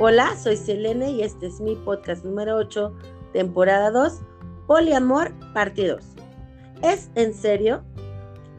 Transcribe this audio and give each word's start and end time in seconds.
Hola, 0.00 0.36
soy 0.36 0.56
Selene 0.56 1.10
y 1.10 1.22
este 1.22 1.48
es 1.48 1.60
mi 1.60 1.74
podcast 1.74 2.24
número 2.24 2.54
8, 2.54 2.94
temporada 3.32 3.90
2, 3.90 4.20
Poliamor, 4.68 5.32
parte 5.52 5.88
2. 5.88 6.00
¿Es 6.84 7.10
en 7.16 7.34
serio? 7.34 7.82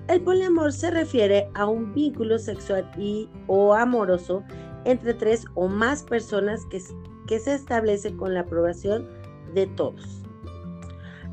El 0.09 0.19
poliamor 0.19 0.73
se 0.73 0.91
refiere 0.91 1.49
a 1.53 1.65
un 1.65 1.93
vínculo 1.93 2.39
sexual 2.39 2.91
y 2.97 3.29
o 3.47 3.73
amoroso 3.73 4.43
entre 4.83 5.13
tres 5.13 5.45
o 5.55 5.69
más 5.69 6.03
personas 6.03 6.65
que, 6.65 6.81
que 7.25 7.39
se 7.39 7.53
establece 7.53 8.13
con 8.17 8.33
la 8.33 8.41
aprobación 8.41 9.07
de 9.53 9.65
todos. 9.65 10.25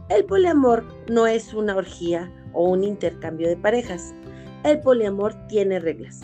El 0.09 0.25
poliamor 0.25 0.85
no 1.11 1.27
es 1.27 1.53
una 1.53 1.75
orgía 1.75 2.33
o 2.53 2.69
un 2.69 2.85
intercambio 2.85 3.49
de 3.49 3.57
parejas. 3.57 4.15
El 4.63 4.79
poliamor 4.83 5.35
tiene 5.49 5.81
reglas 5.81 6.21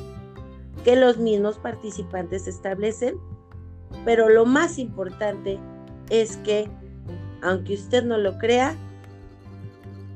que 0.85 0.97
los 0.97 1.19
mismos 1.19 1.59
participantes 1.59 2.47
establecen 2.47 3.19
pero 4.05 4.29
lo 4.29 4.45
más 4.45 4.79
importante 4.79 5.59
es 6.11 6.37
que, 6.39 6.69
aunque 7.43 7.75
usted 7.75 8.05
no 8.05 8.19
lo 8.19 8.39
crea, 8.39 8.77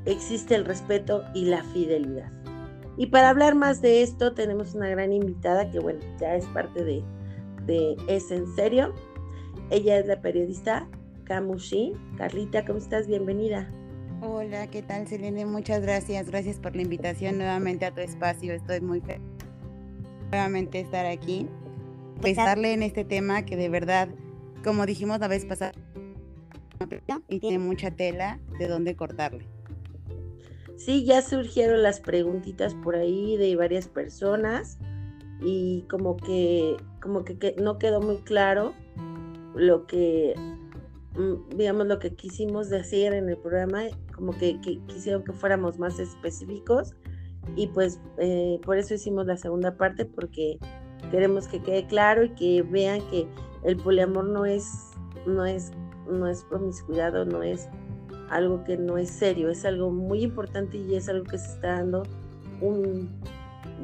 existe 0.05 0.55
el 0.55 0.65
respeto 0.65 1.23
y 1.33 1.45
la 1.45 1.63
fidelidad. 1.63 2.31
Y 2.97 3.07
para 3.07 3.29
hablar 3.29 3.55
más 3.55 3.81
de 3.81 4.01
esto 4.01 4.33
tenemos 4.33 4.73
una 4.73 4.89
gran 4.89 5.13
invitada 5.13 5.69
que 5.69 5.79
bueno, 5.79 5.99
ya 6.19 6.35
es 6.35 6.45
parte 6.47 6.83
de, 6.83 7.03
Es 8.07 8.31
en 8.31 8.47
serio. 8.55 8.93
Ella 9.69 9.99
es 9.99 10.07
la 10.07 10.21
periodista 10.21 10.87
Kamushi. 11.25 11.93
Carlita, 12.17 12.65
¿cómo 12.65 12.79
estás? 12.79 13.07
Bienvenida. 13.07 13.69
Hola, 14.21 14.67
¿qué 14.67 14.81
tal 14.81 15.05
Selene? 15.07 15.45
Muchas 15.45 15.81
gracias. 15.81 16.29
Gracias 16.29 16.57
por 16.57 16.75
la 16.75 16.81
invitación 16.81 17.37
nuevamente 17.37 17.85
a 17.85 17.93
tu 17.93 18.01
espacio. 18.01 18.53
Estoy 18.53 18.81
muy 18.81 19.01
feliz 19.01 19.37
nuevamente 20.31 20.79
estar 20.79 21.05
aquí 21.05 21.47
pensarle 22.21 22.73
en 22.73 22.83
este 22.83 23.05
tema 23.05 23.45
que 23.45 23.55
de 23.55 23.69
verdad, 23.69 24.09
como 24.63 24.85
dijimos 24.85 25.19
la 25.19 25.27
vez 25.27 25.45
pasada, 25.45 25.73
y 27.27 27.39
tiene 27.39 27.59
mucha 27.59 27.91
tela 27.91 28.39
de 28.59 28.67
dónde 28.67 28.95
cortarle. 28.95 29.45
Sí, 30.75 31.05
ya 31.05 31.21
surgieron 31.21 31.81
las 31.81 31.99
preguntitas 31.99 32.75
por 32.75 32.95
ahí 32.95 33.35
de 33.37 33.55
varias 33.55 33.87
personas 33.87 34.77
y 35.41 35.85
como 35.89 36.17
que 36.17 36.77
como 37.01 37.23
que, 37.23 37.55
no 37.61 37.77
quedó 37.77 38.01
muy 38.01 38.17
claro 38.17 38.73
lo 39.55 39.87
que 39.87 40.35
mm, 41.15 41.57
digamos 41.57 41.87
lo 41.87 41.99
que 41.99 42.15
quisimos 42.15 42.69
decir 42.69 43.13
en 43.13 43.29
el 43.29 43.37
programa 43.37 43.83
como 44.15 44.37
que, 44.37 44.59
quisieron 44.87 45.23
que 45.23 45.33
fuéramos 45.33 45.79
más 45.79 45.99
específicos 45.99 46.95
y 47.55 47.67
pues 47.67 47.99
eh, 48.17 48.59
por 48.63 48.77
eso 48.77 48.93
hicimos 48.93 49.25
la 49.25 49.37
segunda 49.37 49.77
parte 49.77 50.05
porque 50.05 50.59
Queremos 51.11 51.47
que 51.47 51.61
quede 51.61 51.87
claro 51.87 52.23
y 52.23 52.29
que 52.29 52.61
vean 52.63 53.01
que 53.09 53.27
el 53.63 53.77
poliamor 53.77 54.25
no 54.25 54.45
es, 54.45 54.91
no 55.25 55.45
es, 55.45 55.71
no 56.09 56.27
es 56.27 56.43
promiscuidad 56.43 57.25
no 57.25 57.43
es 57.43 57.69
algo 58.29 58.63
que 58.63 58.77
no 58.77 58.97
es 58.97 59.09
serio, 59.09 59.49
es 59.49 59.65
algo 59.65 59.89
muy 59.89 60.23
importante 60.23 60.77
y 60.77 60.95
es 60.95 61.07
algo 61.09 61.23
que 61.25 61.37
se 61.37 61.53
está 61.53 61.73
dando 61.75 62.03
un, 62.61 63.09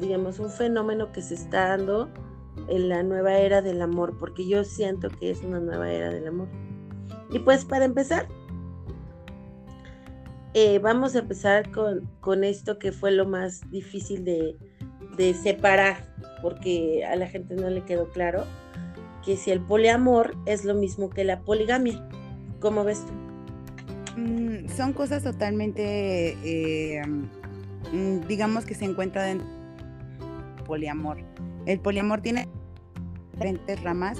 digamos, 0.00 0.38
un 0.38 0.50
fenómeno 0.50 1.12
que 1.12 1.22
se 1.22 1.34
está 1.34 1.68
dando 1.68 2.10
en 2.68 2.88
la 2.88 3.02
nueva 3.02 3.38
era 3.38 3.62
del 3.62 3.82
amor, 3.82 4.16
porque 4.18 4.46
yo 4.46 4.64
siento 4.64 5.08
que 5.08 5.30
es 5.30 5.42
una 5.42 5.60
nueva 5.60 5.90
era 5.90 6.10
del 6.10 6.28
amor. 6.28 6.48
Y 7.30 7.38
pues 7.38 7.64
para 7.64 7.84
empezar, 7.84 8.28
eh, 10.52 10.78
vamos 10.78 11.16
a 11.16 11.20
empezar 11.20 11.70
con, 11.72 12.08
con, 12.20 12.44
esto 12.44 12.78
que 12.78 12.92
fue 12.92 13.10
lo 13.10 13.26
más 13.26 13.68
difícil 13.70 14.24
de, 14.24 14.56
de 15.16 15.34
separar 15.34 16.13
porque 16.44 17.06
a 17.06 17.16
la 17.16 17.26
gente 17.26 17.54
no 17.54 17.70
le 17.70 17.80
quedó 17.86 18.10
claro 18.10 18.44
que 19.24 19.38
si 19.38 19.50
el 19.50 19.62
poliamor 19.62 20.36
es 20.44 20.66
lo 20.66 20.74
mismo 20.74 21.08
que 21.08 21.24
la 21.24 21.40
poligamia. 21.40 22.06
¿Cómo 22.60 22.84
ves 22.84 23.02
tú? 23.06 24.20
Mm, 24.20 24.68
son 24.68 24.92
cosas 24.92 25.22
totalmente, 25.22 26.36
eh, 26.44 27.00
mm, 27.06 28.26
digamos 28.28 28.66
que 28.66 28.74
se 28.74 28.84
encuentra 28.84 29.22
del 29.22 29.40
poliamor. 30.66 31.16
El 31.64 31.80
poliamor 31.80 32.20
tiene 32.20 32.46
diferentes 33.32 33.82
ramas, 33.82 34.18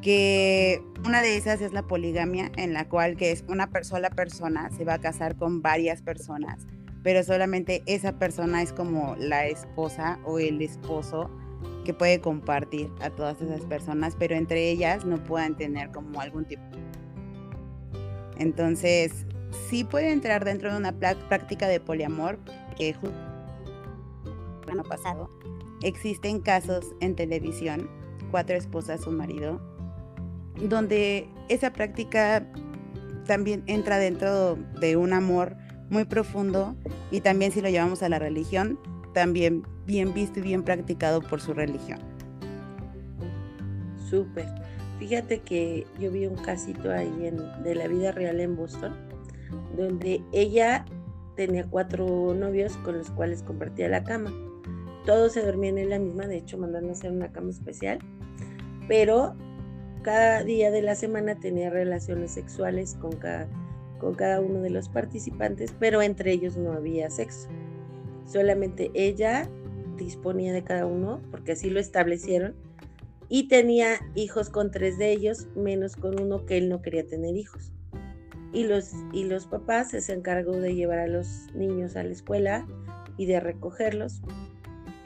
que 0.00 0.80
una 1.04 1.20
de 1.20 1.36
esas 1.36 1.60
es 1.60 1.74
la 1.74 1.82
poligamia, 1.82 2.50
en 2.56 2.72
la 2.72 2.88
cual 2.88 3.18
que 3.18 3.32
es 3.32 3.44
una 3.48 3.68
sola 3.82 4.08
persona 4.08 4.70
se 4.70 4.86
va 4.86 4.94
a 4.94 4.98
casar 4.98 5.36
con 5.36 5.60
varias 5.60 6.00
personas 6.00 6.66
pero 7.02 7.22
solamente 7.22 7.82
esa 7.86 8.18
persona 8.18 8.62
es 8.62 8.72
como 8.72 9.16
la 9.16 9.46
esposa 9.46 10.18
o 10.24 10.38
el 10.38 10.60
esposo 10.62 11.30
que 11.84 11.94
puede 11.94 12.20
compartir 12.20 12.90
a 13.00 13.10
todas 13.10 13.40
esas 13.40 13.62
personas, 13.62 14.14
pero 14.18 14.34
entre 14.34 14.70
ellas 14.70 15.04
no 15.04 15.22
puedan 15.24 15.56
tener 15.56 15.90
como 15.90 16.20
algún 16.20 16.44
tipo. 16.44 16.62
Entonces, 18.36 19.26
sí 19.68 19.84
puede 19.84 20.12
entrar 20.12 20.44
dentro 20.44 20.70
de 20.70 20.76
una 20.76 20.92
práctica 20.92 21.66
de 21.66 21.80
poliamor, 21.80 22.38
que 22.76 22.94
justo 22.94 23.16
el 24.64 24.70
año 24.70 24.82
pasado 24.82 25.30
existen 25.82 26.40
casos 26.40 26.94
en 27.00 27.16
televisión, 27.16 27.88
cuatro 28.30 28.56
esposas, 28.56 29.06
un 29.06 29.16
marido, 29.16 29.60
donde 30.60 31.28
esa 31.48 31.72
práctica 31.72 32.46
también 33.26 33.62
entra 33.66 33.98
dentro 33.98 34.56
de 34.80 34.96
un 34.96 35.12
amor 35.12 35.56
muy 35.90 36.04
profundo 36.04 36.74
y 37.10 37.20
también 37.20 37.52
si 37.52 37.60
lo 37.60 37.68
llevamos 37.68 38.02
a 38.02 38.08
la 38.08 38.18
religión, 38.18 38.78
también 39.14 39.66
bien 39.86 40.12
visto 40.12 40.40
y 40.40 40.42
bien 40.42 40.62
practicado 40.62 41.20
por 41.20 41.40
su 41.40 41.54
religión. 41.54 41.98
Súper. 44.08 44.46
Fíjate 44.98 45.40
que 45.40 45.86
yo 45.98 46.10
vi 46.10 46.26
un 46.26 46.36
casito 46.36 46.90
ahí 46.90 47.26
en, 47.26 47.62
de 47.62 47.74
la 47.74 47.86
vida 47.86 48.12
real 48.12 48.40
en 48.40 48.56
Boston, 48.56 48.94
donde 49.76 50.22
ella 50.32 50.84
tenía 51.36 51.64
cuatro 51.64 52.34
novios 52.34 52.76
con 52.78 52.98
los 52.98 53.10
cuales 53.10 53.42
compartía 53.42 53.88
la 53.88 54.02
cama. 54.02 54.32
Todos 55.06 55.32
se 55.32 55.42
dormían 55.42 55.78
en 55.78 55.90
la 55.90 55.98
misma, 55.98 56.26
de 56.26 56.38
hecho 56.38 56.58
mandaron 56.58 56.90
a 56.90 56.92
hacer 56.92 57.12
una 57.12 57.30
cama 57.30 57.50
especial, 57.50 57.98
pero 58.88 59.36
cada 60.02 60.42
día 60.42 60.70
de 60.70 60.82
la 60.82 60.94
semana 60.96 61.38
tenía 61.38 61.70
relaciones 61.70 62.32
sexuales 62.32 62.96
con 63.00 63.12
cada 63.12 63.48
con 63.98 64.14
cada 64.14 64.40
uno 64.40 64.60
de 64.60 64.70
los 64.70 64.88
participantes, 64.88 65.74
pero 65.78 66.02
entre 66.02 66.32
ellos 66.32 66.56
no 66.56 66.72
había 66.72 67.10
sexo. 67.10 67.48
Solamente 68.26 68.90
ella 68.94 69.48
disponía 69.96 70.52
de 70.52 70.64
cada 70.64 70.86
uno, 70.86 71.20
porque 71.30 71.52
así 71.52 71.70
lo 71.70 71.80
establecieron, 71.80 72.54
y 73.28 73.48
tenía 73.48 74.00
hijos 74.14 74.48
con 74.48 74.70
tres 74.70 74.96
de 74.96 75.12
ellos, 75.12 75.48
menos 75.54 75.96
con 75.96 76.20
uno 76.20 76.46
que 76.46 76.56
él 76.56 76.68
no 76.68 76.80
quería 76.80 77.06
tener 77.06 77.36
hijos. 77.36 77.72
Y 78.52 78.64
los, 78.64 78.92
y 79.12 79.24
los 79.24 79.46
papás 79.46 79.90
se 79.90 80.12
encargó 80.12 80.52
de 80.52 80.74
llevar 80.74 81.00
a 81.00 81.06
los 81.06 81.48
niños 81.54 81.96
a 81.96 82.02
la 82.02 82.12
escuela 82.12 82.66
y 83.18 83.26
de 83.26 83.40
recogerlos. 83.40 84.22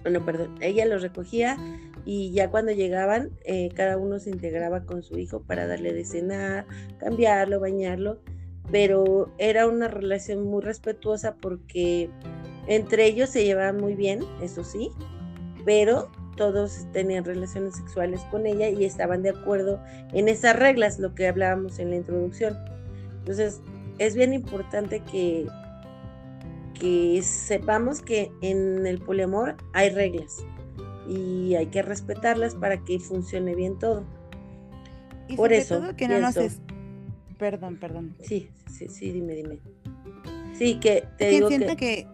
Bueno, 0.02 0.24
perdón, 0.24 0.54
ella 0.60 0.84
los 0.86 1.02
recogía 1.02 1.56
y 2.04 2.32
ya 2.32 2.50
cuando 2.50 2.72
llegaban, 2.72 3.30
eh, 3.44 3.70
cada 3.74 3.96
uno 3.96 4.20
se 4.20 4.30
integraba 4.30 4.84
con 4.84 5.02
su 5.02 5.18
hijo 5.18 5.42
para 5.42 5.66
darle 5.66 5.92
de 5.92 6.04
cenar, 6.04 6.66
cambiarlo, 6.98 7.58
bañarlo 7.58 8.20
pero 8.70 9.30
era 9.38 9.66
una 9.66 9.88
relación 9.88 10.44
muy 10.44 10.62
respetuosa 10.62 11.34
porque 11.36 12.10
entre 12.66 13.06
ellos 13.06 13.30
se 13.30 13.44
llevaban 13.44 13.78
muy 13.78 13.94
bien, 13.94 14.20
eso 14.40 14.64
sí, 14.64 14.90
pero 15.64 16.10
todos 16.36 16.86
tenían 16.92 17.24
relaciones 17.24 17.76
sexuales 17.76 18.20
con 18.30 18.46
ella 18.46 18.68
y 18.68 18.84
estaban 18.84 19.22
de 19.22 19.30
acuerdo 19.30 19.80
en 20.12 20.28
esas 20.28 20.56
reglas, 20.56 20.98
lo 20.98 21.14
que 21.14 21.28
hablábamos 21.28 21.78
en 21.78 21.90
la 21.90 21.96
introducción. 21.96 22.56
Entonces, 23.18 23.60
es 23.98 24.14
bien 24.16 24.32
importante 24.32 25.00
que, 25.00 25.46
que 26.78 27.20
sepamos 27.22 28.00
que 28.00 28.32
en 28.40 28.86
el 28.86 28.98
poliamor 28.98 29.56
hay 29.72 29.90
reglas 29.90 30.44
y 31.08 31.54
hay 31.54 31.66
que 31.66 31.82
respetarlas 31.82 32.54
para 32.54 32.82
que 32.84 32.98
funcione 32.98 33.54
bien 33.54 33.78
todo. 33.78 34.04
Por 35.36 35.52
eso, 35.52 35.94
que 35.96 36.08
no 36.08 36.18
nos 36.18 36.36
Perdón, 37.42 37.76
perdón. 37.76 38.14
Sí, 38.20 38.48
sí, 38.70 38.86
sí, 38.88 39.10
dime, 39.10 39.34
dime. 39.34 39.58
Sí, 40.56 40.78
que 40.78 41.02
te 41.18 41.28
digo 41.28 41.48
siento 41.48 41.74
que... 41.74 42.06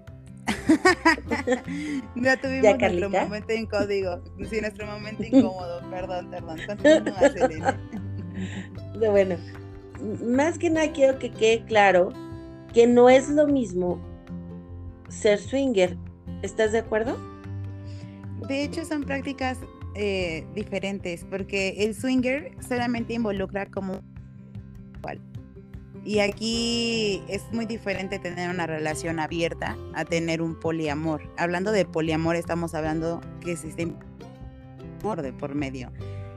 ya 2.16 2.40
tuvimos 2.40 2.78
nuestro 2.78 3.10
momento 3.10 3.52
incómodo. 3.52 4.24
Sí, 4.48 4.60
nuestro 4.62 4.86
momento 4.86 5.22
incómodo. 5.30 5.82
Perdón, 5.90 6.30
perdón. 6.30 6.58
Continúa, 6.66 7.76
bueno, 9.10 9.36
más 10.24 10.58
que 10.58 10.70
nada 10.70 10.90
quiero 10.92 11.18
que 11.18 11.30
quede 11.30 11.62
claro 11.66 12.08
que 12.72 12.86
no 12.86 13.10
es 13.10 13.28
lo 13.28 13.46
mismo 13.46 14.00
ser 15.10 15.38
swinger. 15.38 15.98
¿Estás 16.40 16.72
de 16.72 16.78
acuerdo? 16.78 17.18
De 18.48 18.62
hecho, 18.62 18.82
son 18.86 19.02
prácticas 19.02 19.58
eh, 19.94 20.46
diferentes 20.54 21.26
porque 21.28 21.84
el 21.84 21.94
swinger 21.94 22.52
solamente 22.66 23.12
involucra 23.12 23.66
como 23.66 24.00
y 26.04 26.20
aquí 26.20 27.22
es 27.28 27.42
muy 27.52 27.66
diferente 27.66 28.18
tener 28.18 28.50
una 28.50 28.66
relación 28.66 29.20
abierta 29.20 29.76
a 29.94 30.04
tener 30.04 30.42
un 30.42 30.58
poliamor. 30.58 31.22
Hablando 31.36 31.72
de 31.72 31.84
poliamor, 31.84 32.36
estamos 32.36 32.74
hablando 32.74 33.20
que 33.40 33.52
existe 33.52 33.92
amor 35.00 35.22
de 35.22 35.32
por 35.32 35.54
medio. 35.54 35.90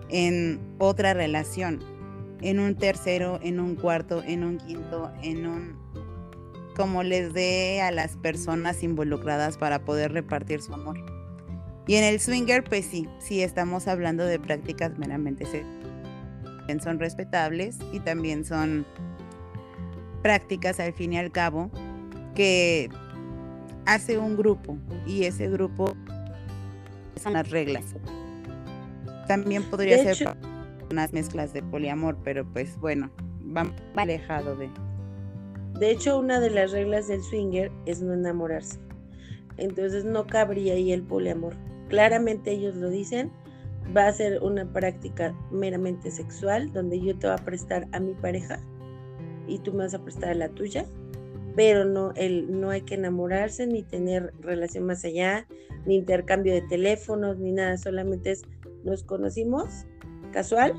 en 0.09 0.59
otra 0.77 1.13
relación, 1.13 1.79
en 2.41 2.59
un 2.59 2.75
tercero, 2.75 3.39
en 3.41 3.61
un 3.61 3.75
cuarto, 3.75 4.21
en 4.25 4.43
un 4.43 4.57
quinto, 4.57 5.09
en 5.21 5.47
un 5.47 5.81
como 6.75 7.03
les 7.03 7.33
dé 7.33 7.81
a 7.81 7.91
las 7.91 8.17
personas 8.17 8.83
involucradas 8.83 9.57
para 9.57 9.85
poder 9.85 10.13
repartir 10.13 10.61
su 10.61 10.73
amor. 10.73 10.97
Y 11.87 11.95
en 11.95 12.03
el 12.03 12.19
swinger, 12.19 12.63
pues 12.63 12.85
sí, 12.85 13.07
sí 13.19 13.41
estamos 13.41 13.87
hablando 13.87 14.25
de 14.25 14.39
prácticas 14.39 14.97
meramente 14.97 15.45
son 16.79 16.99
respetables 16.99 17.77
y 17.91 17.99
también 17.99 18.45
son 18.45 18.85
prácticas 20.21 20.79
al 20.79 20.93
fin 20.93 21.13
y 21.13 21.17
al 21.17 21.31
cabo 21.31 21.69
que 22.35 22.89
hace 23.85 24.17
un 24.17 24.37
grupo 24.37 24.77
y 25.05 25.25
ese 25.25 25.49
grupo 25.49 25.93
son 27.21 27.33
las 27.33 27.49
reglas. 27.49 27.85
También 29.27 29.63
podría 29.63 30.13
ser 30.13 30.35
unas 30.89 31.13
mezclas 31.13 31.53
de 31.53 31.63
poliamor, 31.63 32.17
pero 32.23 32.45
pues 32.45 32.77
bueno, 32.77 33.11
va 33.55 33.71
alejado 33.95 34.55
de. 34.55 34.69
De 35.79 35.91
hecho, 35.91 36.19
una 36.19 36.39
de 36.39 36.49
las 36.49 36.71
reglas 36.71 37.07
del 37.07 37.21
swinger 37.23 37.71
es 37.85 38.01
no 38.01 38.13
enamorarse. 38.13 38.77
Entonces 39.57 40.05
no 40.05 40.27
cabría 40.27 40.73
ahí 40.73 40.91
el 40.91 41.03
poliamor. 41.03 41.55
Claramente 41.87 42.51
ellos 42.51 42.75
lo 42.75 42.89
dicen, 42.89 43.31
va 43.95 44.07
a 44.07 44.13
ser 44.13 44.41
una 44.41 44.65
práctica 44.65 45.33
meramente 45.51 46.11
sexual, 46.11 46.71
donde 46.73 46.99
yo 46.99 47.17
te 47.17 47.27
voy 47.27 47.35
a 47.37 47.45
prestar 47.45 47.87
a 47.91 47.99
mi 47.99 48.13
pareja 48.13 48.59
y 49.47 49.59
tú 49.59 49.71
me 49.71 49.79
vas 49.79 49.93
a 49.93 50.03
prestar 50.03 50.35
la 50.35 50.49
tuya, 50.49 50.85
pero 51.55 51.85
no, 51.85 52.11
el, 52.15 52.59
no 52.59 52.69
hay 52.69 52.81
que 52.81 52.95
enamorarse 52.95 53.67
ni 53.67 53.83
tener 53.83 54.33
relación 54.39 54.85
más 54.85 55.03
allá, 55.03 55.47
ni 55.85 55.95
intercambio 55.95 56.53
de 56.53 56.61
teléfonos, 56.61 57.37
ni 57.39 57.51
nada, 57.51 57.77
solamente 57.77 58.31
es 58.31 58.43
nos 58.83 59.03
conocimos 59.03 59.85
casual, 60.31 60.73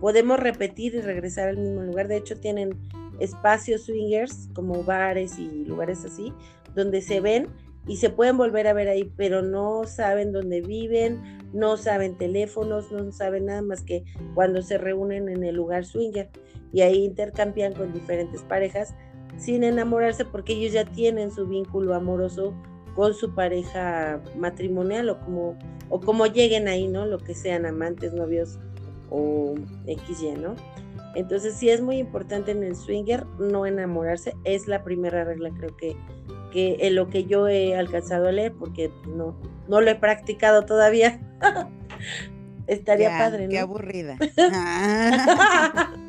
podemos 0.00 0.38
repetir 0.38 0.94
y 0.94 1.00
regresar 1.00 1.48
al 1.48 1.58
mismo 1.58 1.82
lugar, 1.82 2.08
de 2.08 2.16
hecho 2.16 2.38
tienen 2.38 2.76
espacios 3.18 3.84
swingers 3.84 4.48
como 4.54 4.82
bares 4.82 5.38
y 5.38 5.64
lugares 5.64 6.04
así, 6.04 6.32
donde 6.74 7.00
se 7.00 7.20
ven 7.20 7.48
y 7.86 7.96
se 7.96 8.10
pueden 8.10 8.36
volver 8.36 8.66
a 8.66 8.72
ver 8.72 8.88
ahí, 8.88 9.10
pero 9.16 9.42
no 9.42 9.84
saben 9.84 10.32
dónde 10.32 10.60
viven, 10.60 11.22
no 11.52 11.76
saben 11.76 12.18
teléfonos, 12.18 12.90
no 12.90 13.12
saben 13.12 13.46
nada 13.46 13.62
más 13.62 13.82
que 13.82 14.04
cuando 14.34 14.60
se 14.60 14.76
reúnen 14.76 15.28
en 15.28 15.44
el 15.44 15.54
lugar 15.54 15.84
swinger 15.84 16.28
y 16.76 16.82
ahí 16.82 17.06
intercambian 17.06 17.72
con 17.72 17.94
diferentes 17.94 18.42
parejas 18.42 18.94
sin 19.38 19.64
enamorarse 19.64 20.26
porque 20.26 20.52
ellos 20.52 20.74
ya 20.74 20.84
tienen 20.84 21.30
su 21.30 21.46
vínculo 21.46 21.94
amoroso 21.94 22.52
con 22.94 23.14
su 23.14 23.34
pareja 23.34 24.20
matrimonial 24.36 25.08
o 25.08 25.18
como 25.20 25.58
o 25.88 26.00
como 26.00 26.26
lleguen 26.26 26.68
ahí, 26.68 26.86
¿no? 26.86 27.06
Lo 27.06 27.16
que 27.16 27.34
sean 27.34 27.64
amantes, 27.64 28.12
novios 28.12 28.58
o 29.08 29.54
XY, 29.86 30.32
¿no? 30.32 30.54
Entonces 31.14 31.54
sí 31.54 31.70
es 31.70 31.80
muy 31.80 31.96
importante 31.96 32.50
en 32.50 32.62
el 32.62 32.76
swinger 32.76 33.24
no 33.38 33.64
enamorarse, 33.64 34.34
es 34.44 34.68
la 34.68 34.84
primera 34.84 35.24
regla 35.24 35.50
creo 35.56 35.74
que 35.78 35.96
que 36.52 36.76
en 36.80 36.94
lo 36.94 37.08
que 37.08 37.24
yo 37.24 37.48
he 37.48 37.74
alcanzado 37.74 38.28
a 38.28 38.32
leer, 38.32 38.52
porque 38.52 38.90
no, 39.08 39.34
no 39.66 39.80
lo 39.80 39.90
he 39.90 39.94
practicado 39.94 40.66
todavía. 40.66 41.20
Estaría 42.66 43.16
padre, 43.16 43.44
¿no? 43.44 43.50
Qué 43.50 43.58
aburrida. 43.60 44.18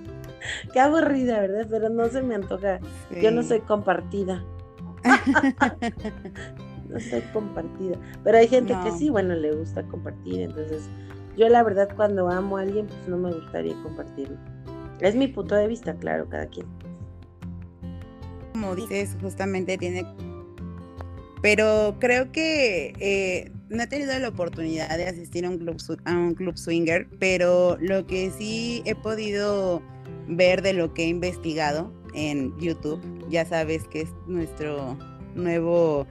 qué 0.74 0.80
aburrida, 0.80 1.40
¿verdad? 1.40 1.68
Pero 1.70 1.90
no 1.90 2.08
se 2.10 2.22
me 2.22 2.36
antoja. 2.36 2.80
Yo 3.22 3.32
no 3.32 3.44
soy 3.44 3.62
compartida. 3.62 4.44
no 6.90 7.00
soy 7.00 7.22
compartida. 7.34 7.98
Pero 8.24 8.38
hay 8.38 8.48
gente 8.48 8.76
que 8.84 8.92
sí, 8.92 9.10
bueno, 9.10 9.36
le 9.36 9.56
gusta 9.56 9.84
compartir. 9.84 10.42
Entonces, 10.42 10.84
yo 11.38 11.50
la 11.50 11.64
verdad 11.64 11.90
cuando 11.96 12.30
amo 12.30 12.58
a 12.58 12.62
alguien, 12.62 12.88
pues 12.88 13.08
no 13.08 13.18
me 13.18 13.32
gustaría 13.32 13.74
compartirlo. 13.84 14.38
Es 15.00 15.16
mi 15.16 15.28
punto 15.28 15.56
de 15.56 15.68
vista, 15.68 15.94
claro, 15.96 16.28
cada 16.30 16.48
quien. 16.48 16.66
Como 18.54 18.76
dices, 18.76 19.16
justamente 19.22 19.78
tiene 19.78 20.04
pero 21.42 21.96
creo 22.00 22.32
que 22.32 22.94
eh, 23.00 23.52
no 23.70 23.84
he 23.84 23.88
tenido 23.88 24.18
la 24.20 24.30
oportunidad 24.30 24.98
de 24.98 25.08
asistir 25.08 25.46
a 25.46 25.50
un, 25.50 25.60
club, 25.60 25.78
a 26.06 26.14
un 26.14 26.34
club 26.34 26.58
swinger, 26.58 27.08
pero 27.20 27.78
lo 27.80 28.08
que 28.08 28.32
sí 28.32 28.82
he 28.86 28.96
podido 28.96 29.82
ver 30.28 30.62
de 30.62 30.74
lo 30.74 30.94
que 30.94 31.04
he 31.04 31.08
investigado 31.08 31.92
en 32.14 32.58
YouTube, 32.60 33.02
ya 33.30 33.46
sabes 33.46 33.88
que 33.88 34.02
es 34.02 34.10
nuestro 34.28 34.98
nuevo 35.36 36.08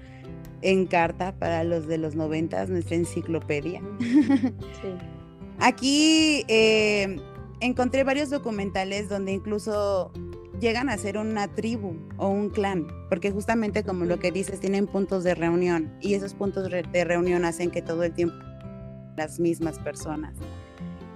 encarta 0.63 1.33
para 1.39 1.65
los 1.65 1.87
de 1.87 1.99
los 1.99 2.15
noventas, 2.15 2.69
nuestra 2.69 2.97
enciclopedia. 2.97 3.83
Aquí 5.59 6.45
eh, 6.49 7.21
encontré 7.61 8.05
varios 8.05 8.31
documentales 8.31 9.09
donde 9.09 9.33
incluso 9.33 10.13
llegan 10.61 10.89
a 10.89 10.97
ser 10.97 11.19
una 11.19 11.49
tribu 11.49 11.97
o 12.17 12.29
un 12.29 12.51
clan, 12.51 12.87
porque 13.09 13.31
justamente 13.31 13.83
como 13.85 14.05
lo 14.05 14.19
que 14.19 14.33
dices, 14.33 14.61
tienen 14.61 14.87
puntos 14.87 15.25
de 15.25 15.35
reunión 15.35 15.93
y 16.01 16.15
esos 16.15 16.35
puntos 16.35 16.71
de 16.71 17.05
reunión 17.05 17.45
hacen 17.45 17.71
que 17.71 17.83
todo 17.83 18.05
el 18.05 18.13
tiempo 18.13 18.37
las 19.17 19.41
mismas 19.41 19.79
personas. 19.79 20.35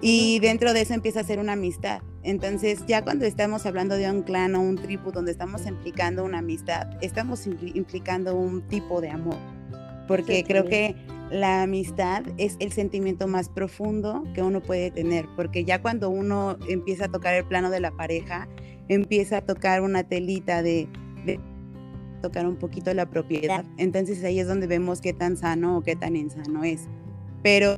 Y 0.01 0.39
dentro 0.41 0.73
de 0.73 0.83
eso 0.83 0.95
empieza 0.95 1.21
a 1.21 1.25
ser 1.25 1.39
una 1.39 1.53
amistad. 1.53 2.03
Entonces, 2.23 2.85
ya 2.87 3.03
cuando 3.03 3.27
estamos 3.27 3.67
hablando 3.67 3.97
de 3.97 4.11
un 4.11 4.23
clan 4.23 4.55
o 4.55 4.61
un 4.61 4.77
tribu 4.77 5.13
donde 5.13 5.33
estamos 5.33 5.67
implicando 5.67 6.25
una 6.25 6.39
amistad, 6.39 6.89
estamos 7.03 7.47
implicando 7.47 8.35
un 8.35 8.63
tipo 8.63 9.01
de 9.01 9.11
amor. 9.11 9.37
Porque 10.09 10.43
creo 10.45 10.65
que 10.65 10.97
la 11.31 11.63
amistad 11.63 12.25
es 12.37 12.57
el 12.59 12.73
sentimiento 12.73 13.29
más 13.29 13.49
profundo 13.49 14.25
que 14.35 14.43
uno 14.43 14.61
puede 14.61 14.91
tener, 14.91 15.27
porque 15.37 15.65
ya 15.65 15.81
cuando 15.81 16.11
uno 16.11 16.57
empieza 16.69 17.05
a 17.05 17.09
tocar 17.09 17.35
el 17.35 17.45
plano 17.45 17.71
de 17.71 17.79
la 17.79 17.93
pareja, 17.93 18.49
empieza 18.89 19.39
a 19.39 19.41
tocar 19.43 19.83
una 19.83 20.03
telita 20.03 20.63
de, 20.63 20.89
tocar 22.21 22.47
un 22.47 22.57
poquito 22.57 22.93
la 22.93 23.09
propiedad. 23.09 23.65
Entonces 23.79 24.23
ahí 24.25 24.41
es 24.41 24.49
donde 24.49 24.67
vemos 24.67 25.01
qué 25.01 25.13
tan 25.13 25.37
sano 25.37 25.79
o 25.79 25.83
qué 25.83 25.95
tan 25.95 26.17
insano 26.17 26.65
es. 26.65 26.89
Pero 27.43 27.77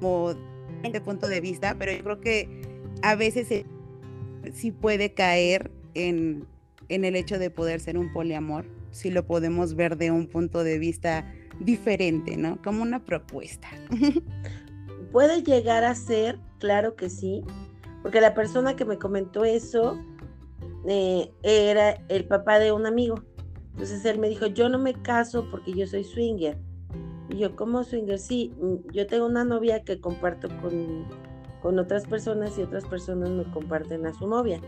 como 0.00 0.34
de 0.92 1.00
punto 1.00 1.28
de 1.28 1.40
vista, 1.40 1.76
pero 1.78 1.92
yo 1.92 2.02
creo 2.02 2.20
que 2.20 2.62
a 3.02 3.14
veces 3.14 3.64
sí 4.52 4.70
puede 4.70 5.14
caer 5.14 5.70
en, 5.94 6.46
en 6.88 7.04
el 7.04 7.16
hecho 7.16 7.38
de 7.38 7.50
poder 7.50 7.80
ser 7.80 7.98
un 7.98 8.12
poliamor, 8.12 8.66
si 8.90 9.10
lo 9.10 9.26
podemos 9.26 9.74
ver 9.74 9.96
de 9.96 10.10
un 10.10 10.26
punto 10.26 10.64
de 10.64 10.78
vista 10.78 11.24
diferente, 11.60 12.36
¿no? 12.36 12.60
Como 12.62 12.82
una 12.82 13.04
propuesta. 13.04 13.68
Puede 15.12 15.42
llegar 15.42 15.84
a 15.84 15.94
ser, 15.94 16.38
claro 16.58 16.96
que 16.96 17.08
sí, 17.08 17.44
porque 18.02 18.20
la 18.20 18.34
persona 18.34 18.76
que 18.76 18.84
me 18.84 18.98
comentó 18.98 19.44
eso 19.44 19.98
eh, 20.86 21.30
era 21.42 21.92
el 22.08 22.26
papá 22.26 22.58
de 22.58 22.72
un 22.72 22.86
amigo. 22.86 23.22
Entonces 23.72 24.04
él 24.04 24.18
me 24.18 24.28
dijo, 24.28 24.46
yo 24.46 24.68
no 24.68 24.78
me 24.78 24.94
caso 24.94 25.48
porque 25.50 25.72
yo 25.72 25.86
soy 25.86 26.04
swinger. 26.04 26.58
Y 27.28 27.38
yo, 27.38 27.56
¿cómo 27.56 27.84
swinger? 27.84 28.18
Sí, 28.18 28.52
yo 28.92 29.06
tengo 29.06 29.26
una 29.26 29.44
novia 29.44 29.82
que 29.82 30.00
comparto 30.00 30.48
con, 30.60 31.06
con 31.62 31.78
otras 31.78 32.06
personas 32.06 32.58
y 32.58 32.62
otras 32.62 32.84
personas 32.84 33.30
me 33.30 33.44
comparten 33.44 34.06
a 34.06 34.14
su 34.14 34.26
novia. 34.26 34.60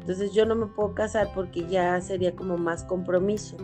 Entonces 0.00 0.32
yo 0.32 0.46
no 0.46 0.54
me 0.54 0.66
puedo 0.66 0.94
casar 0.94 1.32
porque 1.34 1.66
ya 1.66 2.00
sería 2.00 2.36
como 2.36 2.56
más 2.56 2.84
compromiso. 2.84 3.56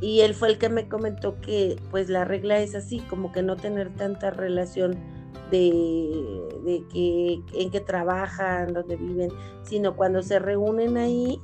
Y 0.00 0.20
él 0.20 0.34
fue 0.34 0.48
el 0.48 0.58
que 0.58 0.68
me 0.68 0.88
comentó 0.88 1.40
que 1.40 1.76
pues 1.90 2.08
la 2.08 2.24
regla 2.24 2.60
es 2.60 2.74
así, 2.74 3.00
como 3.00 3.32
que 3.32 3.42
no 3.42 3.56
tener 3.56 3.94
tanta 3.96 4.30
relación 4.30 4.96
de, 5.50 6.82
que, 6.92 7.42
en 7.54 7.70
qué 7.70 7.80
trabajan, 7.80 8.72
dónde 8.72 8.96
viven, 8.96 9.30
sino 9.62 9.96
cuando 9.96 10.22
se 10.22 10.38
reúnen 10.38 10.96
ahí, 10.96 11.40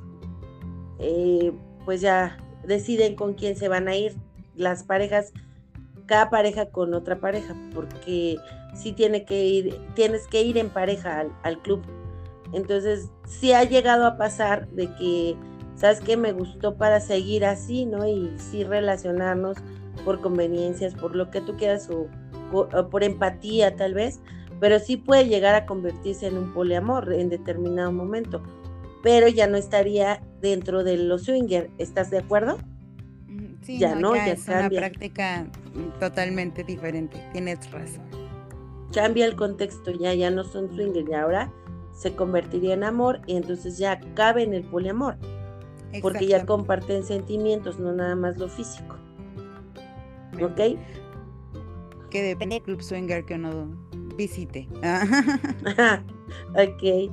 eh, 0.99 1.51
pues 1.85 2.01
ya 2.01 2.37
deciden 2.65 3.15
con 3.15 3.33
quién 3.33 3.55
se 3.55 3.67
van 3.67 3.87
a 3.87 3.95
ir 3.95 4.15
las 4.55 4.83
parejas, 4.83 5.33
cada 6.07 6.29
pareja 6.29 6.67
con 6.67 6.93
otra 6.93 7.19
pareja, 7.19 7.55
porque 7.73 8.37
sí 8.73 8.93
tiene 8.93 9.25
que 9.25 9.45
ir, 9.45 9.79
tienes 9.93 10.27
que 10.27 10.41
ir 10.41 10.57
en 10.57 10.69
pareja 10.69 11.19
al, 11.19 11.31
al 11.43 11.61
club. 11.61 11.81
Entonces, 12.53 13.11
sí 13.25 13.53
ha 13.53 13.63
llegado 13.63 14.07
a 14.07 14.17
pasar 14.17 14.67
de 14.69 14.87
que, 14.95 15.35
¿sabes 15.75 15.99
qué? 15.99 16.17
Me 16.17 16.31
gustó 16.31 16.75
para 16.75 16.99
seguir 16.99 17.45
así, 17.45 17.85
¿no? 17.85 18.07
Y 18.07 18.33
sí 18.37 18.63
relacionarnos 18.63 19.57
por 20.05 20.21
conveniencias, 20.21 20.95
por 20.95 21.15
lo 21.15 21.29
que 21.29 21.41
tú 21.41 21.55
quieras 21.57 21.89
o 21.89 22.07
por, 22.51 23.03
empatía 23.03 23.75
tal 23.75 23.93
vez, 23.93 24.19
pero 24.59 24.79
sí 24.79 24.97
puede 24.97 25.27
llegar 25.27 25.55
a 25.55 25.65
convertirse 25.65 26.27
en 26.27 26.37
un 26.37 26.53
poliamor 26.53 27.13
en 27.13 27.29
determinado 27.29 27.91
momento, 27.91 28.41
pero 29.03 29.27
ya 29.27 29.47
no 29.47 29.57
estaría 29.57 30.21
dentro 30.41 30.83
de 30.83 30.97
los 30.97 31.23
swinger, 31.23 31.69
¿estás 31.77 32.09
de 32.09 32.19
acuerdo? 32.19 32.57
Sí, 33.61 33.79
ya 33.79 33.95
no, 33.95 34.15
ya, 34.15 34.27
es 34.27 34.47
una 34.47 34.69
práctica 34.69 35.45
totalmente 35.99 36.63
diferente, 36.63 37.21
tienes 37.33 37.69
razón. 37.71 38.03
Cambia 38.93 39.25
el 39.25 39.35
contexto, 39.35 39.91
ya, 39.91 40.13
ya 40.13 40.31
no 40.31 40.43
son 40.43 40.73
swinger, 40.73 41.05
y 41.09 41.13
ahora 41.13 41.51
se 41.93 42.15
convertiría 42.15 42.73
en 42.75 42.83
amor 42.83 43.21
y 43.25 43.35
entonces 43.35 43.77
ya 43.77 43.99
cabe 44.13 44.43
en 44.43 44.53
el 44.53 44.63
poliamor, 44.63 45.17
porque 46.01 46.27
ya 46.27 46.45
comparten 46.45 47.03
sentimientos, 47.03 47.79
no 47.79 47.91
nada 47.91 48.15
más 48.15 48.37
lo 48.37 48.47
físico. 48.47 48.95
¿Ok? 50.41 50.77
que 52.09 52.23
depende 52.23 52.55
del 52.55 52.63
club 52.63 52.81
swinger 52.81 53.23
que 53.25 53.35
uno 53.35 53.67
visite. 54.15 54.67
ok. 56.53 57.11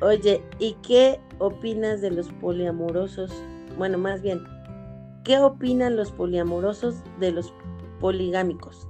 Oye, 0.00 0.42
¿y 0.58 0.74
qué 0.86 1.20
opinas 1.38 2.00
de 2.00 2.10
los 2.10 2.28
poliamorosos? 2.40 3.32
Bueno, 3.78 3.98
más 3.98 4.22
bien, 4.22 4.42
¿qué 5.24 5.38
opinan 5.38 5.96
los 5.96 6.12
poliamorosos 6.12 6.96
de 7.18 7.32
los 7.32 7.52
poligámicos? 7.98 8.86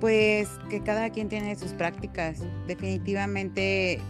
Pues 0.00 0.48
que 0.70 0.82
cada 0.82 1.10
quien 1.10 1.28
tiene 1.28 1.54
sus 1.56 1.72
prácticas. 1.72 2.42
Definitivamente 2.66 4.00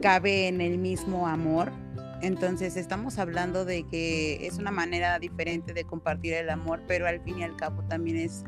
cabe 0.00 0.48
en 0.48 0.60
el 0.60 0.78
mismo 0.78 1.26
amor. 1.26 1.72
Entonces 2.20 2.76
estamos 2.76 3.18
hablando 3.18 3.64
de 3.64 3.84
que 3.84 4.46
es 4.46 4.58
una 4.58 4.72
manera 4.72 5.18
diferente 5.18 5.72
de 5.72 5.84
compartir 5.84 6.34
el 6.34 6.50
amor, 6.50 6.82
pero 6.86 7.06
al 7.06 7.20
fin 7.20 7.38
y 7.38 7.44
al 7.44 7.56
cabo 7.56 7.82
también 7.84 8.16
es 8.16 8.44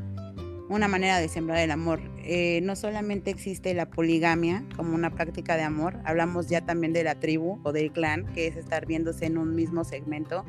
una 0.69 0.89
manera 0.89 1.19
de 1.19 1.29
sembrar 1.29 1.59
el 1.59 1.71
amor. 1.71 2.01
Eh, 2.19 2.61
no 2.63 2.75
solamente 2.75 3.31
existe 3.31 3.73
la 3.75 3.91
poligamia 3.91 4.65
como 4.77 4.95
una 4.95 5.11
práctica 5.11 5.57
de 5.57 5.63
amor, 5.63 5.99
hablamos 6.05 6.49
ya 6.49 6.61
también 6.61 6.93
de 6.93 7.05
la 7.05 7.17
tribu 7.17 7.61
o 7.63 7.73
del 7.73 7.93
clan, 7.93 8.27
que 8.33 8.49
es 8.49 8.57
estar 8.57 8.87
viéndose 8.87 9.27
en 9.27 9.39
un 9.39 9.55
mismo 9.55 9.85
segmento. 9.85 10.45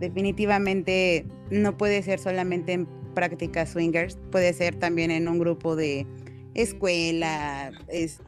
Definitivamente 0.00 1.26
no 1.50 1.76
puede 1.76 2.02
ser 2.02 2.18
solamente 2.18 2.72
en 2.72 2.86
prácticas 3.14 3.70
swingers, 3.70 4.18
puede 4.30 4.52
ser 4.52 4.76
también 4.76 5.10
en 5.10 5.28
un 5.28 5.38
grupo 5.38 5.74
de 5.74 6.06
escuela, 6.54 7.70
es, 7.88 8.20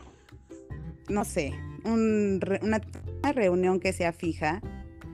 no 1.08 1.24
sé, 1.24 1.52
una, 1.84 2.80
una 3.22 3.32
reunión 3.32 3.80
que 3.80 3.92
sea 3.92 4.12
fija 4.12 4.62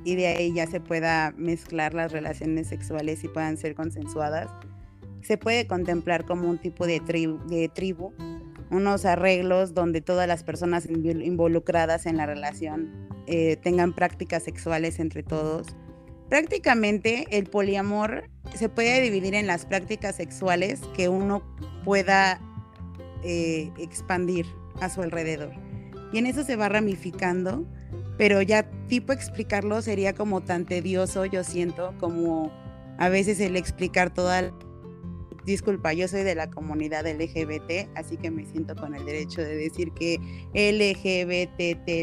y 0.04 0.14
de 0.16 0.28
ahí 0.28 0.52
ya 0.54 0.66
se 0.66 0.80
pueda 0.80 1.32
mezclar 1.36 1.94
las 1.94 2.12
relaciones 2.12 2.68
sexuales 2.68 3.24
y 3.24 3.28
puedan 3.28 3.56
ser 3.56 3.74
consensuadas 3.74 4.50
se 5.24 5.38
puede 5.38 5.66
contemplar 5.66 6.26
como 6.26 6.48
un 6.48 6.58
tipo 6.58 6.86
de, 6.86 7.00
tribu, 7.00 8.12
unos 8.70 9.04
arreglos 9.04 9.72
donde 9.74 10.00
todas 10.02 10.28
las 10.28 10.44
personas 10.44 10.86
involucradas 10.86 12.06
en 12.06 12.18
la 12.18 12.26
relación 12.26 13.08
eh, 13.26 13.56
tengan 13.56 13.94
prácticas 13.94 14.42
sexuales 14.42 15.00
entre 15.00 15.22
todos. 15.22 15.74
Prácticamente 16.28 17.26
el 17.30 17.46
poliamor 17.46 18.30
se 18.54 18.68
puede 18.68 19.00
dividir 19.00 19.34
en 19.34 19.46
las 19.46 19.66
prácticas 19.66 20.16
sexuales 20.16 20.80
que 20.96 21.08
uno 21.08 21.42
pueda 21.84 22.40
eh, 23.22 23.70
expandir 23.78 24.46
a 24.80 24.88
su 24.88 25.02
alrededor. 25.02 25.52
Y 26.12 26.18
en 26.18 26.26
eso 26.26 26.44
se 26.44 26.56
va 26.56 26.68
ramificando, 26.68 27.66
pero 28.16 28.42
ya 28.42 28.70
tipo 28.88 29.12
explicarlo 29.12 29.82
sería 29.82 30.14
como 30.14 30.42
tan 30.42 30.66
tedioso, 30.66 31.24
yo 31.24 31.42
siento, 31.44 31.94
como 31.98 32.52
a 32.98 33.08
veces 33.08 33.40
el 33.40 33.56
explicar 33.56 34.12
toda 34.14 34.52
disculpa, 35.44 35.92
yo 35.92 36.08
soy 36.08 36.22
de 36.22 36.34
la 36.34 36.50
comunidad 36.50 37.06
LGBT, 37.06 37.88
así 37.94 38.16
que 38.16 38.30
me 38.30 38.46
siento 38.46 38.74
con 38.74 38.94
el 38.94 39.04
derecho 39.04 39.42
de 39.42 39.56
decir 39.56 39.92
que 39.92 40.18
LGBTTIQ 40.54 42.00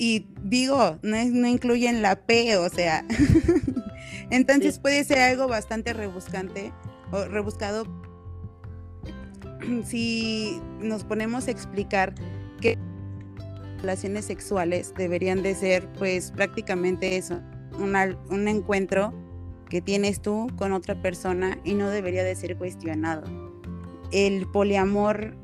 y 0.00 0.26
digo, 0.42 0.98
no, 1.02 1.22
no 1.26 1.46
incluyen 1.46 2.00
la 2.00 2.24
P, 2.24 2.56
o 2.56 2.70
sea, 2.70 3.04
entonces 4.30 4.78
puede 4.78 5.04
ser 5.04 5.18
algo 5.18 5.46
bastante 5.46 5.92
rebuscante 5.92 6.72
o 7.12 7.26
rebuscado 7.26 7.84
si 9.84 10.58
nos 10.80 11.04
ponemos 11.04 11.48
a 11.48 11.50
explicar 11.50 12.14
que 12.62 12.78
relaciones 13.82 14.24
sexuales 14.24 14.94
deberían 14.96 15.42
de 15.42 15.54
ser 15.54 15.86
pues 15.98 16.32
prácticamente 16.32 17.18
eso, 17.18 17.42
un 17.78 18.48
encuentro 18.48 19.12
que 19.68 19.82
tienes 19.82 20.22
tú 20.22 20.46
con 20.56 20.72
otra 20.72 21.02
persona 21.02 21.58
y 21.62 21.74
no 21.74 21.90
debería 21.90 22.24
de 22.24 22.34
ser 22.36 22.56
cuestionado. 22.56 23.24
El 24.12 24.46
poliamor 24.46 25.36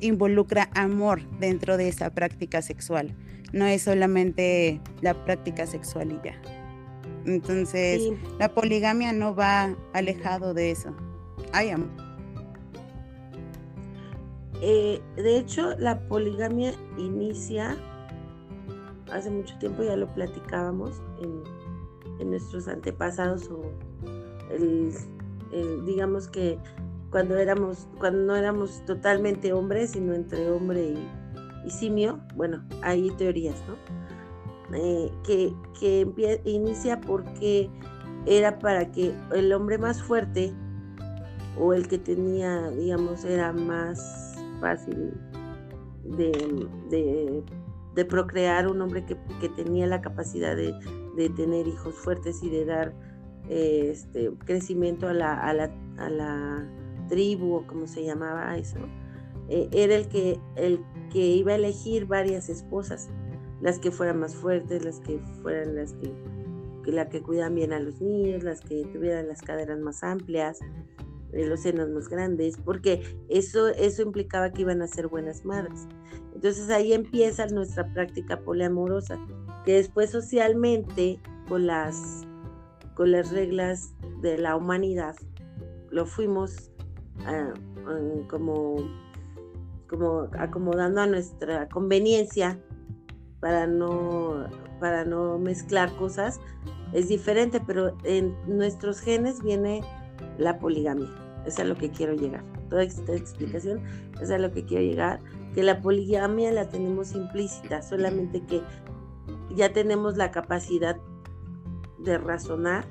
involucra 0.00 0.70
amor 0.74 1.28
dentro 1.38 1.76
de 1.76 1.88
esa 1.88 2.08
práctica 2.08 2.62
sexual, 2.62 3.14
no 3.52 3.66
es 3.66 3.82
solamente 3.82 4.80
la 5.00 5.14
práctica 5.24 5.66
sexual 5.66 6.12
y 6.12 6.20
ya. 6.24 6.40
Entonces, 7.24 8.12
la 8.38 8.48
poligamia 8.48 9.12
no 9.12 9.34
va 9.34 9.76
alejado 9.92 10.54
de 10.54 10.70
eso. 10.70 10.94
Hay 11.52 11.70
amor. 11.70 11.90
Eh, 14.60 15.00
de 15.16 15.38
hecho, 15.38 15.76
la 15.78 16.00
poligamia 16.08 16.72
inicia 16.96 17.76
hace 19.12 19.30
mucho 19.30 19.56
tiempo, 19.58 19.82
ya 19.82 19.96
lo 19.96 20.12
platicábamos 20.14 21.02
en 22.20 22.30
nuestros 22.30 22.68
antepasados 22.68 23.48
o 23.50 23.62
el, 24.50 24.92
digamos 25.84 26.28
que 26.28 26.58
cuando 27.10 27.36
éramos, 27.36 27.88
cuando 27.98 28.20
no 28.20 28.36
éramos 28.36 28.84
totalmente 28.86 29.52
hombres, 29.52 29.90
sino 29.90 30.14
entre 30.14 30.50
hombre 30.50 30.82
y, 30.82 31.08
simio, 31.70 32.20
bueno, 32.34 32.62
hay 32.82 33.10
teorías, 33.12 33.56
¿no? 33.68 33.76
Eh, 34.76 35.12
que, 35.24 35.54
que 35.78 36.40
inicia 36.44 37.00
porque 37.00 37.68
era 38.26 38.58
para 38.58 38.90
que 38.90 39.14
el 39.34 39.52
hombre 39.52 39.76
más 39.78 40.02
fuerte 40.02 40.54
o 41.58 41.74
el 41.74 41.88
que 41.88 41.98
tenía, 41.98 42.70
digamos, 42.70 43.24
era 43.24 43.52
más 43.52 44.36
fácil 44.60 45.12
de, 46.04 47.42
de, 47.94 48.04
procrear, 48.04 48.66
un 48.68 48.80
hombre 48.80 49.04
que, 49.04 49.16
que 49.40 49.48
tenía 49.50 49.86
la 49.86 50.00
capacidad 50.00 50.56
de, 50.56 50.74
de 51.16 51.28
tener 51.30 51.66
hijos 51.66 51.94
fuertes 51.94 52.42
y 52.42 52.50
de 52.50 52.64
dar 52.64 52.94
eh, 53.48 53.90
este, 53.90 54.30
crecimiento 54.44 55.08
a 55.08 55.12
la, 55.12 55.34
a, 55.34 55.52
la, 55.52 55.70
a 55.98 56.08
la, 56.08 56.68
tribu 57.08 57.56
o 57.56 57.66
como 57.66 57.86
se 57.86 58.04
llamaba 58.04 58.56
eso, 58.56 58.78
eh, 59.48 59.68
era 59.72 59.96
el 59.96 60.08
que, 60.08 60.38
el 60.56 60.80
que 61.12 61.18
iba 61.18 61.52
a 61.52 61.56
elegir 61.56 62.06
varias 62.06 62.48
esposas, 62.48 63.10
las 63.60 63.78
que 63.78 63.90
fueran 63.90 64.20
más 64.20 64.34
fuertes, 64.34 64.84
las 64.84 65.00
que 65.00 65.18
fueran 65.42 65.76
las 65.76 65.92
que, 65.94 66.12
que 66.84 66.92
la 66.92 67.08
que 67.08 67.22
cuidan 67.22 67.54
bien 67.54 67.72
a 67.72 67.80
los 67.80 68.00
niños, 68.00 68.42
las 68.42 68.60
que 68.60 68.84
tuvieran 68.92 69.28
las 69.28 69.42
caderas 69.42 69.78
más 69.78 70.02
amplias, 70.02 70.60
eh, 71.32 71.46
los 71.46 71.60
senos 71.60 71.88
más 71.90 72.08
grandes, 72.08 72.56
porque 72.56 73.02
eso, 73.28 73.68
eso 73.68 74.02
implicaba 74.02 74.52
que 74.52 74.62
iban 74.62 74.82
a 74.82 74.86
ser 74.86 75.08
buenas 75.08 75.44
madres. 75.44 75.86
Entonces 76.34 76.70
ahí 76.70 76.92
empieza 76.92 77.46
nuestra 77.46 77.92
práctica 77.92 78.40
poliamorosa 78.40 79.18
que 79.64 79.74
después 79.74 80.10
socialmente 80.10 81.20
con 81.48 81.66
las, 81.66 82.26
con 82.94 83.12
las 83.12 83.30
reglas 83.30 83.94
de 84.22 84.38
la 84.38 84.56
humanidad 84.56 85.14
lo 85.90 86.06
fuimos 86.06 86.72
ah, 87.26 87.52
como, 88.28 88.76
como 89.92 90.28
acomodando 90.38 91.02
a 91.02 91.06
nuestra 91.06 91.68
conveniencia 91.68 92.58
para 93.40 93.66
no, 93.66 94.46
para 94.80 95.04
no 95.04 95.38
mezclar 95.38 95.94
cosas. 95.96 96.40
Es 96.92 97.08
diferente, 97.08 97.60
pero 97.60 97.96
en 98.04 98.34
nuestros 98.46 99.00
genes 99.00 99.42
viene 99.42 99.82
la 100.38 100.58
poligamia. 100.58 101.08
es 101.46 101.58
a 101.58 101.64
lo 101.64 101.76
que 101.76 101.90
quiero 101.90 102.14
llegar. 102.14 102.42
Toda 102.70 102.84
esta 102.84 103.14
explicación 103.14 103.82
es 104.20 104.30
a 104.30 104.38
lo 104.38 104.50
que 104.50 104.64
quiero 104.64 104.82
llegar. 104.82 105.20
Que 105.54 105.62
la 105.62 105.80
poligamia 105.82 106.50
la 106.52 106.68
tenemos 106.68 107.12
implícita, 107.14 107.82
solamente 107.82 108.40
que 108.46 108.62
ya 109.54 109.72
tenemos 109.72 110.16
la 110.16 110.30
capacidad 110.30 110.96
de 111.98 112.16
razonar 112.16 112.86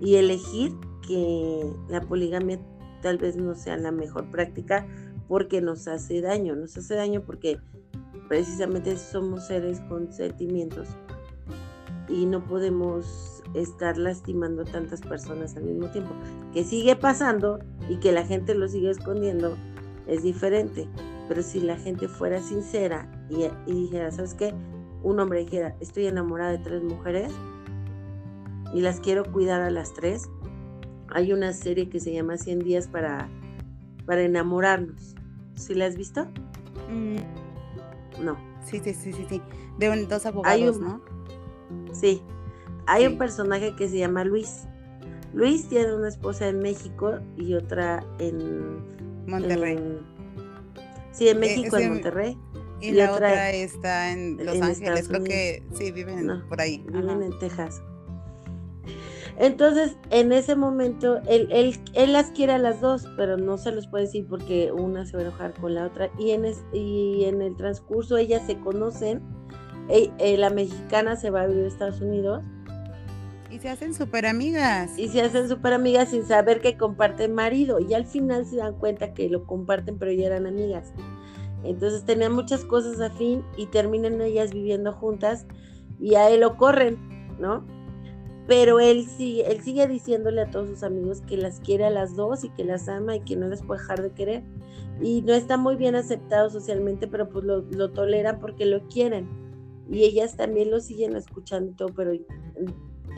y 0.00 0.16
elegir 0.16 0.74
que 1.06 1.72
la 1.88 2.00
poligamia 2.00 2.58
tal 3.02 3.18
vez 3.18 3.36
no 3.36 3.54
sea 3.54 3.76
la 3.76 3.92
mejor 3.92 4.30
práctica 4.30 4.86
porque 5.34 5.60
nos 5.60 5.88
hace 5.88 6.20
daño, 6.20 6.54
nos 6.54 6.76
hace 6.76 6.94
daño 6.94 7.22
porque 7.22 7.58
precisamente 8.28 8.96
somos 8.96 9.48
seres 9.48 9.80
con 9.88 10.12
sentimientos 10.12 10.86
y 12.08 12.24
no 12.24 12.44
podemos 12.44 13.42
estar 13.52 13.98
lastimando 13.98 14.62
tantas 14.64 15.00
personas 15.00 15.56
al 15.56 15.64
mismo 15.64 15.90
tiempo. 15.90 16.14
Que 16.52 16.62
sigue 16.62 16.94
pasando 16.94 17.58
y 17.88 17.96
que 17.96 18.12
la 18.12 18.24
gente 18.24 18.54
lo 18.54 18.68
sigue 18.68 18.90
escondiendo 18.90 19.56
es 20.06 20.22
diferente, 20.22 20.88
pero 21.26 21.42
si 21.42 21.58
la 21.58 21.78
gente 21.78 22.06
fuera 22.06 22.40
sincera 22.40 23.10
y, 23.28 23.46
y 23.66 23.74
dijera, 23.74 24.12
¿sabes 24.12 24.34
qué? 24.34 24.54
un 25.02 25.18
hombre 25.18 25.40
dijera, 25.40 25.74
estoy 25.80 26.06
enamorada 26.06 26.52
de 26.52 26.58
tres 26.58 26.84
mujeres 26.84 27.32
y 28.72 28.82
las 28.82 29.00
quiero 29.00 29.24
cuidar 29.24 29.62
a 29.62 29.70
las 29.70 29.94
tres, 29.94 30.30
hay 31.08 31.32
una 31.32 31.52
serie 31.52 31.88
que 31.88 31.98
se 31.98 32.12
llama 32.12 32.36
100 32.36 32.60
días 32.60 32.86
para, 32.86 33.28
para 34.06 34.22
enamorarnos. 34.22 35.13
¿Sí 35.56 35.74
la 35.74 35.86
has 35.86 35.96
visto? 35.96 36.26
Mm. 36.90 37.16
No. 38.22 38.36
Sí, 38.64 38.80
sí, 38.82 38.94
sí, 38.94 39.12
sí, 39.12 39.26
sí. 39.28 39.42
De 39.78 40.06
dos 40.06 40.26
abogados, 40.26 40.78
¿no? 40.78 41.00
Sí. 41.92 42.22
Hay 42.86 43.06
un 43.06 43.18
personaje 43.18 43.74
que 43.76 43.88
se 43.88 43.98
llama 43.98 44.24
Luis. 44.24 44.66
Luis 45.32 45.68
tiene 45.68 45.94
una 45.94 46.08
esposa 46.08 46.48
en 46.48 46.60
México 46.60 47.18
y 47.36 47.54
otra 47.54 48.04
en 48.18 48.78
Monterrey. 49.26 49.78
sí, 51.12 51.28
en 51.28 51.36
eh, 51.38 51.40
México, 51.40 51.76
en 51.76 51.94
Monterrey. 51.94 52.38
Y, 52.80 52.92
la 52.92 53.12
otra, 53.12 53.50
está 53.50 54.12
en 54.12 54.36
Los 54.44 54.60
Ángeles, 54.60 55.08
creo 55.08 55.24
que 55.24 55.62
sí, 55.74 55.90
viven 55.90 56.42
por 56.48 56.60
ahí. 56.60 56.84
Viven 56.88 57.22
en 57.22 57.38
Texas. 57.38 57.82
Entonces, 59.38 59.96
en 60.10 60.32
ese 60.32 60.54
momento, 60.54 61.20
él, 61.28 61.48
él, 61.50 62.12
las 62.12 62.30
quiere 62.30 62.52
a 62.52 62.58
las 62.58 62.80
dos, 62.80 63.08
pero 63.16 63.36
no 63.36 63.58
se 63.58 63.72
los 63.72 63.88
puede 63.88 64.04
decir 64.04 64.26
porque 64.28 64.70
una 64.70 65.06
se 65.06 65.16
va 65.16 65.24
a 65.24 65.26
enojar 65.26 65.54
con 65.54 65.74
la 65.74 65.86
otra. 65.86 66.10
Y 66.18 66.30
en, 66.30 66.44
y 66.72 67.24
en 67.24 67.42
el 67.42 67.56
transcurso 67.56 68.16
ellas 68.16 68.42
se 68.46 68.58
conocen. 68.58 69.22
E, 69.88 70.10
eh, 70.18 70.36
la 70.38 70.50
mexicana 70.50 71.16
se 71.16 71.30
va 71.30 71.42
a 71.42 71.46
vivir 71.46 71.64
a 71.64 71.68
Estados 71.68 72.00
Unidos. 72.00 72.42
Y 73.50 73.58
se 73.58 73.68
hacen 73.68 73.94
súper 73.94 74.26
amigas. 74.26 74.98
Y 74.98 75.08
se 75.08 75.20
hacen 75.20 75.48
súper 75.48 75.72
amigas 75.72 76.10
sin 76.10 76.24
saber 76.24 76.60
que 76.60 76.76
comparten 76.76 77.34
marido. 77.34 77.80
Y 77.80 77.94
al 77.94 78.06
final 78.06 78.46
se 78.46 78.56
dan 78.56 78.74
cuenta 78.78 79.14
que 79.14 79.28
lo 79.28 79.46
comparten, 79.46 79.98
pero 79.98 80.12
ya 80.12 80.26
eran 80.26 80.46
amigas. 80.46 80.92
Entonces 81.64 82.04
tenían 82.04 82.32
muchas 82.32 82.64
cosas 82.64 83.00
afín 83.00 83.42
y 83.56 83.66
terminan 83.66 84.20
ellas 84.20 84.52
viviendo 84.52 84.92
juntas 84.92 85.46
y 85.98 86.14
a 86.14 86.28
él 86.28 86.40
lo 86.40 86.56
corren, 86.56 86.98
¿no? 87.38 87.64
Pero 88.46 88.80
él 88.80 89.06
sigue, 89.06 89.50
él 89.50 89.62
sigue 89.62 89.86
diciéndole 89.86 90.42
a 90.42 90.50
todos 90.50 90.68
sus 90.68 90.82
amigos 90.82 91.22
que 91.22 91.36
las 91.36 91.60
quiere 91.60 91.84
a 91.84 91.90
las 91.90 92.14
dos 92.14 92.44
y 92.44 92.50
que 92.50 92.64
las 92.64 92.88
ama 92.88 93.16
y 93.16 93.20
que 93.20 93.36
no 93.36 93.48
les 93.48 93.62
puede 93.62 93.80
dejar 93.80 94.02
de 94.02 94.10
querer. 94.10 94.42
Y 95.00 95.22
no 95.22 95.32
está 95.32 95.56
muy 95.56 95.76
bien 95.76 95.96
aceptado 95.96 96.50
socialmente, 96.50 97.08
pero 97.08 97.28
pues 97.28 97.44
lo, 97.44 97.62
lo 97.62 97.90
toleran 97.90 98.38
porque 98.38 98.66
lo 98.66 98.86
quieren. 98.88 99.28
Y 99.90 100.04
ellas 100.04 100.36
también 100.36 100.70
lo 100.70 100.80
siguen 100.80 101.16
escuchando 101.16 101.86
pero 101.94 102.12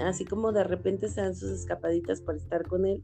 así 0.04 0.24
como 0.24 0.52
de 0.52 0.64
repente 0.64 1.08
se 1.08 1.20
dan 1.20 1.34
sus 1.34 1.50
escapaditas 1.50 2.20
para 2.20 2.38
estar 2.38 2.66
con 2.66 2.86
él, 2.86 3.00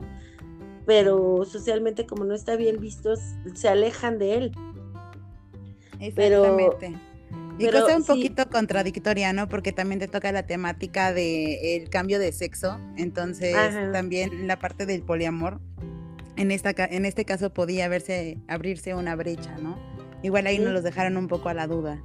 pero 0.85 1.45
socialmente 1.45 2.07
como 2.07 2.25
no 2.25 2.35
está 2.35 2.57
bien 2.57 2.81
visto, 2.81 3.15
se 3.55 3.69
alejan 3.69 4.19
de 4.19 4.35
él. 4.35 4.53
Exactamente. 6.01 6.99
Y 7.59 7.69
cosa 7.71 7.97
un 7.97 8.05
poquito 8.05 8.49
contradictoria, 8.49 9.33
¿no? 9.33 9.49
Porque 9.49 9.73
también 9.73 10.01
te 10.01 10.09
toca 10.09 10.33
la 10.33 10.45
temática 10.47 11.13
del 11.13 11.89
cambio 11.91 12.19
de 12.19 12.33
sexo. 12.33 12.79
Entonces, 12.97 13.55
también 13.93 14.47
la 14.47 14.59
parte 14.59 14.87
del 14.87 15.03
poliamor. 15.03 15.61
En, 16.37 16.51
esta, 16.51 16.73
en 16.77 17.05
este 17.05 17.25
caso 17.25 17.53
podía 17.53 17.89
verse, 17.89 18.39
abrirse 18.49 18.95
una 18.95 19.15
brecha, 19.17 19.55
¿no? 19.59 19.77
Igual 20.23 20.47
ahí 20.47 20.59
nos 20.59 20.73
los 20.73 20.83
dejaron 20.83 21.17
un 21.19 21.29
poco 21.29 21.51
a 21.51 21.55
la 21.55 21.67
duda. 21.67 22.03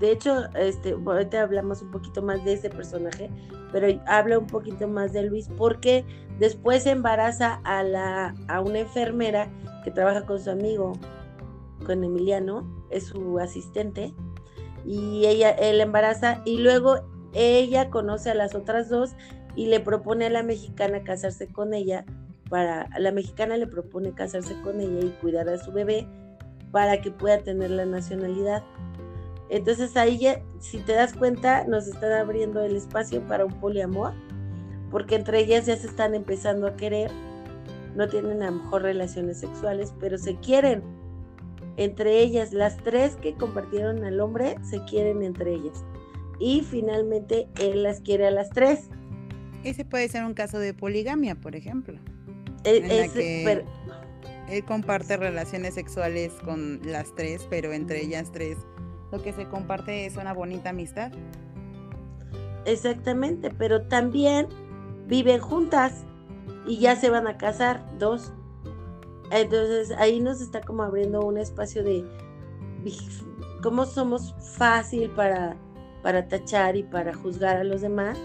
De 0.00 0.12
hecho, 0.12 0.46
este, 0.54 0.92
ahorita 0.92 1.42
hablamos 1.42 1.82
un 1.82 1.90
poquito 1.90 2.22
más 2.22 2.44
de 2.44 2.54
ese 2.54 2.70
personaje, 2.70 3.30
pero 3.72 3.88
habla 4.06 4.38
un 4.38 4.46
poquito 4.46 4.86
más 4.86 5.12
de 5.12 5.24
Luis 5.24 5.48
porque 5.56 6.04
después 6.38 6.86
embaraza 6.86 7.60
a, 7.64 7.82
la, 7.82 8.34
a 8.46 8.60
una 8.60 8.80
enfermera 8.80 9.48
que 9.84 9.90
trabaja 9.90 10.24
con 10.24 10.40
su 10.40 10.50
amigo, 10.50 10.92
con 11.84 12.04
Emiliano, 12.04 12.86
es 12.90 13.06
su 13.06 13.38
asistente, 13.38 14.14
y 14.88 15.26
ella, 15.26 15.50
él 15.50 15.80
embaraza 15.82 16.40
y 16.46 16.56
luego 16.58 17.00
ella 17.34 17.90
conoce 17.90 18.30
a 18.30 18.34
las 18.34 18.54
otras 18.54 18.88
dos 18.88 19.14
y 19.54 19.66
le 19.66 19.80
propone 19.80 20.26
a 20.26 20.30
la 20.30 20.42
mexicana 20.42 21.04
casarse 21.04 21.46
con 21.46 21.74
ella 21.74 22.06
para 22.48 22.88
la 22.98 23.12
mexicana 23.12 23.56
le 23.56 23.66
propone 23.66 24.14
casarse 24.14 24.58
con 24.62 24.80
ella 24.80 25.06
y 25.06 25.10
cuidar 25.20 25.48
a 25.48 25.58
su 25.58 25.72
bebé 25.72 26.06
para 26.70 27.00
que 27.00 27.10
pueda 27.10 27.38
tener 27.38 27.70
la 27.70 27.84
nacionalidad. 27.84 28.62
Entonces 29.50 29.96
ahí 29.96 30.26
si 30.60 30.78
te 30.78 30.92
das 30.92 31.14
cuenta, 31.14 31.64
nos 31.64 31.86
están 31.86 32.12
abriendo 32.12 32.62
el 32.62 32.76
espacio 32.76 33.26
para 33.26 33.44
un 33.44 33.60
poliamor, 33.60 34.12
porque 34.90 35.16
entre 35.16 35.40
ellas 35.40 35.66
ya 35.66 35.76
se 35.76 35.86
están 35.86 36.14
empezando 36.14 36.66
a 36.66 36.76
querer, 36.76 37.10
no 37.94 38.08
tienen 38.08 38.42
a 38.42 38.50
lo 38.50 38.62
mejor 38.62 38.82
relaciones 38.82 39.40
sexuales, 39.40 39.92
pero 40.00 40.18
se 40.18 40.36
quieren 40.36 40.82
entre 41.78 42.20
ellas, 42.20 42.52
las 42.52 42.76
tres 42.78 43.16
que 43.16 43.34
compartieron 43.34 44.04
al 44.04 44.20
hombre 44.20 44.56
se 44.68 44.84
quieren 44.84 45.22
entre 45.22 45.54
ellas. 45.54 45.84
Y 46.38 46.60
finalmente 46.60 47.48
él 47.58 47.82
las 47.82 48.00
quiere 48.00 48.26
a 48.26 48.30
las 48.30 48.50
tres. 48.50 48.90
Ese 49.64 49.84
puede 49.84 50.08
ser 50.08 50.24
un 50.24 50.34
caso 50.34 50.58
de 50.58 50.74
poligamia, 50.74 51.34
por 51.34 51.56
ejemplo. 51.56 51.98
E, 52.64 53.08
que 53.12 53.64
él 54.50 54.64
comparte 54.64 55.16
relaciones 55.16 55.74
sexuales 55.74 56.32
con 56.44 56.80
las 56.84 57.14
tres, 57.14 57.46
pero 57.48 57.72
entre 57.72 58.02
ellas 58.02 58.30
tres 58.32 58.58
lo 59.10 59.22
que 59.22 59.32
se 59.32 59.46
comparte 59.46 60.06
es 60.06 60.16
una 60.16 60.32
bonita 60.32 60.70
amistad. 60.70 61.12
Exactamente, 62.64 63.50
pero 63.50 63.82
también 63.82 64.48
viven 65.06 65.40
juntas 65.40 66.04
y 66.66 66.78
ya 66.78 66.96
se 66.96 67.08
van 67.08 67.26
a 67.26 67.38
casar 67.38 67.84
dos. 67.98 68.32
Entonces 69.30 69.90
ahí 69.98 70.20
nos 70.20 70.40
está 70.40 70.60
como 70.60 70.82
abriendo 70.82 71.20
un 71.20 71.38
espacio 71.38 71.82
de 71.84 72.04
cómo 73.62 73.84
somos 73.84 74.34
fácil 74.56 75.10
para, 75.10 75.56
para 76.02 76.28
tachar 76.28 76.76
y 76.76 76.82
para 76.82 77.14
juzgar 77.14 77.56
a 77.56 77.64
los 77.64 77.82
demás 77.82 78.18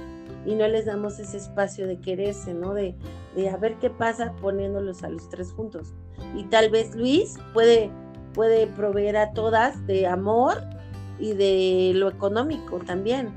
y 0.46 0.56
no 0.56 0.68
les 0.68 0.86
damos 0.86 1.20
ese 1.20 1.38
espacio 1.38 1.88
de 1.88 2.00
quererse, 2.00 2.54
¿no? 2.54 2.74
De, 2.74 2.96
de 3.36 3.50
a 3.50 3.58
ver 3.58 3.76
qué 3.80 3.89
pasa 3.89 4.34
poniéndolos 4.42 5.04
a 5.04 5.10
los 5.10 5.30
tres 5.30 5.52
juntos. 5.52 5.94
Y 6.36 6.44
tal 6.46 6.70
vez 6.70 6.96
Luis 6.96 7.36
puede, 7.54 7.89
puede 8.34 8.68
proveer 8.68 9.18
a 9.18 9.34
todas 9.34 9.86
de 9.88 10.08
amor 10.08 10.58
y 11.20 11.34
de 11.34 11.94
lo 11.96 12.10
económico 12.10 12.80
también, 12.80 13.30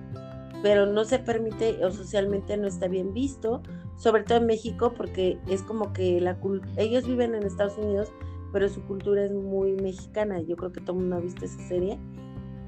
pero 0.62 0.86
no 0.86 1.04
se 1.04 1.18
permite 1.18 1.84
o 1.84 1.90
socialmente 1.90 2.56
no 2.56 2.66
está 2.66 2.88
bien 2.88 3.12
visto 3.12 3.62
sobre 3.96 4.24
todo 4.24 4.38
en 4.38 4.46
México, 4.46 4.92
porque 4.96 5.38
es 5.48 5.62
como 5.62 5.92
que 5.92 6.20
la 6.20 6.38
ellos 6.76 7.06
viven 7.06 7.34
en 7.34 7.44
Estados 7.44 7.78
Unidos, 7.78 8.12
pero 8.52 8.68
su 8.68 8.82
cultura 8.82 9.24
es 9.24 9.32
muy 9.32 9.72
mexicana. 9.72 10.40
Yo 10.40 10.56
creo 10.56 10.72
que 10.72 10.80
todo 10.80 10.96
el 10.96 11.02
mundo 11.02 11.16
ha 11.16 11.20
visto 11.20 11.44
esa 11.44 11.60
serie. 11.66 11.98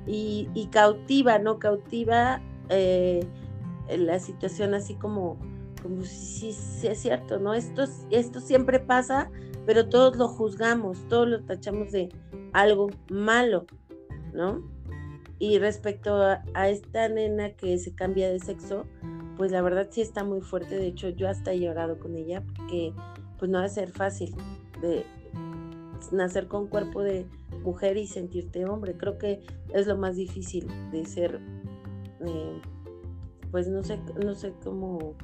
Y, 0.06 0.68
cautiva, 0.72 1.38
¿no? 1.38 1.58
Cautiva 1.58 2.40
eh, 2.70 3.26
la 3.90 4.18
situación 4.18 4.72
así 4.72 4.94
como, 4.94 5.36
como 5.82 6.02
si, 6.02 6.52
si, 6.52 6.86
es 6.86 6.98
cierto, 6.98 7.38
¿no? 7.38 7.52
Esto, 7.52 7.84
esto 8.10 8.40
siempre 8.40 8.80
pasa, 8.80 9.30
pero 9.66 9.90
todos 9.90 10.16
lo 10.16 10.28
juzgamos, 10.28 11.06
todos 11.08 11.28
lo 11.28 11.44
tachamos 11.44 11.92
de 11.92 12.08
algo 12.54 12.88
malo, 13.10 13.66
¿no? 14.32 14.62
Y 15.38 15.58
respecto 15.58 16.22
a 16.54 16.68
esta 16.68 17.08
nena 17.10 17.50
que 17.50 17.78
se 17.78 17.94
cambia 17.94 18.30
de 18.30 18.40
sexo, 18.40 18.86
pues 19.38 19.52
la 19.52 19.62
verdad 19.62 19.86
sí 19.90 20.02
está 20.02 20.24
muy 20.24 20.40
fuerte. 20.42 20.76
De 20.76 20.88
hecho, 20.88 21.08
yo 21.08 21.28
hasta 21.28 21.52
he 21.52 21.60
llorado 21.60 21.98
con 21.98 22.16
ella 22.16 22.42
porque 22.42 22.92
pues 23.38 23.50
no 23.50 23.58
va 23.58 23.64
a 23.64 23.68
ser 23.68 23.90
fácil 23.90 24.34
de 24.82 25.06
nacer 26.12 26.48
con 26.48 26.66
cuerpo 26.66 27.02
de 27.02 27.24
mujer 27.62 27.96
y 27.96 28.08
sentirte 28.08 28.66
hombre. 28.66 28.96
Creo 28.96 29.16
que 29.16 29.40
es 29.72 29.86
lo 29.86 29.96
más 29.96 30.16
difícil 30.16 30.66
de 30.90 31.06
ser, 31.06 31.40
eh, 32.20 32.60
pues 33.52 33.68
no 33.68 33.84
sé, 33.84 34.00
no 34.22 34.34
sé 34.34 34.52
cómo, 34.62 35.14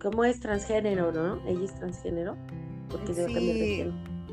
cómo 0.00 0.24
es 0.24 0.40
transgénero, 0.40 1.12
¿no? 1.12 1.40
Ella 1.46 1.64
es 1.64 1.74
transgénero 1.74 2.36
porque 2.90 3.14
sí, 3.14 3.22
cambiar 3.22 3.56
de 3.56 3.92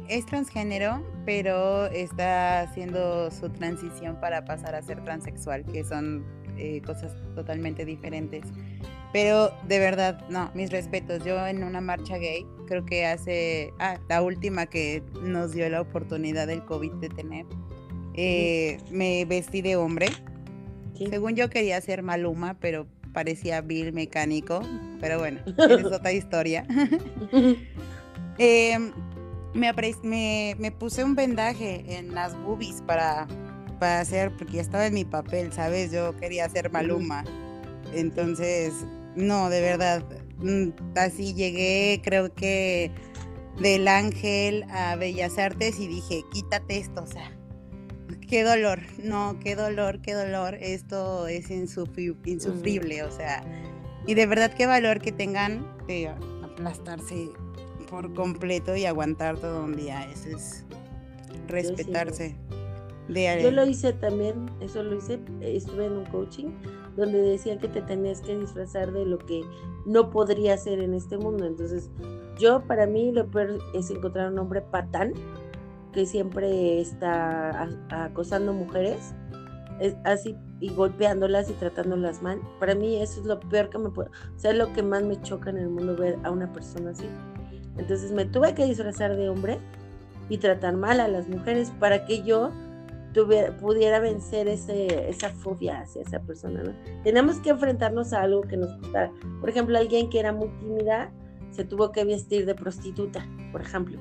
Es 0.10 0.26
transgénero, 0.26 1.02
pero 1.26 1.86
está 1.86 2.62
haciendo 2.62 3.32
su 3.32 3.50
transición 3.50 4.20
para 4.20 4.44
pasar 4.44 4.76
a 4.76 4.82
ser 4.82 5.02
transexual, 5.06 5.64
que 5.66 5.86
son 5.86 6.26
eh, 6.60 6.82
cosas 6.86 7.14
totalmente 7.36 7.86
diferentes. 7.86 8.46
Pero 9.12 9.52
de 9.68 9.80
verdad, 9.80 10.22
no, 10.30 10.52
mis 10.54 10.70
respetos. 10.70 11.24
Yo 11.24 11.46
en 11.48 11.64
una 11.64 11.82
marcha 11.82 12.18
gay, 12.18 12.46
creo 12.68 12.86
que 12.86 13.06
hace, 13.06 13.74
ah, 13.80 13.98
la 14.08 14.22
última 14.22 14.68
que 14.68 15.02
nos 15.22 15.54
dio 15.54 15.68
la 15.70 15.82
oportunidad 15.82 16.48
del 16.48 16.64
COVID 16.66 16.94
de 16.94 17.10
tener, 17.10 17.46
eh, 18.14 18.78
me 18.92 19.26
vestí 19.26 19.62
de 19.62 19.76
hombre. 19.76 20.10
Según 21.10 21.36
yo 21.36 21.50
quería 21.50 21.80
ser 21.82 22.04
Maluma, 22.04 22.58
pero 22.60 22.86
parecía 23.14 23.62
Bill 23.62 23.94
mecánico. 23.94 24.62
Pero 25.00 25.18
bueno, 25.18 25.40
es 25.58 25.86
otra 25.86 26.12
historia. 26.12 26.68
Em, 28.42 28.94
me, 29.54 29.74
me, 30.04 30.56
me 30.58 30.72
puse 30.72 31.04
un 31.04 31.14
vendaje 31.14 31.84
en 31.98 32.16
las 32.16 32.42
boobies 32.42 32.82
para 32.84 33.28
para 33.80 34.02
hacer, 34.02 34.36
porque 34.38 34.54
ya 34.54 34.62
estaba 34.62 34.86
en 34.86 34.94
mi 34.94 35.06
papel, 35.06 35.52
¿sabes? 35.54 35.92
Yo 35.92 36.16
quería 36.18 36.48
ser 36.50 36.72
Maluma. 36.72 37.24
Entonces, 37.94 38.74
no, 39.16 39.50
de 39.50 39.62
verdad, 39.62 40.04
mm, 40.38 40.70
así 40.96 41.34
llegué, 41.34 42.02
creo 42.04 42.34
que 42.34 42.92
del 43.60 43.88
Ángel 43.88 44.66
a 44.70 44.96
Bellas 44.96 45.38
Artes 45.38 45.80
y 45.80 45.88
dije, 45.88 46.24
quítate 46.32 46.78
esto, 46.78 47.04
o 47.04 47.08
sea, 47.08 47.32
qué 48.28 48.44
dolor, 48.44 48.80
no, 49.04 49.38
qué 49.44 49.56
dolor, 49.56 50.02
qué 50.02 50.14
dolor, 50.14 50.56
esto 50.56 51.28
es 51.28 51.50
insufrible, 51.50 53.04
o 53.04 53.12
sea, 53.12 53.44
y 54.08 54.14
de 54.14 54.26
verdad 54.26 54.54
qué 54.54 54.66
valor 54.66 55.02
que 55.02 55.12
tengan 55.12 55.66
de 55.88 56.08
aplastarse 56.44 57.30
por 57.90 58.14
completo 58.14 58.76
y 58.76 58.86
aguantar 58.86 59.38
todo 59.40 59.64
un 59.64 59.76
día, 59.76 60.08
eso 60.12 60.30
es 60.30 60.64
respetarse. 61.48 62.36
Yo 63.42 63.52
lo 63.52 63.66
hice 63.66 63.94
también, 63.94 64.50
eso 64.62 64.84
lo 64.84 64.96
hice, 64.96 65.20
estuve 65.42 65.86
en 65.86 65.94
un 65.94 66.06
coaching 66.06 66.50
donde 66.96 67.20
decían 67.22 67.58
que 67.60 67.68
te 67.68 67.82
tenías 67.82 68.22
que 68.22 68.38
disfrazar 68.38 68.92
de 68.92 69.06
lo 69.06 69.18
que 69.18 69.42
no 69.86 70.12
podría 70.12 70.58
ser 70.58 70.80
en 70.80 70.94
este 70.94 71.18
mundo. 71.18 71.46
Entonces, 71.46 71.90
yo 72.38 72.62
para 72.68 72.86
mí 72.86 73.12
lo 73.12 73.30
peor 73.30 73.58
es 73.74 73.90
encontrar 73.90 74.32
un 74.32 74.40
hombre 74.40 74.62
patán 74.62 75.14
que 75.92 76.06
siempre 76.06 76.80
está 76.80 77.68
acosando 77.90 78.54
mujeres 78.54 79.14
así 80.04 80.36
y 80.60 80.70
golpeándolas 80.74 81.50
y 81.50 81.54
tratándolas 81.54 82.22
mal. 82.22 82.40
Para 82.60 82.76
mí 82.76 83.02
eso 83.02 83.22
es 83.22 83.26
lo 83.26 83.40
peor 83.40 83.70
que 83.70 83.80
me 83.80 83.90
puede, 83.90 84.10
o 84.10 84.40
sea, 84.40 84.52
es 84.52 84.58
lo 84.58 84.72
que 84.74 84.84
más 84.84 85.04
me 85.04 85.20
choca 85.22 85.50
en 85.50 85.58
el 85.58 85.70
mundo 85.70 85.96
ver 85.96 86.20
a 86.24 86.32
una 86.32 86.52
persona 86.52 86.92
así. 86.92 87.06
Entonces 87.78 88.12
me 88.12 88.26
tuve 88.26 88.54
que 88.54 88.66
disfrazar 88.66 89.16
de 89.16 89.30
hombre 89.30 89.58
y 90.28 90.38
tratar 90.38 90.76
mal 90.76 91.00
a 91.00 91.08
las 91.08 91.28
mujeres 91.28 91.72
para 91.80 92.06
que 92.06 92.22
yo 92.24 92.52
tuviera, 93.14 93.56
pudiera 93.58 94.00
vencer 94.00 94.48
ese, 94.48 95.10
esa 95.10 95.30
fobia 95.30 95.82
hacia 95.82 96.02
esa 96.02 96.20
persona. 96.22 96.76
Tenemos 97.04 97.40
que 97.40 97.50
enfrentarnos 97.50 98.14
a 98.14 98.22
algo 98.22 98.42
que 98.42 98.58
nos 98.58 98.78
gustara. 98.80 99.12
Por 99.40 99.50
ejemplo, 99.50 99.78
alguien 99.78 100.10
que 100.10 100.20
era 100.20 100.32
muy 100.32 100.50
tímida 100.60 101.12
se 101.52 101.64
tuvo 101.64 101.92
que 101.92 102.04
vestir 102.06 102.46
de 102.46 102.56
prostituta, 102.56 103.28
por 103.52 103.62
ejemplo. 103.62 104.00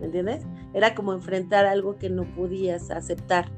¿Me 0.00 0.06
entiendes? 0.06 0.44
Era 0.74 0.94
como 0.94 1.12
enfrentar 1.12 1.66
algo 1.66 1.96
que 1.96 2.10
no 2.10 2.24
podías 2.34 2.90
aceptar. 2.90 3.50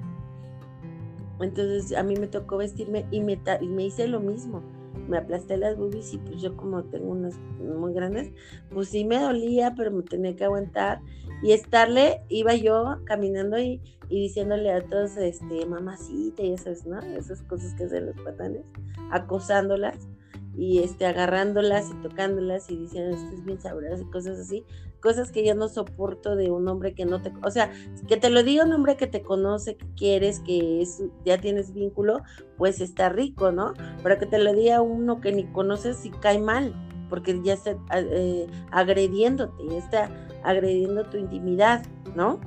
Entonces 1.40 1.96
a 1.96 2.02
mí 2.02 2.14
me 2.16 2.26
tocó 2.26 2.58
vestirme 2.58 3.06
y 3.10 3.20
me, 3.20 3.38
y 3.60 3.66
me 3.66 3.84
hice 3.84 4.06
lo 4.08 4.20
mismo. 4.20 4.62
Me 5.08 5.18
aplasté 5.18 5.56
las 5.56 5.76
boobies 5.76 6.12
y 6.14 6.18
pues 6.18 6.40
yo 6.40 6.56
como 6.56 6.84
tengo 6.84 7.10
unas 7.10 7.38
muy 7.58 7.92
grandes, 7.92 8.30
pues 8.70 8.88
sí 8.88 9.04
me 9.04 9.18
dolía, 9.18 9.74
pero 9.76 9.90
me 9.90 10.02
tenía 10.02 10.34
que 10.36 10.44
aguantar. 10.44 11.00
Y 11.42 11.52
estarle, 11.52 12.22
iba 12.28 12.54
yo 12.54 12.98
caminando 13.04 13.58
y, 13.58 13.80
y 14.08 14.20
diciéndole 14.20 14.72
a 14.72 14.82
todos, 14.82 15.16
este, 15.16 15.64
mamacita 15.64 16.42
y 16.42 16.52
esas, 16.52 16.86
¿no? 16.86 17.00
Esas 17.00 17.42
cosas 17.42 17.74
que 17.74 17.84
hacen 17.84 18.06
los 18.06 18.16
patanes, 18.20 18.66
acosándolas 19.10 20.08
y 20.56 20.80
este, 20.80 21.06
agarrándolas 21.06 21.90
y 21.90 21.94
tocándolas 22.02 22.70
y 22.70 22.76
diciendo, 22.76 23.16
esto 23.16 23.34
es 23.34 23.44
bien 23.44 23.60
sabroso 23.60 24.02
y 24.02 24.10
cosas 24.10 24.38
así 24.38 24.64
cosas 25.00 25.32
que 25.32 25.44
yo 25.44 25.54
no 25.54 25.68
soporto 25.68 26.36
de 26.36 26.50
un 26.50 26.68
hombre 26.68 26.94
que 26.94 27.04
no 27.04 27.20
te, 27.22 27.32
o 27.42 27.50
sea, 27.50 27.72
que 28.06 28.16
te 28.16 28.30
lo 28.30 28.42
diga 28.42 28.64
un 28.64 28.72
hombre 28.72 28.96
que 28.96 29.06
te 29.06 29.22
conoce, 29.22 29.76
que 29.76 29.86
quieres, 29.96 30.40
que 30.40 30.82
es, 30.82 31.02
ya 31.24 31.38
tienes 31.38 31.72
vínculo, 31.72 32.22
pues 32.56 32.80
está 32.80 33.08
rico, 33.08 33.52
¿no? 33.52 33.74
Pero 34.02 34.18
que 34.18 34.26
te 34.26 34.38
lo 34.38 34.52
diga 34.52 34.82
uno 34.82 35.20
que 35.20 35.32
ni 35.32 35.44
conoces 35.44 36.04
y 36.04 36.10
cae 36.10 36.38
mal, 36.38 36.74
porque 37.08 37.40
ya 37.42 37.54
está 37.54 37.76
eh, 37.94 38.46
agrediéndote, 38.70 39.62
ya 39.68 39.78
está 39.78 40.10
agrediendo 40.44 41.04
tu 41.04 41.16
intimidad, 41.16 41.84
¿no? 42.14 42.40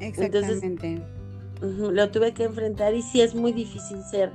Exactamente. 0.00 0.86
Entonces, 0.86 1.12
lo 1.60 2.10
tuve 2.10 2.34
que 2.34 2.44
enfrentar 2.44 2.94
y 2.94 3.02
sí 3.02 3.20
es 3.20 3.34
muy 3.34 3.52
difícil 3.52 4.02
ser 4.02 4.30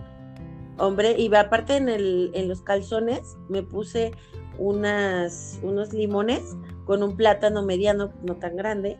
hombre. 0.77 1.15
Y 1.17 1.33
aparte 1.35 1.77
en, 1.77 1.89
el, 1.89 2.31
en 2.33 2.47
los 2.47 2.61
calzones 2.61 3.21
me 3.49 3.63
puse 3.63 4.11
unas, 4.57 5.59
unos 5.63 5.93
limones 5.93 6.55
con 6.85 7.03
un 7.03 7.15
plátano 7.15 7.63
mediano, 7.63 8.11
no 8.23 8.35
tan 8.35 8.55
grande. 8.55 8.97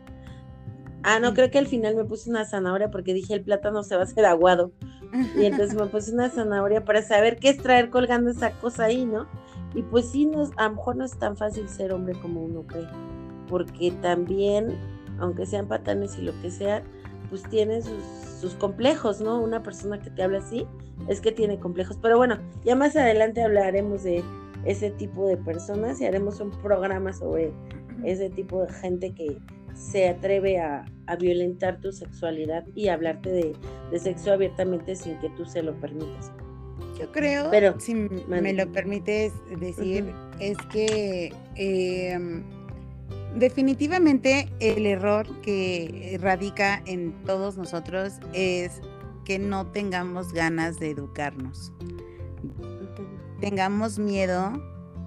Ah, 1.02 1.18
no, 1.18 1.34
creo 1.34 1.50
que 1.50 1.58
al 1.58 1.66
final 1.66 1.96
me 1.96 2.04
puse 2.04 2.30
una 2.30 2.44
zanahoria 2.44 2.90
porque 2.90 3.12
dije 3.12 3.34
el 3.34 3.42
plátano 3.42 3.82
se 3.82 3.96
va 3.96 4.02
a 4.02 4.04
hacer 4.04 4.24
aguado. 4.24 4.72
Y 5.36 5.44
entonces 5.44 5.74
me 5.74 5.86
puse 5.86 6.12
una 6.12 6.30
zanahoria 6.30 6.84
para 6.84 7.02
saber 7.02 7.38
qué 7.38 7.50
es 7.50 7.58
traer 7.58 7.90
colgando 7.90 8.30
esa 8.30 8.52
cosa 8.52 8.84
ahí, 8.84 9.04
¿no? 9.04 9.26
Y 9.74 9.82
pues 9.82 10.10
sí, 10.10 10.26
no, 10.26 10.50
a 10.56 10.68
lo 10.68 10.76
mejor 10.76 10.96
no 10.96 11.04
es 11.04 11.18
tan 11.18 11.36
fácil 11.36 11.68
ser 11.68 11.92
hombre 11.92 12.14
como 12.20 12.42
uno 12.42 12.62
cree. 12.66 12.86
Porque 13.48 13.90
también, 14.00 14.78
aunque 15.18 15.44
sean 15.44 15.66
patanes 15.66 16.18
y 16.18 16.22
lo 16.22 16.32
que 16.40 16.50
sea, 16.50 16.82
pues 17.28 17.42
tiene 17.42 17.82
sus, 17.82 18.02
sus 18.40 18.54
complejos, 18.54 19.20
¿no? 19.20 19.40
Una 19.40 19.62
persona 19.62 20.00
que 20.00 20.10
te 20.10 20.22
habla 20.22 20.38
así 20.38 20.66
es 21.08 21.20
que 21.20 21.32
tiene 21.32 21.58
complejos. 21.58 21.98
Pero 22.00 22.16
bueno, 22.16 22.38
ya 22.64 22.76
más 22.76 22.96
adelante 22.96 23.42
hablaremos 23.42 24.02
de 24.04 24.22
ese 24.64 24.90
tipo 24.90 25.26
de 25.26 25.36
personas 25.36 26.00
y 26.00 26.06
haremos 26.06 26.40
un 26.40 26.50
programa 26.50 27.12
sobre 27.12 27.52
ese 28.04 28.30
tipo 28.30 28.62
de 28.62 28.72
gente 28.72 29.14
que 29.14 29.38
se 29.74 30.08
atreve 30.08 30.58
a, 30.60 30.84
violentar 31.20 31.78
tu 31.78 31.92
sexualidad 31.92 32.64
y 32.74 32.88
hablarte 32.88 33.30
de, 33.90 33.98
sexo 33.98 34.32
abiertamente 34.32 34.96
sin 34.96 35.18
que 35.18 35.28
tú 35.30 35.44
se 35.44 35.62
lo 35.62 35.78
permitas. 35.78 36.32
Yo 36.98 37.12
creo, 37.12 37.50
Pero, 37.50 37.78
si 37.78 37.94
me 37.94 38.52
lo 38.54 38.72
permites 38.72 39.34
decir, 39.60 40.10
es 40.40 40.56
que 40.70 41.34
em, 41.56 42.42
definitivamente 43.36 44.48
el 44.60 44.86
error 44.86 45.26
que 45.42 46.18
radica 46.22 46.82
en 46.86 47.12
todos 47.24 47.58
nosotros 47.58 48.14
es 48.32 48.80
que 49.26 49.38
no 49.38 49.66
tengamos 49.66 50.32
ganas 50.32 50.80
de 50.80 50.90
educarnos 50.90 51.72
tengamos 53.42 53.98
miedo 53.98 54.52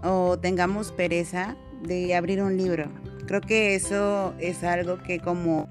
o 0.04 0.38
tengamos 0.38 0.91
pereza 0.91 1.56
de 1.84 2.13
abrir 2.15 2.43
un 2.43 2.58
libro. 2.58 2.91
Creo 3.28 3.39
que 3.39 3.76
eso 3.76 4.34
es 4.39 4.62
algo 4.65 5.02
que 5.02 5.19
como, 5.19 5.69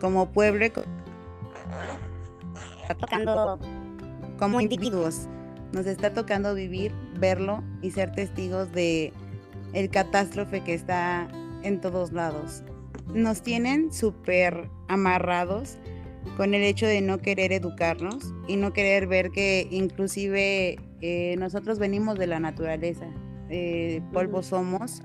como 0.00 0.30
pueblo 0.30 0.64
está 0.64 0.84
tocando 2.94 3.58
como 4.38 4.60
individuos, 4.60 5.26
nos 5.72 5.86
está 5.86 6.14
tocando 6.14 6.54
vivir, 6.54 6.92
verlo 7.18 7.64
y 7.82 7.90
ser 7.90 8.12
testigos 8.12 8.70
de 8.70 9.12
el 9.72 9.90
catástrofe 9.90 10.62
que 10.62 10.74
está 10.74 11.26
en 11.64 11.80
todos 11.80 12.12
lados. 12.12 12.62
Nos 13.12 13.42
tienen 13.42 13.92
súper 13.92 14.70
amarrados 14.86 15.78
con 16.36 16.54
el 16.54 16.62
hecho 16.62 16.86
de 16.86 17.00
no 17.00 17.18
querer 17.18 17.52
educarnos 17.52 18.32
y 18.46 18.54
no 18.54 18.72
querer 18.72 19.08
ver 19.08 19.32
que 19.32 19.66
inclusive 19.72 20.78
eh, 21.02 21.34
nosotros 21.36 21.80
venimos 21.80 22.16
de 22.16 22.28
la 22.28 22.38
naturaleza, 22.38 23.06
eh, 23.50 24.00
polvo 24.12 24.44
somos, 24.44 25.02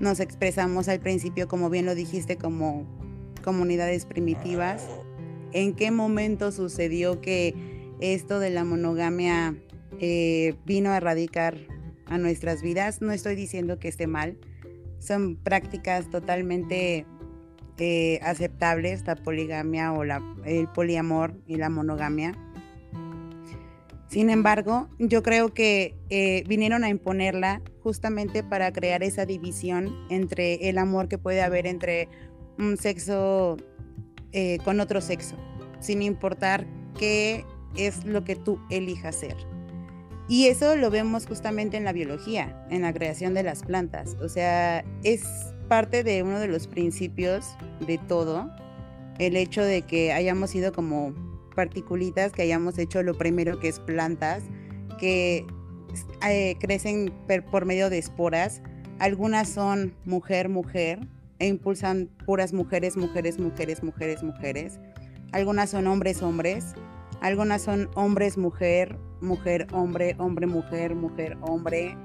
nos 0.00 0.18
expresamos 0.18 0.88
al 0.88 0.98
principio, 0.98 1.46
como 1.46 1.70
bien 1.70 1.86
lo 1.86 1.94
dijiste, 1.94 2.36
como 2.36 2.84
comunidades 3.44 4.06
primitivas. 4.06 4.88
¿En 5.52 5.72
qué 5.74 5.92
momento 5.92 6.50
sucedió 6.50 7.20
que 7.20 7.54
esto 8.00 8.40
de 8.40 8.50
la 8.50 8.64
monogamia 8.64 9.54
eh, 10.00 10.56
vino 10.66 10.90
a 10.90 10.96
erradicar 10.96 11.58
a 12.06 12.18
nuestras 12.18 12.60
vidas? 12.60 13.00
No 13.00 13.12
estoy 13.12 13.36
diciendo 13.36 13.78
que 13.78 13.86
esté 13.86 14.08
mal, 14.08 14.36
son 14.98 15.36
prácticas 15.36 16.10
totalmente 16.10 17.06
aceptables, 18.20 19.06
la 19.06 19.14
poligamia 19.14 19.92
o 19.92 20.02
la, 20.02 20.20
el 20.44 20.66
poliamor 20.66 21.34
y 21.46 21.54
la 21.56 21.70
monogamia 21.70 22.36
sin 24.14 24.30
embargo, 24.30 24.88
yo 25.00 25.24
creo 25.24 25.52
que 25.52 25.96
eh, 26.08 26.44
vinieron 26.46 26.84
a 26.84 26.88
imponerla 26.88 27.60
justamente 27.82 28.44
para 28.44 28.72
crear 28.72 29.02
esa 29.02 29.26
división 29.26 29.92
entre 30.08 30.68
el 30.68 30.78
amor 30.78 31.08
que 31.08 31.18
puede 31.18 31.42
haber 31.42 31.66
entre 31.66 32.08
un 32.56 32.76
sexo 32.76 33.56
eh, 34.30 34.58
con 34.62 34.78
otro 34.78 35.00
sexo, 35.00 35.34
sin 35.80 36.00
importar 36.00 36.64
qué 36.96 37.44
es 37.74 38.04
lo 38.04 38.22
que 38.22 38.36
tú 38.36 38.60
elijas 38.70 39.16
ser. 39.16 39.34
Y 40.28 40.46
eso 40.46 40.76
lo 40.76 40.92
vemos 40.92 41.26
justamente 41.26 41.76
en 41.76 41.82
la 41.82 41.92
biología, 41.92 42.64
en 42.70 42.82
la 42.82 42.92
creación 42.92 43.34
de 43.34 43.42
las 43.42 43.64
plantas. 43.64 44.16
O 44.22 44.28
sea, 44.28 44.84
es 45.02 45.24
parte 45.66 46.04
de 46.04 46.22
uno 46.22 46.38
de 46.38 46.46
los 46.46 46.68
principios 46.68 47.56
de 47.84 47.98
todo, 47.98 48.48
el 49.18 49.34
hecho 49.34 49.64
de 49.64 49.82
que 49.82 50.12
hayamos 50.12 50.50
sido 50.50 50.72
como 50.72 51.33
particulitas 51.54 52.32
que 52.32 52.42
hayamos 52.42 52.78
hecho 52.78 53.02
lo 53.02 53.14
primero 53.14 53.58
que 53.58 53.68
es 53.68 53.80
plantas 53.80 54.42
que 54.98 55.46
eh, 56.26 56.56
crecen 56.60 57.12
por 57.50 57.64
medio 57.64 57.90
de 57.90 57.98
esporas. 57.98 58.62
Algunas 58.98 59.48
son 59.48 59.94
mujer, 60.04 60.48
mujer 60.48 61.00
e 61.38 61.48
impulsan 61.48 62.08
puras 62.26 62.52
mujeres, 62.52 62.96
mujeres, 62.96 63.38
mujeres, 63.38 63.82
mujeres, 63.82 64.22
mujeres. 64.22 64.78
Algunas 65.32 65.70
son 65.70 65.86
hombres, 65.86 66.22
hombres. 66.22 66.74
Algunas 67.20 67.62
son 67.62 67.88
hombres, 67.94 68.36
mujer, 68.36 68.96
mujer, 69.20 69.66
hombre, 69.72 70.14
hombre, 70.18 70.46
mujer, 70.46 70.94
mujer, 70.94 71.36
hombre. 71.40 71.96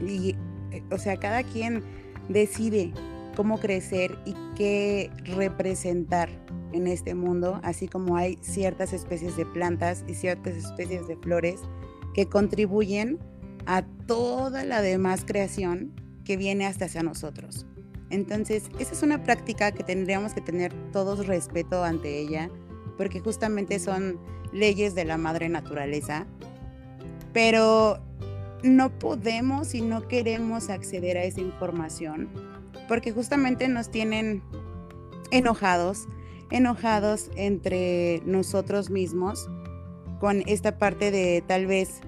Y, 0.00 0.34
eh, 0.72 0.82
o 0.90 0.98
sea, 0.98 1.16
cada 1.16 1.42
quien 1.42 1.82
decide 2.28 2.92
cómo 3.36 3.58
crecer 3.58 4.18
y 4.24 4.34
qué 4.56 5.10
representar 5.36 6.28
en 6.76 6.86
este 6.86 7.14
mundo, 7.14 7.60
así 7.62 7.88
como 7.88 8.16
hay 8.16 8.38
ciertas 8.40 8.92
especies 8.92 9.36
de 9.36 9.46
plantas 9.46 10.04
y 10.06 10.14
ciertas 10.14 10.54
especies 10.54 11.08
de 11.08 11.16
flores 11.16 11.60
que 12.14 12.28
contribuyen 12.28 13.18
a 13.66 13.82
toda 14.06 14.64
la 14.64 14.80
demás 14.80 15.24
creación 15.26 15.92
que 16.24 16.36
viene 16.36 16.66
hasta 16.66 16.86
hacia 16.86 17.02
nosotros. 17.02 17.66
Entonces, 18.10 18.70
esa 18.78 18.92
es 18.92 19.02
una 19.02 19.24
práctica 19.24 19.72
que 19.72 19.82
tendríamos 19.82 20.32
que 20.32 20.40
tener 20.40 20.72
todos 20.92 21.26
respeto 21.26 21.82
ante 21.82 22.18
ella, 22.20 22.48
porque 22.96 23.20
justamente 23.20 23.78
son 23.78 24.18
leyes 24.52 24.94
de 24.94 25.04
la 25.04 25.18
madre 25.18 25.48
naturaleza, 25.48 26.26
pero 27.32 27.98
no 28.62 28.90
podemos 28.98 29.74
y 29.74 29.82
no 29.82 30.08
queremos 30.08 30.70
acceder 30.70 31.16
a 31.16 31.24
esa 31.24 31.40
información, 31.40 32.28
porque 32.88 33.12
justamente 33.12 33.68
nos 33.68 33.90
tienen 33.90 34.42
enojados, 35.30 36.06
enojados 36.50 37.30
entre 37.36 38.22
nosotros 38.24 38.90
mismos 38.90 39.48
con 40.20 40.42
esta 40.46 40.78
parte 40.78 41.10
de 41.10 41.42
tal 41.46 41.66
vez 41.66 42.00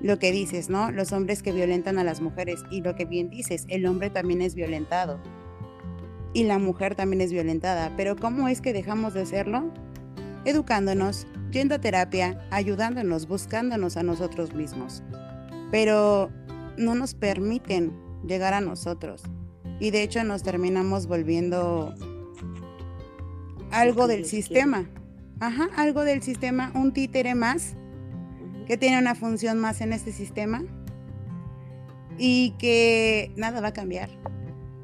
lo 0.00 0.18
que 0.18 0.32
dices, 0.32 0.68
¿no? 0.68 0.90
Los 0.90 1.12
hombres 1.12 1.42
que 1.42 1.52
violentan 1.52 1.98
a 1.98 2.04
las 2.04 2.20
mujeres 2.20 2.62
y 2.70 2.82
lo 2.82 2.94
que 2.94 3.04
bien 3.04 3.30
dices, 3.30 3.64
el 3.68 3.86
hombre 3.86 4.10
también 4.10 4.42
es 4.42 4.54
violentado 4.54 5.18
y 6.34 6.44
la 6.44 6.58
mujer 6.58 6.94
también 6.94 7.20
es 7.20 7.32
violentada, 7.32 7.92
pero 7.96 8.16
¿cómo 8.16 8.48
es 8.48 8.60
que 8.60 8.72
dejamos 8.72 9.14
de 9.14 9.22
hacerlo? 9.22 9.72
Educándonos, 10.44 11.26
yendo 11.52 11.76
a 11.76 11.80
terapia, 11.80 12.46
ayudándonos, 12.50 13.28
buscándonos 13.28 13.96
a 13.96 14.02
nosotros 14.02 14.52
mismos. 14.52 15.02
Pero 15.70 16.30
no 16.76 16.94
nos 16.96 17.14
permiten 17.14 17.92
llegar 18.26 18.52
a 18.52 18.60
nosotros. 18.60 19.22
Y 19.80 19.90
de 19.90 20.02
hecho 20.02 20.22
nos 20.24 20.42
terminamos 20.42 21.06
volviendo 21.06 21.94
algo 23.70 24.06
del 24.06 24.24
sistema. 24.24 24.88
Ajá, 25.40 25.68
algo 25.76 26.04
del 26.04 26.22
sistema, 26.22 26.72
un 26.74 26.92
títere 26.92 27.34
más 27.34 27.74
que 28.66 28.76
tiene 28.76 28.98
una 28.98 29.14
función 29.14 29.58
más 29.58 29.80
en 29.80 29.92
este 29.92 30.12
sistema 30.12 30.62
y 32.18 32.54
que 32.58 33.32
nada 33.36 33.60
va 33.60 33.68
a 33.68 33.72
cambiar. 33.72 34.08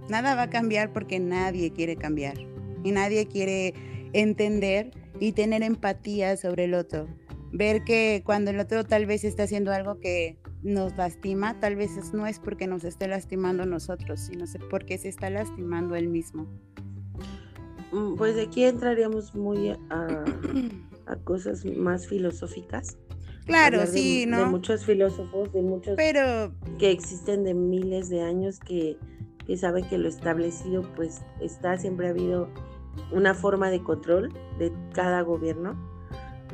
Nada 0.09 0.35
va 0.35 0.43
a 0.43 0.51
cambiar 0.51 0.93
porque 0.93 1.21
nadie 1.21 1.73
quiere 1.73 1.97
cambiar 1.97 2.37
y 2.83 2.93
nadie 2.93 3.27
quiere 3.27 3.75
entender 4.13 4.91
y 5.21 5.33
tener 5.33 5.63
empatía 5.63 6.37
sobre 6.37 6.65
el 6.65 6.75
otro. 6.75 7.07
Ver 7.53 7.85
que 7.85 8.23
cuando 8.25 8.51
el 8.51 8.61
otro 8.61 8.85
tal 8.85 9.07
vez 9.07 9.25
está 9.25 9.45
haciendo 9.45 9.73
algo 9.73 10.01
que 10.01 10.39
nos 10.63 10.97
lastima, 10.97 11.59
tal 11.59 11.77
vez 11.77 11.91
no 12.13 12.27
es 12.27 12.39
porque 12.39 12.67
nos 12.67 12.85
esté 12.85 13.09
lastimando 13.09 13.67
nosotros, 13.67 14.21
sino 14.21 14.45
porque 14.69 14.99
se 14.99 15.09
está 15.09 15.31
lastimando 15.31 15.95
él 15.95 16.09
mismo. 16.09 16.49
Mm, 17.93 18.15
pues 18.17 18.39
aquí 18.39 18.65
entraríamos 18.65 19.35
muy 19.35 19.71
a, 19.91 21.17
cosas 21.25 21.65
más 21.65 22.07
filosóficas. 22.07 22.99
Claro, 23.47 23.87
sí, 23.87 24.27
¿no? 24.27 24.39
De 24.39 24.45
muchos 24.47 24.85
filósofos, 24.85 25.53
de 25.53 25.63
muchos 25.63 25.95
Pero... 25.97 26.53
que 26.79 26.91
existen 26.93 27.43
de 27.43 27.55
miles 27.55 28.09
de 28.09 28.23
años 28.23 28.61
que, 28.61 28.97
que 29.47 29.57
saben 29.57 29.89
que 29.89 29.99
lo 29.99 30.09
establecido 30.09 30.83
pues 30.95 31.23
está, 31.41 31.77
siempre 31.77 32.07
ha 32.07 32.11
habido 32.11 32.49
una 33.11 33.35
forma 33.35 33.71
de 33.71 33.83
control 33.83 34.33
de 34.59 34.73
cada 34.93 35.23
gobierno, 35.23 35.75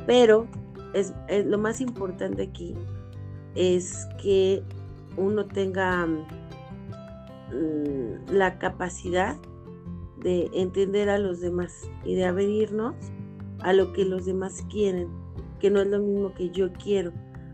pero 0.07 0.47
es, 0.93 1.13
lo 1.45 1.57
más 1.57 1.81
importante 1.81 2.43
aquí 2.43 2.75
es 3.55 4.07
que 4.21 4.63
uno 5.17 5.45
tenga 5.45 6.05
mm, 6.05 6.23
la 8.31 8.57
capacidad 8.57 9.35
de 10.21 10.49
entender 10.53 11.09
a 11.09 11.17
los 11.17 11.39
demás 11.39 11.89
y 12.03 12.15
de 12.15 12.25
abrirnos 12.25 12.95
a 13.59 13.73
lo 13.73 13.93
que 13.93 14.05
los 14.05 14.25
demás 14.25 14.63
quieren, 14.69 15.09
que 15.59 15.69
no 15.69 15.81
es 15.81 15.87
lo 15.87 15.99
mismo 15.99 16.33
que 16.33 16.49
yo 16.49 16.71
quiero, 16.73 17.11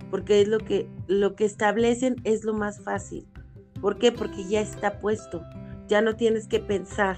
porque 0.10 0.42
es 0.42 0.48
lo 0.48 0.60
que 0.60 0.90
lo 1.08 1.36
que 1.36 1.46
establecen 1.46 2.16
es 2.24 2.44
lo 2.44 2.54
más 2.54 2.82
fácil. 2.82 3.28
¿Por 3.82 3.98
qué? 3.98 4.12
Porque 4.12 4.44
ya 4.46 4.62
está 4.62 5.00
puesto. 5.00 5.42
Ya 5.88 6.02
no 6.02 6.16
tienes 6.16 6.48
que 6.48 6.60
pensar, 6.60 7.18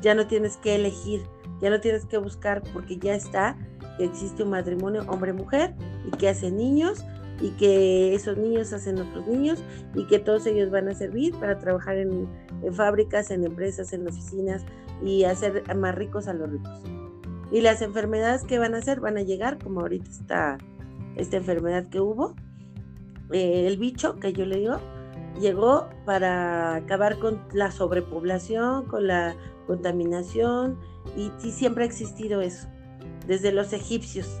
ya 0.00 0.14
no 0.14 0.26
tienes 0.26 0.56
que 0.56 0.74
elegir, 0.74 1.22
ya 1.60 1.70
no 1.70 1.80
tienes 1.80 2.06
que 2.06 2.18
buscar 2.18 2.62
porque 2.72 2.96
ya 2.96 3.14
está 3.14 3.56
que 3.98 4.04
existe 4.04 4.42
un 4.42 4.50
matrimonio 4.50 5.04
hombre-mujer 5.08 5.74
y 6.06 6.10
que 6.16 6.28
hacen 6.28 6.56
niños 6.56 7.04
y 7.40 7.50
que 7.50 8.14
esos 8.14 8.36
niños 8.36 8.72
hacen 8.72 8.98
otros 8.98 9.26
niños 9.26 9.62
y 9.94 10.06
que 10.06 10.18
todos 10.18 10.46
ellos 10.46 10.70
van 10.70 10.88
a 10.88 10.94
servir 10.94 11.34
para 11.34 11.58
trabajar 11.58 11.96
en, 11.96 12.28
fábricas, 12.72 13.30
en 13.30 13.44
empresas, 13.44 13.92
en 13.92 14.06
oficinas 14.06 14.64
y 15.02 15.24
hacer 15.24 15.62
más 15.74 15.94
ricos 15.94 16.28
a 16.28 16.34
los 16.34 16.50
ricos. 16.50 16.82
Y 17.50 17.62
las 17.62 17.82
enfermedades 17.82 18.44
que 18.44 18.58
van 18.58 18.74
a 18.74 18.78
hacer 18.78 19.00
van 19.00 19.16
a 19.16 19.22
llegar, 19.22 19.58
como 19.58 19.80
ahorita 19.80 20.10
está 20.10 20.58
esta 21.16 21.36
enfermedad 21.36 21.88
que 21.88 22.00
hubo, 22.00 22.34
eh, 23.32 23.66
el 23.66 23.76
bicho 23.76 24.18
que 24.20 24.32
yo 24.32 24.44
le 24.46 24.58
digo, 24.58 24.78
llegó 25.40 25.88
para 26.04 26.76
acabar 26.76 27.18
con 27.18 27.40
la 27.52 27.70
sobrepoblación, 27.70 28.86
con 28.86 29.06
la 29.06 29.34
contaminación, 29.66 30.78
y, 31.16 31.30
siempre 31.50 31.84
ha 31.84 31.86
existido 31.86 32.40
eso, 32.40 32.68
desde 33.26 33.52
los 33.52 33.72
egipcios, 33.72 34.40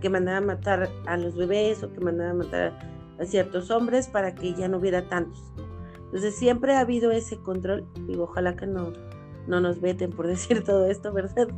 que 0.00 0.10
mandaban 0.10 0.46
matar 0.46 0.90
a 1.06 1.16
los 1.16 1.34
bebés 1.34 1.82
o 1.82 1.92
que 1.92 2.00
mandaban 2.00 2.38
matar 2.38 2.78
a 3.18 3.24
ciertos 3.24 3.70
hombres 3.70 4.08
para 4.08 4.34
que 4.34 4.54
ya 4.54 4.68
no 4.68 4.78
hubiera 4.78 5.08
tantos. 5.08 5.42
Entonces 6.14 6.36
siempre 6.36 6.74
ha 6.74 6.78
habido 6.78 7.10
ese 7.10 7.38
control, 7.38 7.88
digo, 8.06 8.22
ojalá 8.22 8.54
que 8.54 8.68
no, 8.68 8.92
no 9.48 9.60
nos 9.60 9.80
veten 9.80 10.10
por 10.10 10.26
decir 10.28 10.62
todo 10.62 10.86
esto, 10.86 11.12
¿verdad? 11.12 11.48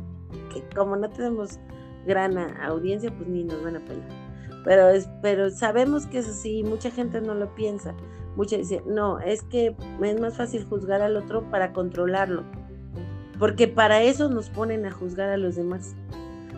Que 0.51 0.63
como 0.75 0.95
no 0.95 1.11
tenemos 1.11 1.59
gran 2.07 2.35
audiencia, 2.63 3.15
pues 3.15 3.29
ni 3.29 3.43
nos 3.43 3.63
van 3.63 3.75
a 3.75 3.85
pelar. 3.85 4.09
Pero, 4.65 4.89
es, 4.89 5.07
pero 5.21 5.51
sabemos 5.51 6.07
que 6.07 6.17
es 6.17 6.27
así, 6.27 6.63
mucha 6.63 6.89
gente 6.89 7.21
no 7.21 7.35
lo 7.35 7.53
piensa. 7.53 7.93
Mucha 8.35 8.57
dice, 8.57 8.81
no, 8.87 9.19
es 9.19 9.43
que 9.43 9.75
es 10.01 10.19
más 10.19 10.35
fácil 10.35 10.65
juzgar 10.65 11.03
al 11.03 11.17
otro 11.17 11.47
para 11.51 11.71
controlarlo. 11.71 12.43
Porque 13.37 13.67
para 13.67 14.01
eso 14.01 14.27
nos 14.27 14.49
ponen 14.49 14.87
a 14.87 14.91
juzgar 14.91 15.29
a 15.29 15.37
los 15.37 15.55
demás. 15.55 15.95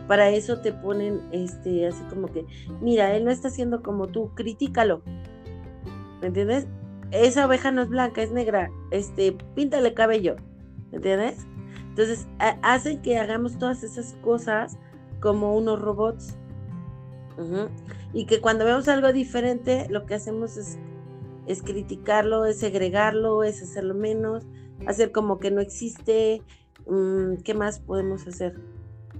Para 0.07 0.29
eso 0.29 0.61
te 0.61 0.71
ponen 0.71 1.19
este 1.33 1.85
así 1.85 2.01
como 2.05 2.29
que, 2.29 2.45
mira, 2.79 3.13
él 3.13 3.25
no 3.25 3.31
está 3.31 3.49
haciendo 3.49 3.83
como 3.83 4.07
tú, 4.07 4.31
critícalo. 4.35 5.01
¿Me 6.21 6.27
entiendes? 6.27 6.65
Esa 7.11 7.45
oveja 7.45 7.71
no 7.71 7.81
es 7.81 7.89
blanca, 7.89 8.21
es 8.21 8.31
negra. 8.31 8.69
Este, 8.91 9.35
píntale 9.55 9.93
cabello. 9.93 10.35
¿Me 10.91 10.97
entiendes? 10.97 11.45
Entonces, 11.89 12.27
hacen 12.61 13.01
que 13.01 13.17
hagamos 13.17 13.57
todas 13.57 13.83
esas 13.83 14.13
cosas 14.21 14.77
como 15.19 15.55
unos 15.55 15.81
robots. 15.81 16.35
Y 18.11 18.25
que 18.25 18.41
cuando 18.41 18.65
vemos 18.65 18.89
algo 18.89 19.13
diferente, 19.13 19.87
lo 19.89 20.05
que 20.05 20.15
hacemos 20.15 20.57
es, 20.57 20.77
es 21.47 21.63
criticarlo, 21.63 22.45
es 22.45 22.59
segregarlo, 22.59 23.43
es 23.43 23.61
hacerlo 23.61 23.93
menos, 23.95 24.45
hacer 24.85 25.13
como 25.13 25.39
que 25.39 25.49
no 25.49 25.61
existe, 25.61 26.43
Mm, 26.89 27.37
¿Qué 27.43 27.53
más 27.53 27.79
podemos 27.79 28.27
hacer? 28.27 28.59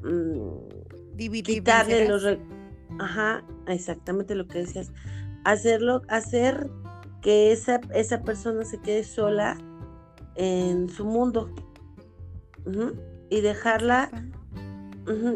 Mm, 0.02 1.42
quitarle 1.44 2.08
los... 2.08 2.26
Ajá, 3.00 3.44
exactamente 3.68 4.36
lo 4.36 4.48
que 4.48 4.60
decías. 4.60 4.92
Hacerlo, 5.44 6.02
hacer 6.08 6.70
que 7.22 7.52
esa, 7.52 7.82
esa 7.94 8.22
persona 8.22 8.66
se 8.66 8.80
quede 8.80 9.04
sola 9.04 9.58
en 10.36 10.90
su 10.90 11.06
mundo. 11.06 11.50
Y 13.30 13.42
dejarla, 13.42 14.10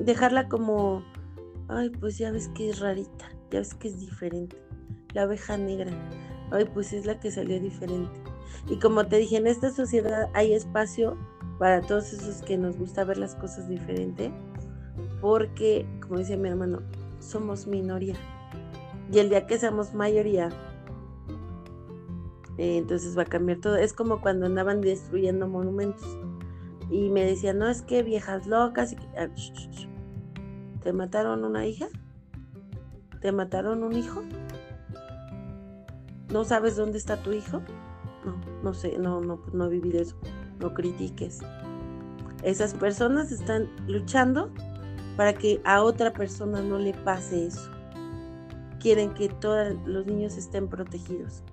dejarla 0.02 0.48
como, 0.48 1.04
ay, 1.68 1.90
pues 1.90 2.18
ya 2.18 2.32
ves 2.32 2.50
que 2.50 2.70
es 2.70 2.80
rarita, 2.80 3.30
ya 3.52 3.60
ves 3.60 3.74
que 3.74 3.88
es 3.88 4.00
diferente. 4.00 4.58
La 5.14 5.24
abeja 5.24 5.58
negra, 5.58 5.92
ay, 6.52 6.66
pues 6.74 6.94
es 6.94 7.06
la 7.06 7.20
que 7.20 7.32
salió 7.32 7.60
diferente. 7.60 8.12
Y 8.70 8.78
como 8.80 9.06
te 9.06 9.18
dije, 9.18 9.38
en 9.38 9.48
esta 9.48 9.72
sociedad 9.72 10.30
hay 10.34 10.54
espacio 10.54 11.18
para 11.60 11.82
todos 11.82 12.14
esos 12.14 12.42
que 12.42 12.58
nos 12.58 12.78
gusta 12.78 13.04
ver 13.04 13.18
las 13.18 13.36
cosas 13.36 13.68
diferente, 13.68 14.32
porque, 15.22 15.86
como 16.02 16.20
dice 16.20 16.38
mi 16.38 16.50
hermano, 16.50 16.82
somos 17.20 17.68
minoría. 17.68 18.16
Y 19.12 19.20
el 19.20 19.30
día 19.30 19.46
que 19.48 19.58
seamos 19.58 19.94
mayoría, 19.94 20.50
eh, 22.58 22.78
entonces 22.78 23.18
va 23.18 23.24
a 23.24 23.26
cambiar 23.26 23.60
todo. 23.60 23.76
Es 23.76 23.94
como 23.94 24.22
cuando 24.22 24.46
andaban 24.46 24.82
destruyendo 24.82 25.48
monumentos. 25.48 26.06
Y 26.90 27.10
me 27.10 27.26
decían, 27.26 27.60
no, 27.60 27.70
es 27.70 27.82
que 27.82 28.04
viejas 28.04 28.48
locas. 28.48 28.96
Ah, 29.18 29.28
¿Te 30.82 30.94
mataron 30.94 31.44
una 31.44 31.66
hija? 31.66 31.88
¿Te 33.22 33.32
mataron 33.32 33.84
un 33.84 33.94
hijo? 33.94 34.22
¿No 36.32 36.44
sabes 36.44 36.76
dónde 36.76 36.98
está 36.98 37.22
tu 37.22 37.32
hijo? 37.32 37.62
No, 38.26 38.36
no 38.64 38.74
sé, 38.74 38.98
no, 38.98 39.22
no, 39.22 39.42
no 39.54 39.66
he 39.66 39.70
vivido 39.70 40.02
eso 40.02 40.18
no 40.64 40.74
critiques. 40.74 41.40
Esas 42.42 42.74
personas 42.74 43.32
están 43.32 43.70
luchando 43.88 44.52
para 45.16 45.34
que 45.34 45.62
a 45.64 45.84
otra 45.84 46.12
persona 46.14 46.62
no 46.62 46.80
le 46.80 46.94
pase 46.94 47.48
eso. 47.48 47.70
Quieren 48.80 49.14
que 49.14 49.30
todos 49.30 49.76
los 49.86 50.06
niños 50.06 50.38
estén 50.38 50.68
protegidos. 50.68 51.44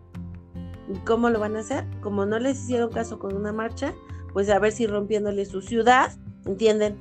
¿Y 0.93 0.99
cómo 1.01 1.31
lo 1.31 1.39
van 1.39 1.57
a 1.57 1.61
hacer? 1.61 1.85
Como 2.01 2.27
no 2.27 2.39
les 2.39 2.59
hicieron 2.59 2.91
caso 2.91 3.19
con 3.19 3.37
una 3.37 3.53
marcha, 3.53 3.95
pues 4.33 4.49
a 4.51 4.59
ver 4.59 4.73
si 4.73 4.87
rompiéndole 4.87 5.45
su 5.45 5.61
ciudad, 5.63 6.13
¿entienden? 6.45 6.99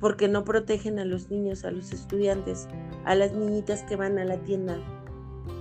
Porque 0.00 0.28
no 0.28 0.44
protegen 0.44 0.98
a 0.98 1.04
los 1.04 1.30
niños, 1.30 1.64
a 1.64 1.70
los 1.70 1.92
estudiantes, 1.92 2.68
a 3.04 3.14
las 3.14 3.32
niñitas 3.32 3.82
que 3.82 3.96
van 3.96 4.18
a 4.18 4.24
la 4.24 4.38
tienda, 4.38 4.78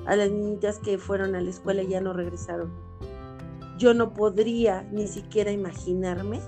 a 0.06 0.16
las 0.16 0.32
niñitas 0.32 0.80
que 0.80 0.98
fueron 0.98 1.36
a 1.36 1.42
la 1.42 1.50
escuela 1.50 1.84
y 1.84 1.90
ya 1.90 2.02
no 2.02 2.14
regresaron 2.14 2.90
yo 3.80 3.94
no 3.94 4.14
podría 4.14 4.84
ni 4.92 5.08
siquiera 5.08 5.52
imaginarme 5.52 6.42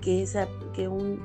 que, 0.00 0.22
esa, 0.22 0.46
que, 0.74 0.86
un, 0.86 1.18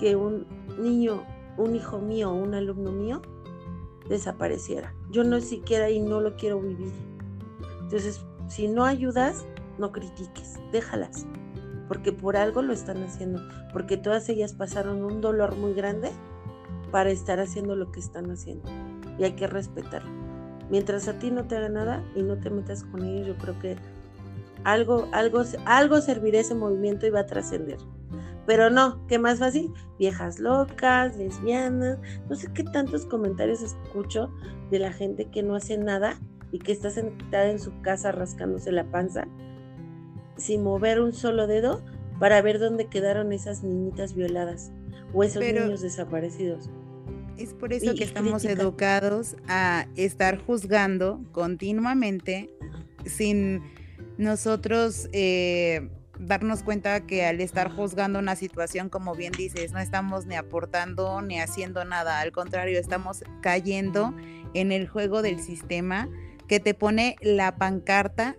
que 0.00 0.16
un 0.16 0.46
niño, 0.78 1.22
un 1.58 1.76
hijo 1.76 1.98
mío, 1.98 2.32
un 2.32 2.54
alumno 2.54 2.90
mío, 2.90 3.20
desapareciera. 4.08 4.94
Yo 5.10 5.24
no 5.24 5.40
siquiera 5.40 5.90
y 5.90 6.00
no 6.00 6.20
lo 6.20 6.36
quiero 6.36 6.60
vivir. 6.60 6.92
Entonces, 7.82 8.20
si 8.48 8.68
no 8.68 8.84
ayudas, 8.84 9.46
no 9.78 9.92
critiques, 9.92 10.58
déjalas, 10.72 11.26
porque 11.88 12.12
por 12.12 12.36
algo 12.36 12.62
lo 12.62 12.72
están 12.72 13.02
haciendo, 13.02 13.40
porque 13.72 13.96
todas 13.96 14.28
ellas 14.28 14.52
pasaron 14.52 15.04
un 15.04 15.20
dolor 15.20 15.56
muy 15.56 15.74
grande 15.74 16.10
para 16.90 17.10
estar 17.10 17.40
haciendo 17.40 17.76
lo 17.76 17.92
que 17.92 18.00
están 18.00 18.30
haciendo 18.30 18.68
y 19.18 19.24
hay 19.24 19.32
que 19.32 19.46
respetarlo. 19.46 20.10
Mientras 20.70 21.08
a 21.08 21.18
ti 21.18 21.30
no 21.30 21.46
te 21.46 21.56
haga 21.56 21.68
nada 21.68 22.04
y 22.14 22.22
no 22.22 22.38
te 22.38 22.50
metas 22.50 22.84
con 22.84 23.04
ellos, 23.04 23.28
yo 23.28 23.36
creo 23.36 23.58
que 23.58 23.76
algo, 24.64 25.08
algo, 25.12 25.42
algo 25.64 26.00
servirá 26.00 26.40
ese 26.40 26.54
movimiento 26.54 27.06
y 27.06 27.10
va 27.10 27.20
a 27.20 27.26
trascender. 27.26 27.78
Pero 28.46 28.70
no, 28.70 29.04
¿qué 29.08 29.18
más 29.18 29.38
fácil? 29.40 29.72
Viejas 29.98 30.38
locas, 30.38 31.16
lesbianas, 31.16 31.98
no 32.28 32.36
sé 32.36 32.48
qué 32.54 32.62
tantos 32.62 33.06
comentarios 33.06 33.62
escucho 33.62 34.30
de 34.70 34.78
la 34.78 34.92
gente 34.92 35.30
que 35.30 35.42
no 35.42 35.56
hace 35.56 35.78
nada 35.78 36.20
y 36.52 36.58
que 36.58 36.72
está 36.72 36.90
sentada 36.90 37.50
en 37.50 37.58
su 37.58 37.72
casa 37.82 38.12
rascándose 38.12 38.70
la 38.72 38.84
panza 38.84 39.26
sin 40.36 40.62
mover 40.62 41.00
un 41.00 41.12
solo 41.12 41.46
dedo 41.46 41.82
para 42.18 42.40
ver 42.42 42.58
dónde 42.58 42.86
quedaron 42.86 43.32
esas 43.32 43.62
niñitas 43.62 44.14
violadas 44.14 44.70
o 45.12 45.22
esos 45.24 45.42
niños 45.42 45.80
desaparecidos. 45.80 46.70
Es 47.36 47.52
por 47.52 47.72
eso 47.72 47.94
que 47.94 48.04
estamos 48.04 48.44
educados 48.44 49.36
a 49.46 49.86
estar 49.96 50.38
juzgando 50.38 51.22
continuamente 51.32 52.50
sin 53.04 53.62
nosotros 54.16 55.08
eh, 55.12 55.90
darnos 56.18 56.62
cuenta 56.62 57.06
que 57.06 57.24
al 57.26 57.40
estar 57.40 57.70
juzgando 57.70 58.18
una 58.18 58.36
situación, 58.36 58.88
como 58.88 59.14
bien 59.14 59.32
dices, 59.32 59.72
no 59.72 59.78
estamos 59.78 60.26
ni 60.26 60.36
aportando 60.36 61.20
ni 61.22 61.40
haciendo 61.40 61.84
nada, 61.84 62.20
al 62.20 62.32
contrario, 62.32 62.78
estamos 62.78 63.24
cayendo 63.42 64.14
en 64.54 64.72
el 64.72 64.88
juego 64.88 65.22
del 65.22 65.40
sistema 65.40 66.08
que 66.48 66.60
te 66.60 66.74
pone 66.74 67.16
la 67.20 67.56
pancarta 67.56 68.36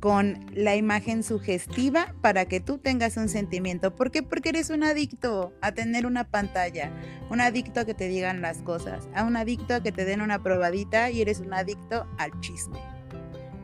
con 0.00 0.46
la 0.54 0.76
imagen 0.76 1.22
sugestiva 1.22 2.14
para 2.20 2.44
que 2.44 2.60
tú 2.60 2.78
tengas 2.78 3.16
un 3.16 3.28
sentimiento. 3.28 3.94
¿Por 3.96 4.10
qué? 4.10 4.22
Porque 4.22 4.50
eres 4.50 4.70
un 4.70 4.84
adicto 4.84 5.52
a 5.60 5.72
tener 5.72 6.06
una 6.06 6.24
pantalla, 6.24 6.92
un 7.30 7.40
adicto 7.40 7.80
a 7.80 7.84
que 7.84 7.94
te 7.94 8.08
digan 8.08 8.40
las 8.40 8.62
cosas, 8.62 9.08
a 9.14 9.24
un 9.24 9.36
adicto 9.36 9.74
a 9.74 9.82
que 9.82 9.90
te 9.90 10.04
den 10.04 10.20
una 10.20 10.42
probadita 10.42 11.10
y 11.10 11.20
eres 11.20 11.40
un 11.40 11.52
adicto 11.52 12.06
al 12.18 12.30
chisme. 12.40 12.78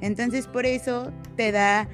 Entonces 0.01 0.49
por 0.49 0.67
eso 0.67 1.13
te 1.37 1.53
da 1.53 1.89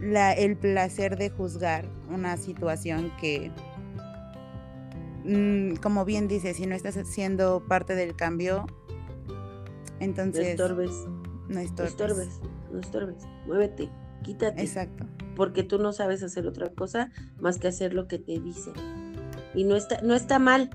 el 0.00 0.56
placer 0.56 1.16
de 1.16 1.30
juzgar 1.30 1.84
una 2.08 2.36
situación 2.36 3.12
que, 3.20 3.50
mm, 5.24 5.76
como 5.76 6.04
bien 6.04 6.28
dices, 6.28 6.56
si 6.56 6.66
no 6.66 6.74
estás 6.74 6.98
siendo 7.08 7.64
parte 7.66 7.94
del 7.94 8.16
cambio, 8.16 8.66
entonces... 9.98 10.58
No 10.58 10.64
estorbes. 10.64 10.92
No 11.48 11.60
estorbes. 11.60 12.40
No 12.72 12.78
estorbes, 12.78 13.16
Muévete, 13.46 13.90
quítate. 14.22 14.62
Exacto. 14.62 15.06
Porque 15.36 15.62
tú 15.62 15.78
no 15.78 15.92
sabes 15.92 16.22
hacer 16.22 16.46
otra 16.46 16.70
cosa 16.70 17.10
más 17.40 17.58
que 17.58 17.68
hacer 17.68 17.94
lo 17.94 18.06
que 18.06 18.18
te 18.18 18.38
dicen. 18.38 18.74
Y 19.54 19.64
no 19.64 19.74
está, 19.76 20.00
no 20.02 20.14
está 20.14 20.38
mal, 20.38 20.70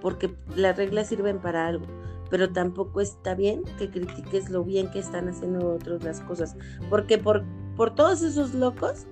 porque 0.00 0.34
las 0.56 0.76
reglas 0.76 1.08
sirven 1.08 1.40
para 1.40 1.66
algo 1.66 1.86
pero 2.30 2.50
tampoco 2.50 3.00
está 3.00 3.34
bien 3.34 3.62
que 3.78 3.90
critiques 3.90 4.50
lo 4.50 4.64
bien 4.64 4.90
que 4.90 4.98
están 4.98 5.28
haciendo 5.28 5.72
otros 5.72 6.02
las 6.02 6.20
cosas, 6.20 6.56
porque 6.90 7.18
por, 7.18 7.44
por 7.78 7.94
todos 7.94 8.20
esos 8.20 8.52
locos 8.52 9.06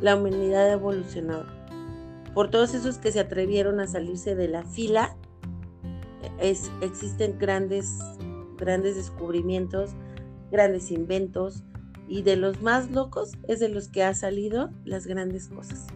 la 0.00 0.14
humanidad 0.14 0.68
ha 0.68 0.72
evolucionado. 0.74 1.46
Por 2.32 2.48
todos 2.48 2.74
esos 2.74 2.98
que 2.98 3.10
se 3.10 3.18
atrevieron 3.18 3.80
a 3.80 3.88
salirse 3.88 4.36
de 4.36 4.46
la 4.46 4.62
fila, 4.62 5.16
es, 6.38 6.70
existen 6.80 7.36
grandes, 7.40 7.98
grandes 8.56 8.94
descubrimientos, 8.94 9.90
grandes 10.52 10.92
inventos, 10.92 11.64
y 12.06 12.22
de 12.22 12.36
los 12.36 12.62
más 12.62 12.90
locos 12.90 13.32
es 13.48 13.58
de 13.58 13.68
los 13.68 13.88
que 13.88 14.04
ha 14.04 14.14
salido 14.14 14.70
las 14.84 15.08
grandes 15.08 15.48
cosas. 15.48 15.88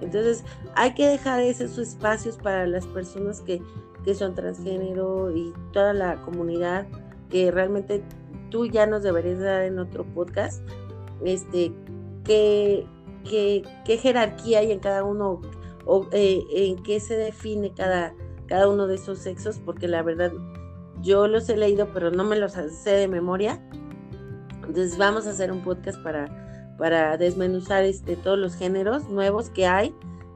Entonces 0.00 0.44
hay 0.74 0.94
que 0.94 1.06
dejar 1.06 1.40
esos 1.40 1.76
espacios 1.76 2.38
para 2.38 2.66
las 2.66 2.86
personas 2.86 3.42
que 3.42 3.60
que 4.06 4.14
son 4.14 4.36
transgénero 4.36 5.36
y 5.36 5.52
toda 5.72 5.92
la 5.92 6.22
comunidad 6.22 6.86
que 7.28 7.50
realmente 7.50 8.04
tú 8.50 8.66
ya 8.66 8.86
nos 8.86 9.02
deberías 9.02 9.40
dar 9.40 9.62
en 9.62 9.80
otro 9.80 10.04
podcast, 10.14 10.62
este, 11.24 11.72
qué, 12.24 12.86
qué, 13.24 13.98
jerarquía 13.98 14.60
hay 14.60 14.72
en 14.72 14.78
cada 14.78 15.04
uno 15.04 15.40
o 15.84 16.06
eh, 16.12 16.44
en 16.50 16.82
qué 16.82 17.00
se 17.00 17.16
define 17.16 17.72
cada, 17.72 18.14
cada 18.46 18.68
uno 18.68 18.86
de 18.86 18.96
esos 18.96 19.18
sexos, 19.18 19.60
porque 19.64 19.88
la 19.88 20.02
verdad 20.02 20.32
yo 21.02 21.28
los 21.28 21.48
he 21.48 21.56
leído, 21.56 21.88
pero 21.92 22.10
no 22.10 22.24
me 22.24 22.36
los 22.36 22.52
sé 22.52 22.90
de 22.90 23.08
memoria. 23.08 23.60
Entonces 24.66 24.98
vamos 24.98 25.26
a 25.26 25.30
hacer 25.30 25.52
un 25.52 25.62
podcast 25.62 26.02
para, 26.02 26.74
para 26.78 27.16
desmenuzar 27.16 27.84
este, 27.84 28.16
todos 28.16 28.38
los 28.38 28.56
géneros 28.56 29.08
nuevos 29.08 29.50
que 29.50 29.66
hay 29.66 29.94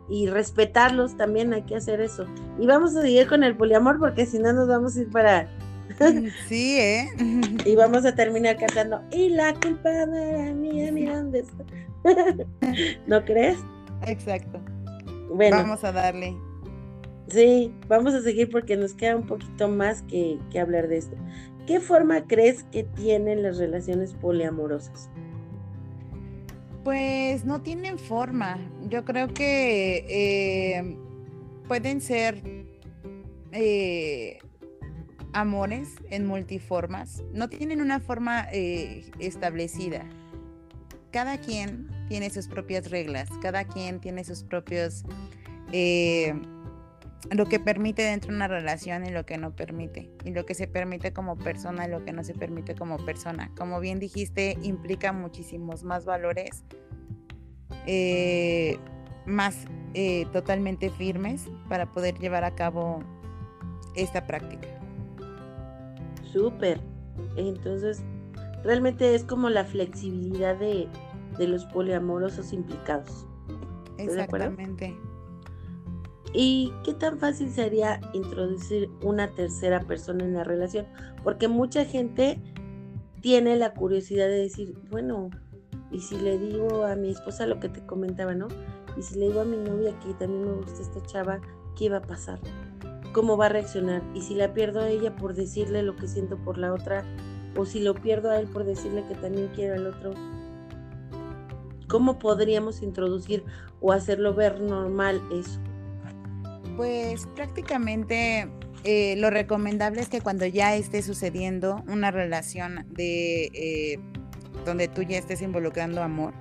y 0.09 0.27
respetarlos 0.29 1.17
también 1.17 1.53
hay 1.53 1.63
que 1.63 1.77
hacer 1.77 2.01
eso. 2.01 2.27
Y 2.59 2.67
vamos 2.67 2.97
a 2.97 3.03
seguir 3.03 3.29
con 3.29 3.45
el 3.45 3.57
poliamor 3.57 3.99
porque 3.99 4.27
si 4.27 4.39
no 4.39 4.53
nos 4.53 4.69
vamos 4.69 4.97
a 4.97 5.01
ir 5.01 5.11
para... 5.11 5.49
Mm, 5.99 6.29
sí, 6.49 6.77
¿eh? 6.81 7.09
y 7.65 7.75
vamos 7.75 8.05
a 8.05 8.15
terminar 8.15 8.57
cantando, 8.57 9.03
y 9.11 9.31
la 9.31 9.55
culpa 9.55 9.91
no 10.07 10.17
era 10.17 10.53
mía, 10.53 10.93
mira 10.93 11.17
dónde 11.17 11.41
está. 11.41 11.65
¿No 13.07 13.25
crees? 13.25 13.59
Exacto. 14.07 14.61
Bueno. 15.33 15.57
Vamos 15.57 15.85
a 15.85 15.93
darle. 15.93 16.37
Sí, 17.29 17.73
vamos 17.87 18.15
a 18.15 18.23
seguir 18.23 18.51
porque 18.51 18.77
nos 18.77 18.95
queda 18.95 19.17
un 19.17 19.27
poquito 19.27 19.69
más 19.69 20.03
que, 20.03 20.39
que 20.51 20.59
hablar 20.59 20.89
de 20.89 20.99
esto. 20.99 21.17
¿Qué 21.67 21.79
forma 21.79 22.27
crees 22.27 22.65
que 22.65 22.83
tienen 22.83 23.43
las 23.43 23.59
relaciones 23.59 24.15
poliamorosas? 24.15 25.09
Pues 26.83 27.45
no 27.45 27.63
tienen 27.63 27.99
forma. 27.99 28.59
Yo 28.89 29.05
creo 29.05 29.29
que 29.29 30.05
eh, 30.09 30.97
pueden 31.69 32.01
ser 32.01 32.43
eh, 33.53 34.39
amores 35.33 35.97
en 36.11 36.27
multiformas. 36.27 37.23
No 37.33 37.49
tienen 37.49 37.81
una 37.81 38.01
forma 38.01 38.47
eh, 38.53 39.11
establecida. 39.19 40.05
Cada 41.11 41.39
quien 41.39 41.89
tiene 42.09 42.31
sus 42.31 42.49
propias 42.49 42.91
reglas, 42.91 43.29
cada 43.43 43.65
quien 43.65 44.01
tiene 44.01 44.25
sus 44.25 44.45
propios 44.45 45.05
lo 47.31 47.47
que 47.47 47.61
permite 47.61 48.03
dentro 48.03 48.31
de 48.31 48.37
una 48.37 48.49
relación 48.49 49.05
y 49.05 49.11
lo 49.11 49.27
que 49.27 49.37
no 49.37 49.55
permite, 49.55 50.11
y 50.25 50.31
lo 50.31 50.47
que 50.47 50.55
se 50.55 50.67
permite 50.67 51.13
como 51.13 51.37
persona 51.37 51.87
y 51.87 51.91
lo 51.91 52.05
que 52.05 52.13
no 52.13 52.25
se 52.25 52.35
permite 52.35 52.75
como 52.75 52.97
persona. 52.97 53.51
Como 53.57 53.79
bien 53.81 53.99
dijiste, 53.99 54.57
implica 54.63 55.13
muchísimos 55.13 55.85
más 55.85 56.05
valores, 56.07 56.65
eh, 57.87 58.79
más 59.27 59.67
eh, 59.95 60.27
totalmente 60.33 60.91
firmes 60.91 61.47
para 61.69 61.93
poder 61.93 62.19
llevar 62.19 62.45
a 62.45 62.55
cabo 62.55 63.05
esta 63.95 64.27
práctica. 64.27 64.80
Súper. 66.33 66.81
Entonces, 67.37 68.03
realmente 68.65 69.15
es 69.15 69.25
como 69.25 69.49
la 69.49 69.65
flexibilidad 69.65 70.57
de, 70.59 70.89
de 71.39 71.49
los 71.49 71.65
poliamorosos 71.67 72.53
implicados. 72.53 73.27
Exactamente. 73.99 74.97
¿Y 76.33 76.73
qué 76.85 76.95
tan 76.95 77.19
fácil 77.19 77.51
sería 77.51 78.01
introducir 78.13 78.89
una 79.03 79.29
tercera 79.29 79.81
persona 79.81 80.25
en 80.25 80.35
la 80.35 80.45
relación? 80.45 80.87
Porque 81.25 81.49
mucha 81.49 81.85
gente 81.85 82.41
tiene 83.21 83.57
la 83.57 83.75
curiosidad 83.75 84.29
de 84.29 84.39
decir, 84.39 84.75
bueno, 84.91 85.31
y 85.91 86.01
si 86.01 86.17
le 86.19 86.39
digo 86.39 86.85
a 86.85 86.95
mi 86.95 87.11
esposa 87.11 87.47
lo 87.47 87.59
que 87.59 87.69
te 87.69 87.85
comentaba, 87.85 88.35
¿no? 88.35 88.47
Y 88.97 89.03
si 89.03 89.19
le 89.19 89.27
digo 89.27 89.41
a 89.41 89.45
mi 89.45 89.57
novia 89.57 89.99
que 90.01 90.15
también 90.15 90.45
me 90.45 90.53
gusta 90.53 90.81
esta 90.81 91.03
chava, 91.07 91.41
¿qué 91.77 91.91
va 91.91 91.99
a 91.99 92.03
pasar? 92.03 92.39
¿Cómo 93.13 93.37
va 93.37 93.47
a 93.47 93.49
reaccionar? 93.49 94.03
Y 94.15 94.23
si 94.23 94.35
la 94.35 94.55
pierdo 94.55 94.81
a 94.81 94.89
ella 94.89 95.17
por 95.17 95.35
decirle 95.35 95.83
lo 95.83 95.97
que 95.97 96.07
siento 96.07 96.37
por 96.39 96.59
la 96.59 96.73
otra, 96.73 97.05
o 97.57 97.67
si 97.67 97.81
lo 97.81 97.95
pierdo 97.95 98.31
a 98.31 98.39
él 98.39 98.47
por 98.47 98.65
decirle 98.65 99.05
que 99.09 99.15
también 99.17 99.49
quiero 99.55 99.75
al 99.75 99.87
otro, 99.87 100.13
¿cómo 101.89 102.19
podríamos 102.19 102.83
introducir 102.83 103.45
o 103.81 103.93
hacerlo 103.93 104.35
ver 104.35 104.61
normal 104.61 105.21
eso? 105.33 105.59
Pues 106.77 107.27
prácticamente 107.35 108.49
eh, 108.85 109.17
lo 109.17 109.31
recomendable 109.31 110.01
es 110.01 110.09
que 110.09 110.21
cuando 110.21 110.47
ya 110.47 110.77
esté 110.77 111.03
sucediendo 111.03 111.83
una 111.89 112.11
relación 112.11 112.87
de 112.91 113.47
eh, 113.53 113.99
donde 114.65 114.89
tú 114.89 115.03
ya 115.03 115.19
estés 115.19 115.43
involucrando 115.43 116.03
amor, 116.03 116.33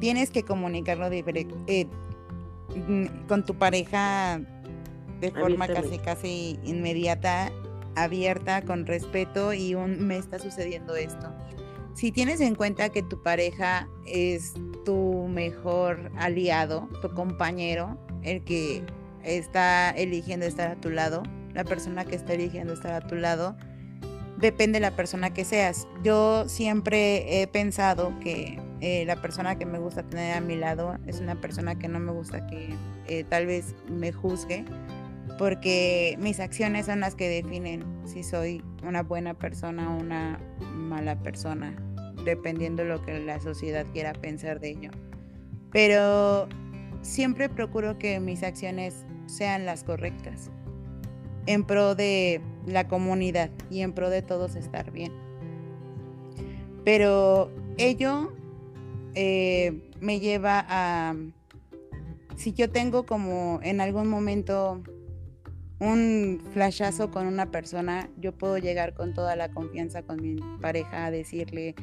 tienes 0.00 0.30
que 0.30 0.44
comunicarlo 0.44 1.08
eh, 1.10 1.86
mm, 2.88 3.26
con 3.26 3.44
tu 3.44 3.54
pareja 3.56 4.40
de 5.20 5.30
forma 5.30 5.66
casi 5.68 5.98
casi 5.98 6.58
inmediata, 6.64 7.50
abierta, 7.96 8.62
con 8.62 8.86
respeto 8.86 9.52
y 9.52 9.74
un 9.74 10.06
me 10.06 10.18
está 10.18 10.38
sucediendo 10.38 10.96
esto. 10.96 11.32
Si 11.94 12.10
tienes 12.10 12.40
en 12.40 12.56
cuenta 12.56 12.88
que 12.88 13.02
tu 13.02 13.22
pareja 13.22 13.88
es 14.06 14.54
tu 14.84 15.28
mejor 15.28 16.10
aliado, 16.16 16.88
tu 17.00 17.10
compañero, 17.14 17.96
el 18.22 18.42
que 18.44 18.82
está 19.22 19.90
eligiendo 19.90 20.44
estar 20.44 20.72
a 20.72 20.76
tu 20.76 20.90
lado, 20.90 21.22
la 21.54 21.64
persona 21.64 22.04
que 22.04 22.16
está 22.16 22.34
eligiendo 22.34 22.72
estar 22.72 22.92
a 22.92 23.06
tu 23.06 23.14
lado, 23.14 23.56
depende 24.38 24.76
de 24.76 24.80
la 24.80 24.96
persona 24.96 25.32
que 25.32 25.44
seas. 25.44 25.86
Yo 26.02 26.48
siempre 26.48 27.40
he 27.40 27.46
pensado 27.46 28.12
que 28.20 28.58
eh, 28.80 29.04
la 29.06 29.16
persona 29.16 29.56
que 29.56 29.64
me 29.64 29.78
gusta 29.78 30.02
tener 30.02 30.36
a 30.36 30.40
mi 30.40 30.56
lado 30.56 30.98
es 31.06 31.20
una 31.20 31.40
persona 31.40 31.78
que 31.78 31.88
no 31.88 32.00
me 32.00 32.12
gusta 32.12 32.46
que 32.46 32.74
eh, 33.06 33.24
tal 33.24 33.46
vez 33.46 33.74
me 33.88 34.12
juzgue, 34.12 34.64
porque 35.38 36.16
mis 36.20 36.40
acciones 36.40 36.86
son 36.86 37.00
las 37.00 37.14
que 37.14 37.28
definen 37.28 37.84
si 38.04 38.22
soy 38.22 38.62
una 38.86 39.02
buena 39.02 39.34
persona 39.34 39.94
o 39.94 40.00
una 40.00 40.38
mala 40.74 41.20
persona, 41.22 41.74
dependiendo 42.24 42.82
de 42.82 42.88
lo 42.88 43.02
que 43.02 43.18
la 43.18 43.40
sociedad 43.40 43.86
quiera 43.92 44.12
pensar 44.12 44.60
de 44.60 44.70
ello. 44.70 44.90
Pero 45.72 46.48
siempre 47.02 47.48
procuro 47.48 47.98
que 47.98 48.20
mis 48.20 48.42
acciones 48.42 49.04
sean 49.26 49.66
las 49.66 49.82
correctas, 49.84 50.50
en 51.46 51.64
pro 51.64 51.94
de 51.94 52.40
la 52.66 52.88
comunidad 52.88 53.50
y 53.70 53.80
en 53.80 53.92
pro 53.92 54.10
de 54.10 54.22
todos 54.22 54.54
estar 54.54 54.90
bien. 54.92 55.12
Pero 56.84 57.50
ello 57.76 58.32
eh, 59.14 59.90
me 60.00 60.20
lleva 60.20 60.64
a, 60.68 61.16
si 62.36 62.52
yo 62.52 62.70
tengo 62.70 63.04
como 63.04 63.58
en 63.62 63.80
algún 63.80 64.08
momento 64.08 64.82
un 65.84 66.40
flashazo 66.52 67.10
con 67.10 67.26
una 67.26 67.50
persona, 67.50 68.08
yo 68.18 68.32
puedo 68.32 68.58
llegar 68.58 68.94
con 68.94 69.14
toda 69.14 69.36
la 69.36 69.50
confianza 69.50 70.02
con 70.02 70.20
mi 70.20 70.36
pareja 70.60 71.06
a 71.06 71.10
decirle, 71.10 71.74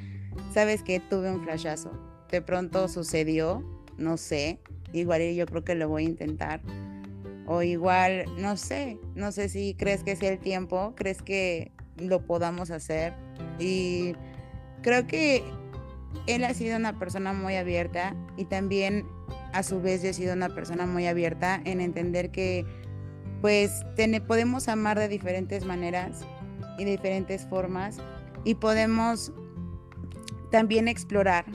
sabes 0.54 0.84
que 0.84 1.00
tuve 1.00 1.32
un 1.32 1.44
flashazo, 1.44 1.92
de 2.30 2.42
pronto 2.42 2.88
sucedió, 2.88 3.64
no 3.98 4.18
sé, 4.18 4.60
igual 4.94 5.22
yo 5.34 5.46
creo 5.46 5.64
que 5.64 5.76
lo 5.76 5.88
voy 5.88 6.06
a 6.06 6.10
intentar. 6.10 6.62
O 7.48 7.64
igual, 7.64 8.26
no 8.38 8.56
sé, 8.56 8.98
no 9.16 9.32
sé 9.32 9.50
si 9.50 9.74
crees 9.74 10.04
que 10.04 10.16
sea 10.16 10.32
el 10.32 10.40
tiempo, 10.40 10.94
crees 10.96 11.22
que 11.22 11.72
lo 11.98 12.26
podamos 12.26 12.72
hacer. 12.72 13.14
Y 13.60 14.16
creo 14.82 15.06
que 15.06 15.44
él 16.28 16.44
ha 16.44 16.54
sido 16.54 16.78
una 16.78 16.98
persona 16.98 17.34
muy 17.34 17.56
abierta 17.56 18.16
y 18.38 18.46
también 18.46 19.06
a 19.54 19.64
su 19.64 19.82
vez 19.82 20.02
yo 20.02 20.10
he 20.10 20.14
sido 20.14 20.34
una 20.34 20.50
persona 20.50 20.86
muy 20.86 21.08
abierta 21.08 21.62
en 21.66 21.82
entender 21.82 22.32
que 22.32 22.66
pues 23.42 23.84
podemos 24.28 24.68
amar 24.68 24.98
de 24.98 25.08
diferentes 25.08 25.66
maneras 25.66 26.22
y 26.78 26.86
diferentes 26.86 27.46
formas 27.48 27.98
y 28.44 28.56
podemos 28.56 29.32
también 30.52 30.88
explorar 30.88 31.46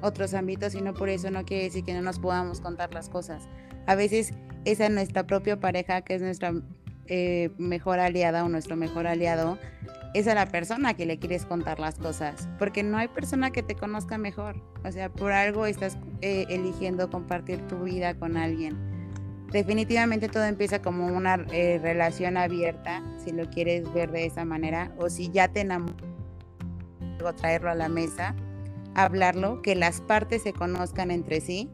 otros 0.00 0.34
ámbitos 0.34 0.74
y 0.74 0.80
no 0.80 0.94
por 0.94 1.08
eso 1.08 1.30
no 1.30 1.44
quiere 1.44 1.64
decir 1.64 1.84
que 1.84 1.94
no 1.94 2.02
nos 2.02 2.18
podamos 2.18 2.60
contar 2.60 2.94
las 2.94 3.08
cosas. 3.08 3.48
A 3.86 3.94
veces 3.94 4.32
esa 4.64 4.88
nuestra 4.88 5.26
propia 5.26 5.58
pareja, 5.58 6.02
que 6.02 6.14
es 6.14 6.22
nuestra 6.22 6.54
eh, 7.06 7.50
mejor 7.58 7.98
aliada 7.98 8.44
o 8.44 8.48
nuestro 8.48 8.76
mejor 8.76 9.06
aliado, 9.06 9.58
es 10.14 10.26
a 10.28 10.34
la 10.34 10.46
persona 10.46 10.94
que 10.94 11.06
le 11.06 11.18
quieres 11.18 11.44
contar 11.44 11.78
las 11.78 11.96
cosas, 11.96 12.48
porque 12.58 12.82
no 12.82 12.96
hay 12.96 13.08
persona 13.08 13.50
que 13.50 13.62
te 13.62 13.74
conozca 13.74 14.18
mejor. 14.18 14.62
O 14.84 14.90
sea, 14.90 15.10
por 15.10 15.32
algo 15.32 15.66
estás 15.66 15.98
eh, 16.20 16.46
eligiendo 16.48 17.10
compartir 17.10 17.60
tu 17.68 17.80
vida 17.80 18.14
con 18.14 18.36
alguien. 18.36 18.95
Definitivamente 19.52 20.28
todo 20.28 20.44
empieza 20.44 20.82
como 20.82 21.06
una 21.06 21.44
eh, 21.52 21.78
relación 21.82 22.36
abierta, 22.36 23.02
si 23.24 23.32
lo 23.32 23.48
quieres 23.48 23.92
ver 23.92 24.10
de 24.10 24.26
esa 24.26 24.44
manera, 24.44 24.92
o 24.98 25.08
si 25.08 25.30
ya 25.30 25.48
te 25.48 25.60
enamoras, 25.60 25.96
traerlo 27.36 27.70
a 27.70 27.74
la 27.74 27.88
mesa 27.88 28.34
hablarlo, 28.96 29.60
que 29.60 29.74
las 29.74 30.00
partes 30.00 30.42
se 30.42 30.52
conozcan 30.52 31.10
entre 31.10 31.40
sí, 31.40 31.68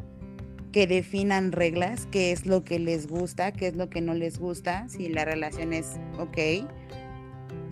que 0.73 0.87
definan 0.87 1.53
reglas, 1.53 2.09
qué 2.11 2.33
es 2.33 2.47
lo 2.47 2.64
que 2.64 2.79
les 2.79 3.07
gusta, 3.07 3.53
qué 3.53 3.68
es 3.68 3.77
lo 3.77 3.89
que 3.89 4.01
no 4.01 4.12
les 4.14 4.39
gusta, 4.39 4.89
si 4.89 5.09
la 5.09 5.25
relación 5.25 5.73
es 5.73 5.99
ok. 6.18 6.66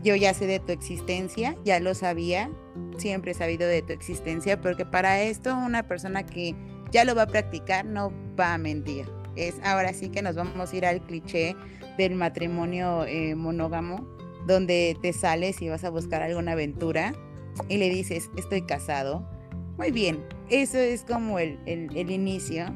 Yo 0.05 0.14
ya 0.14 0.32
sé 0.34 0.46
de 0.46 0.61
tu 0.61 0.72
existencia, 0.72 1.57
ya 1.64 1.80
lo 1.80 1.94
sabía, 1.94 2.51
siempre 2.96 3.32
he 3.32 3.34
sabido 3.34 3.66
de 3.66 3.82
tu 3.82 3.92
existencia, 3.92 4.61
porque 4.61 4.86
para 4.86 5.20
esto 5.20 5.55
una 5.57 5.82
persona 5.82 6.24
que 6.24 6.55
ya 6.92 7.05
lo 7.05 7.14
va 7.14 7.22
a 7.22 7.26
practicar 7.26 7.84
no 7.84 8.12
va 8.38 8.55
a 8.55 8.59
mentir. 8.59 9.07
Es 9.36 9.56
ahora 9.62 9.92
sí 9.92 10.08
que 10.08 10.22
nos 10.22 10.36
vamos 10.36 10.72
a 10.72 10.76
ir 10.76 10.86
al 10.86 11.00
cliché 11.02 11.56
del 11.96 12.14
matrimonio 12.14 13.04
eh, 13.04 13.34
monógamo, 13.34 14.06
donde 14.46 14.96
te 15.00 15.12
sales 15.12 15.60
y 15.62 15.68
vas 15.68 15.84
a 15.84 15.90
buscar 15.90 16.22
alguna 16.22 16.52
aventura 16.52 17.12
y 17.68 17.78
le 17.78 17.90
dices, 17.90 18.30
estoy 18.36 18.62
casado, 18.62 19.26
muy 19.76 19.90
bien, 19.90 20.22
eso 20.50 20.78
es 20.78 21.04
como 21.04 21.38
el, 21.38 21.58
inicio 21.66 22.66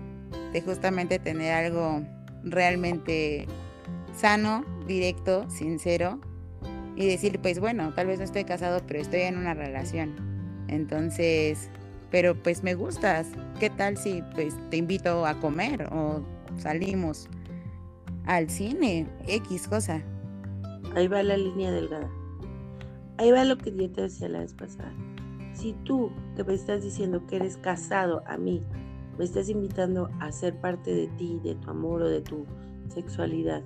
de 0.52 0.62
justamente 0.62 1.18
tener 1.18 1.52
algo 1.52 2.02
realmente 2.42 3.46
sano, 4.16 4.64
directo, 4.86 5.48
sincero 5.50 6.20
y 6.96 7.06
decir, 7.06 7.40
pues 7.40 7.60
bueno, 7.60 7.92
tal 7.94 8.06
vez 8.06 8.18
no 8.18 8.24
estoy 8.24 8.44
casado, 8.44 8.80
pero 8.86 9.00
estoy 9.00 9.20
en 9.20 9.36
una 9.36 9.54
relación. 9.54 10.14
Entonces, 10.68 11.68
pero 12.10 12.40
pues 12.40 12.62
me 12.62 12.74
gustas. 12.74 13.26
¿Qué 13.58 13.68
tal 13.70 13.96
si 13.98 14.22
pues 14.34 14.54
te 14.70 14.76
invito 14.76 15.26
a 15.26 15.40
comer 15.40 15.88
salimos 16.56 17.28
al 18.26 18.48
cine, 18.50 19.06
X 19.26 19.68
cosa? 19.68 20.02
Ahí 20.94 21.08
va 21.08 21.22
la 21.22 21.36
línea 21.36 21.70
delgada. 21.70 22.10
Ahí 23.18 23.30
va 23.30 23.44
lo 23.44 23.58
que 23.58 23.74
yo 23.74 23.90
te 23.90 24.02
decía 24.02 24.28
la 24.28 24.40
vez 24.40 24.54
pasada 24.54 24.92
si 25.54 25.72
tú 25.84 26.10
que 26.36 26.44
me 26.44 26.54
estás 26.54 26.82
diciendo 26.82 27.26
que 27.26 27.36
eres 27.36 27.56
casado 27.56 28.22
a 28.26 28.36
mí, 28.36 28.60
me 29.16 29.24
estás 29.24 29.48
invitando 29.48 30.10
a 30.20 30.32
ser 30.32 30.60
parte 30.60 30.92
de 30.92 31.06
ti, 31.16 31.40
de 31.42 31.54
tu 31.54 31.70
amor 31.70 32.02
o 32.02 32.08
de 32.08 32.20
tu 32.20 32.44
sexualidad, 32.88 33.62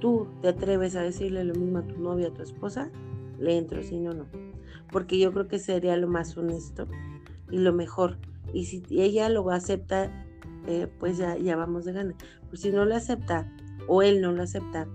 tú 0.00 0.26
te 0.42 0.48
atreves 0.48 0.96
a 0.96 1.02
decirle 1.02 1.44
lo 1.44 1.54
mismo 1.54 1.78
a 1.78 1.86
tu 1.86 1.98
novia, 1.98 2.28
a 2.28 2.34
tu 2.34 2.42
esposa, 2.42 2.90
le 3.38 3.56
entro, 3.56 3.82
si 3.82 3.98
no, 3.98 4.12
no. 4.12 4.26
Porque 4.90 5.18
yo 5.18 5.32
creo 5.32 5.46
que 5.46 5.58
sería 5.58 5.96
lo 5.96 6.08
más 6.08 6.36
honesto 6.36 6.86
y 7.50 7.58
lo 7.58 7.72
mejor. 7.72 8.18
Y 8.52 8.64
si 8.64 8.82
ella 8.90 9.28
lo 9.28 9.48
acepta, 9.50 10.26
eh, 10.66 10.88
pues 10.98 11.18
ya, 11.18 11.56
vamos 11.56 11.84
de 11.84 11.92
gana. 11.92 12.14
Pues 12.48 12.60
si 12.60 12.70
no 12.70 12.84
lo 12.84 12.94
acepta 12.94 13.50
o 13.88 14.02
él 14.02 14.20
no 14.20 14.32
lo 14.32 14.42
acepta, 14.42 14.86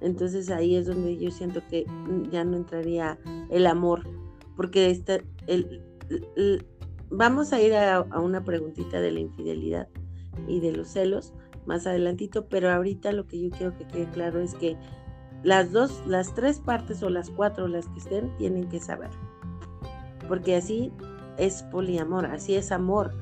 entonces 0.00 0.50
ahí 0.50 0.76
es 0.76 0.86
donde 0.86 1.16
yo 1.16 1.30
siento 1.30 1.60
que 1.68 1.86
ya 2.30 2.44
no 2.44 2.56
entraría 2.56 3.18
el 3.50 3.66
amor 3.66 4.06
porque 4.58 4.90
este, 4.90 5.24
el, 5.46 6.66
vamos 7.10 7.52
a 7.52 7.60
ir 7.60 7.76
a, 7.76 8.00
una 8.18 8.42
preguntita 8.42 9.00
de 9.00 9.12
la 9.12 9.20
infidelidad 9.20 9.86
y 10.48 10.58
de 10.58 10.72
los 10.72 10.88
celos 10.88 11.32
más 11.64 11.86
adelantito, 11.86 12.48
pero 12.48 12.68
ahorita 12.72 13.12
lo 13.12 13.28
que 13.28 13.40
yo 13.40 13.50
quiero 13.50 13.78
que 13.78 13.86
quede 13.86 14.10
claro 14.10 14.40
es 14.40 14.56
que 14.56 14.76
las 15.44 15.70
dos, 15.70 16.02
las 16.08 16.34
tres 16.34 16.58
partes 16.58 17.04
o 17.04 17.08
las 17.08 17.30
cuatro, 17.30 17.68
las 17.68 17.86
que 17.86 18.00
estén, 18.00 18.36
tienen 18.36 18.68
que 18.68 18.80
saber. 18.80 19.10
Porque 20.26 20.56
así 20.56 20.90
es 21.36 21.62
poliamor, 21.62 22.26
así 22.26 22.56
es 22.56 22.72
amor. 22.72 23.14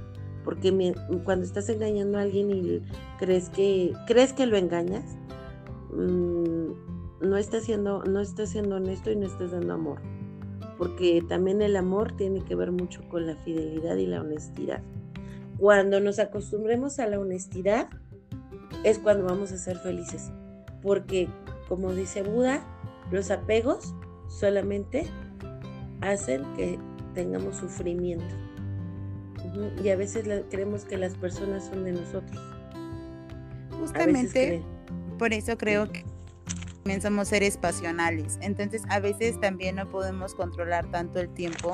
Porque 0.46 0.94
cuando 1.24 1.44
estás 1.44 1.68
engañando 1.68 2.16
a 2.16 2.22
alguien 2.22 2.50
y 2.50 2.82
crees 3.18 3.50
que, 3.50 3.92
crees 4.06 4.32
que 4.32 4.46
lo 4.46 4.56
engañas, 4.56 5.18
mm, 5.92 7.26
no 7.28 7.36
estás 7.36 7.64
siendo, 7.64 8.02
no 8.04 8.20
estás 8.20 8.48
siendo 8.48 8.76
honesto 8.76 9.10
y 9.10 9.16
no 9.16 9.26
estás 9.26 9.50
dando 9.50 9.74
amor 9.74 10.00
porque 10.78 11.24
también 11.26 11.62
el 11.62 11.76
amor 11.76 12.12
tiene 12.16 12.44
que 12.44 12.54
ver 12.54 12.70
mucho 12.70 13.00
con 13.08 13.26
la 13.26 13.36
fidelidad 13.36 13.96
y 13.96 14.06
la 14.06 14.20
honestidad. 14.20 14.82
Cuando 15.58 16.00
nos 16.00 16.18
acostumbremos 16.18 16.98
a 16.98 17.06
la 17.06 17.18
honestidad, 17.18 17.88
es 18.84 18.98
cuando 18.98 19.24
vamos 19.24 19.52
a 19.52 19.58
ser 19.58 19.78
felices, 19.78 20.30
porque 20.82 21.28
como 21.68 21.94
dice 21.94 22.22
Buda, 22.22 22.62
los 23.10 23.30
apegos 23.30 23.94
solamente 24.28 25.06
hacen 26.02 26.42
que 26.54 26.78
tengamos 27.14 27.56
sufrimiento. 27.56 28.34
Y 29.82 29.88
a 29.88 29.96
veces 29.96 30.28
creemos 30.50 30.84
que 30.84 30.96
las 30.96 31.14
personas 31.14 31.66
son 31.66 31.84
de 31.84 31.92
nosotros. 31.92 32.40
Justamente 33.80 34.62
por 35.18 35.32
eso 35.32 35.56
creo 35.56 35.90
que 35.90 36.04
también 36.82 37.02
somos 37.02 37.28
seres 37.28 37.56
pasionales. 37.56 38.38
Entonces 38.40 38.82
a 38.88 39.00
veces 39.00 39.40
también 39.40 39.76
no 39.76 39.90
podemos 39.90 40.34
controlar 40.34 40.90
tanto 40.90 41.20
el 41.20 41.28
tiempo 41.32 41.72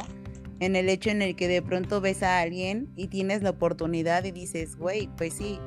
en 0.60 0.76
el 0.76 0.88
hecho 0.88 1.10
en 1.10 1.22
el 1.22 1.34
que 1.34 1.48
de 1.48 1.60
pronto 1.60 2.00
ves 2.00 2.22
a 2.22 2.40
alguien 2.40 2.88
y 2.96 3.08
tienes 3.08 3.42
la 3.42 3.50
oportunidad 3.50 4.24
y 4.24 4.30
dices, 4.30 4.76
güey, 4.76 5.08
pues 5.16 5.34
sí, 5.34 5.58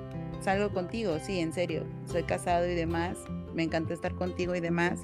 salgo 0.42 0.74
contigo, 0.74 1.18
sí, 1.22 1.40
en 1.40 1.54
serio, 1.54 1.86
soy 2.06 2.24
casado 2.24 2.66
y 2.68 2.76
demás, 2.76 3.18
me 3.54 3.64
encanta 3.64 3.94
estar 3.94 4.16
contigo 4.16 4.56
y 4.56 4.62
demás. 4.62 5.02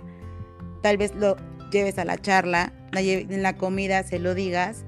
Tal 0.82 0.98
vez 0.98 1.14
lo 1.14 1.36
lleves 1.72 1.98
a 1.98 2.06
la 2.06 2.18
charla, 2.18 2.72
en 2.94 3.44
la 3.44 3.58
comida 3.58 4.04
se 4.04 4.18
lo 4.18 4.34
digas 4.34 4.86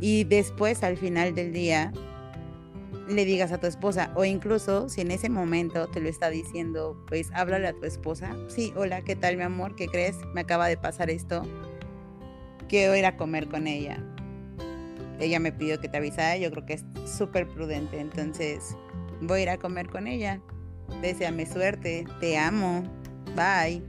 y 0.00 0.24
después 0.24 0.82
al 0.82 0.96
final 0.96 1.34
del 1.34 1.52
día 1.52 1.92
le 3.08 3.24
digas 3.24 3.52
a 3.52 3.58
tu 3.58 3.66
esposa 3.66 4.10
o 4.14 4.24
incluso 4.24 4.88
si 4.88 5.00
en 5.00 5.10
ese 5.10 5.28
momento 5.28 5.88
te 5.88 6.00
lo 6.00 6.08
está 6.08 6.30
diciendo, 6.30 7.02
pues 7.06 7.30
háblale 7.34 7.68
a 7.68 7.72
tu 7.74 7.84
esposa. 7.84 8.34
Sí, 8.48 8.72
hola, 8.76 9.02
¿qué 9.02 9.14
tal 9.16 9.36
mi 9.36 9.42
amor? 9.42 9.76
¿Qué 9.76 9.86
crees? 9.88 10.16
Me 10.34 10.40
acaba 10.42 10.68
de 10.68 10.76
pasar 10.76 11.10
esto. 11.10 11.42
Quiero 12.68 12.96
ir 12.96 13.04
a 13.04 13.16
comer 13.16 13.48
con 13.48 13.66
ella. 13.66 14.02
Ella 15.20 15.38
me 15.38 15.52
pidió 15.52 15.80
que 15.80 15.88
te 15.88 15.96
avisara, 15.96 16.36
yo 16.38 16.50
creo 16.50 16.66
que 16.66 16.74
es 16.74 16.84
súper 17.04 17.46
prudente, 17.46 18.00
entonces 18.00 18.76
voy 19.20 19.40
a 19.40 19.42
ir 19.42 19.50
a 19.50 19.58
comer 19.58 19.88
con 19.88 20.06
ella. 20.06 20.40
Deseame 21.00 21.46
suerte, 21.46 22.04
te 22.20 22.36
amo, 22.36 22.82
bye. 23.36 23.82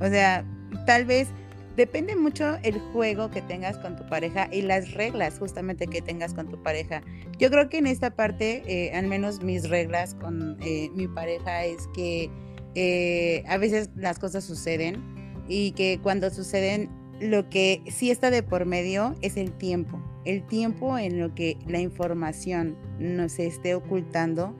O 0.00 0.08
sea, 0.08 0.44
tal 0.86 1.04
vez 1.04 1.28
depende 1.76 2.16
mucho 2.16 2.56
el 2.62 2.78
juego 2.92 3.30
que 3.30 3.42
tengas 3.42 3.76
con 3.78 3.96
tu 3.96 4.06
pareja 4.06 4.48
y 4.52 4.62
las 4.62 4.92
reglas 4.92 5.38
justamente 5.38 5.86
que 5.86 6.02
tengas 6.02 6.34
con 6.34 6.48
tu 6.48 6.62
pareja. 6.62 7.02
Yo 7.38 7.50
creo 7.50 7.68
que 7.68 7.78
en 7.78 7.86
esta 7.86 8.10
parte, 8.14 8.62
eh, 8.66 8.92
al 8.96 9.06
menos 9.06 9.42
mis 9.42 9.68
reglas 9.68 10.14
con 10.14 10.56
eh, 10.62 10.90
mi 10.94 11.08
pareja 11.08 11.64
es 11.64 11.88
que 11.94 12.30
eh, 12.74 13.44
a 13.46 13.56
veces 13.56 13.90
las 13.96 14.18
cosas 14.18 14.44
suceden 14.44 15.02
y 15.48 15.72
que 15.72 15.98
cuando 16.02 16.30
suceden 16.30 16.90
lo 17.20 17.48
que 17.48 17.82
sí 17.90 18.10
está 18.10 18.30
de 18.30 18.42
por 18.42 18.66
medio 18.66 19.14
es 19.20 19.36
el 19.36 19.52
tiempo. 19.52 20.02
El 20.24 20.46
tiempo 20.46 20.98
en 20.98 21.20
lo 21.20 21.34
que 21.34 21.58
la 21.66 21.80
información 21.80 22.76
nos 22.98 23.38
esté 23.38 23.74
ocultando 23.74 24.56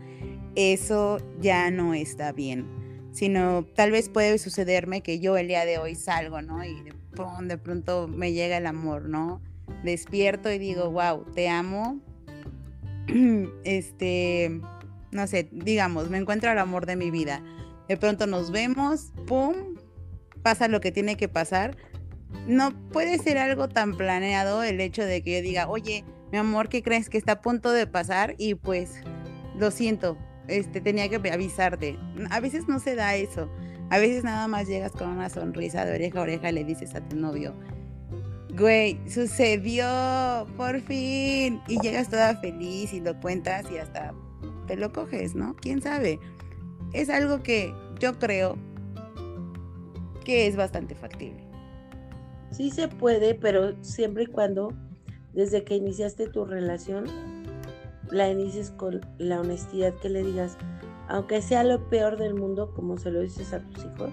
eso 0.57 1.19
ya 1.41 1.71
no 1.71 1.95
está 1.95 2.33
bien. 2.33 2.67
Sino 3.13 3.65
tal 3.75 3.91
vez 3.91 4.09
puede 4.09 4.39
sucederme 4.39 5.03
que 5.03 5.21
yo 5.21 5.37
el 5.37 5.49
día 5.49 5.65
de 5.65 5.79
hoy 5.79 5.95
salgo, 5.95 6.43
¿no? 6.43 6.65
Y 6.65 6.77
de, 7.15 7.47
de 7.47 7.59
pronto 7.59 8.09
me 8.09 8.33
llega 8.33 8.57
el 8.57 8.67
amor, 8.67 9.09
¿no? 9.09 9.41
Despierto 9.83 10.51
y 10.51 10.59
digo, 10.59 10.91
wow, 10.91 11.25
te 11.35 11.49
amo. 11.49 12.01
Este, 13.65 14.61
no 15.11 15.27
sé, 15.27 15.49
digamos, 15.53 16.11
me 16.11 16.19
encuentro 16.19 16.51
el 16.51 16.59
amor 16.59 16.87
de 16.87 16.97
mi 16.97 17.11
vida. 17.11 17.43
De 17.89 17.97
pronto 17.97 18.27
nos 18.27 18.51
vemos, 18.51 19.13
¡pum! 19.27 19.55
Pasa 20.43 20.69
lo 20.69 20.81
que 20.81 20.91
tiene 20.91 21.17
que 21.17 21.29
pasar. 21.29 21.77
No 22.47 22.73
puede 22.91 23.19
ser 23.19 23.39
algo 23.39 23.69
tan 23.69 23.97
planeado 23.97 24.63
el 24.63 24.81
hecho 24.81 25.05
de 25.05 25.23
que 25.23 25.37
yo 25.37 25.43
diga, 25.43 25.69
oye, 25.69 26.05
mi 26.33 26.39
amor, 26.39 26.69
¿qué 26.69 26.83
crees 26.83 27.09
que 27.09 27.19
está 27.19 27.33
a 27.33 27.41
punto 27.43 27.71
de 27.71 27.87
pasar? 27.87 28.35
Y 28.39 28.55
pues, 28.55 29.03
lo 29.57 29.71
siento, 29.71 30.19
este, 30.49 30.81
tenía 30.81 31.09
que 31.09 31.17
avisarte. 31.31 31.99
A 32.31 32.41
veces 32.41 32.67
no 32.69 32.81
se 32.81 32.95
da 32.95 33.15
eso. 33.15 33.49
A 33.91 33.99
veces 33.99 34.25
nada 34.25 34.49
más 34.49 34.67
llegas 34.67 34.93
con 34.93 35.09
una 35.09 35.29
sonrisa 35.29 35.85
de 35.85 35.95
oreja 35.95 36.19
a 36.19 36.23
oreja 36.23 36.51
y 36.51 36.53
le 36.55 36.65
dices 36.65 36.95
a 36.95 37.01
tu 37.01 37.17
novio, 37.17 37.55
güey, 38.57 38.99
sucedió, 39.09 40.47
por 40.57 40.81
fin. 40.81 41.61
Y 41.69 41.79
llegas 41.81 42.09
toda 42.09 42.37
feliz 42.37 42.93
y 42.93 43.01
lo 43.01 43.19
cuentas 43.21 43.67
y 43.71 43.79
hasta 43.79 44.15
te 44.67 44.77
lo 44.77 44.93
coges, 44.93 45.35
¿no? 45.35 45.55
¿Quién 45.57 45.83
sabe? 45.83 46.19
Es 46.93 47.11
algo 47.11 47.43
que 47.43 47.75
yo 47.99 48.19
creo 48.19 48.57
que 50.25 50.47
es 50.47 50.57
bastante 50.57 50.95
factible. 50.95 51.45
Sí 52.51 52.71
se 52.71 52.89
puede, 52.89 53.35
pero 53.35 53.75
siempre 53.83 54.25
y 54.25 54.27
cuando, 54.27 54.73
desde 55.33 55.65
que 55.65 55.77
iniciaste 55.77 56.29
tu 56.29 56.45
relación, 56.45 57.05
la 58.11 58.31
inicies 58.31 58.71
con 58.71 59.01
la 59.19 59.41
honestidad 59.41 59.95
que 59.95 60.09
le 60.09 60.23
digas, 60.23 60.57
aunque 61.09 61.43
sea 61.43 61.65
lo 61.65 61.89
peor 61.89 62.17
del 62.19 62.35
mundo, 62.35 62.73
como 62.75 62.99
se 62.99 63.11
lo 63.11 63.21
dices 63.21 63.53
a 63.53 63.61
tus 63.61 63.85
hijos, 63.85 64.11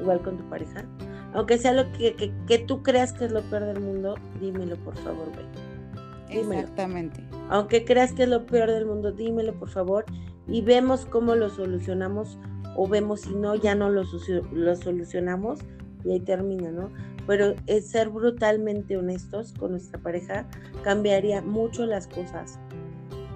igual 0.00 0.22
con 0.22 0.36
tu 0.36 0.44
pareja, 0.48 0.84
aunque 1.32 1.58
sea 1.58 1.72
lo 1.72 1.90
que, 1.92 2.32
que, 2.46 2.58
tú 2.58 2.82
creas 2.82 3.12
que 3.12 3.26
es 3.26 3.32
lo 3.32 3.42
peor 3.42 3.64
del 3.66 3.80
mundo, 3.80 4.16
dímelo 4.40 4.76
por 4.76 4.96
favor, 4.96 5.28
güey. 5.32 6.40
Exactamente. 6.40 7.22
Aunque 7.48 7.84
creas 7.84 8.12
que 8.12 8.24
es 8.24 8.28
lo 8.28 8.46
peor 8.46 8.70
del 8.70 8.86
mundo, 8.86 9.12
dímelo 9.12 9.54
por 9.54 9.68
favor 9.68 10.04
y 10.46 10.62
vemos 10.62 11.06
cómo 11.06 11.34
lo 11.34 11.48
solucionamos 11.48 12.38
o 12.76 12.88
vemos 12.88 13.22
si 13.22 13.34
no, 13.34 13.54
ya 13.54 13.74
no 13.74 13.90
lo, 13.90 14.04
lo 14.52 14.76
solucionamos 14.76 15.60
y 16.04 16.12
ahí 16.12 16.20
termina, 16.20 16.70
¿no? 16.70 16.90
Pero 17.26 17.54
ser 17.82 18.08
brutalmente 18.08 18.96
honestos 18.96 19.52
con 19.52 19.72
nuestra 19.72 20.00
pareja 20.00 20.48
cambiaría 20.82 21.42
mucho 21.42 21.86
las 21.86 22.06
cosas, 22.06 22.58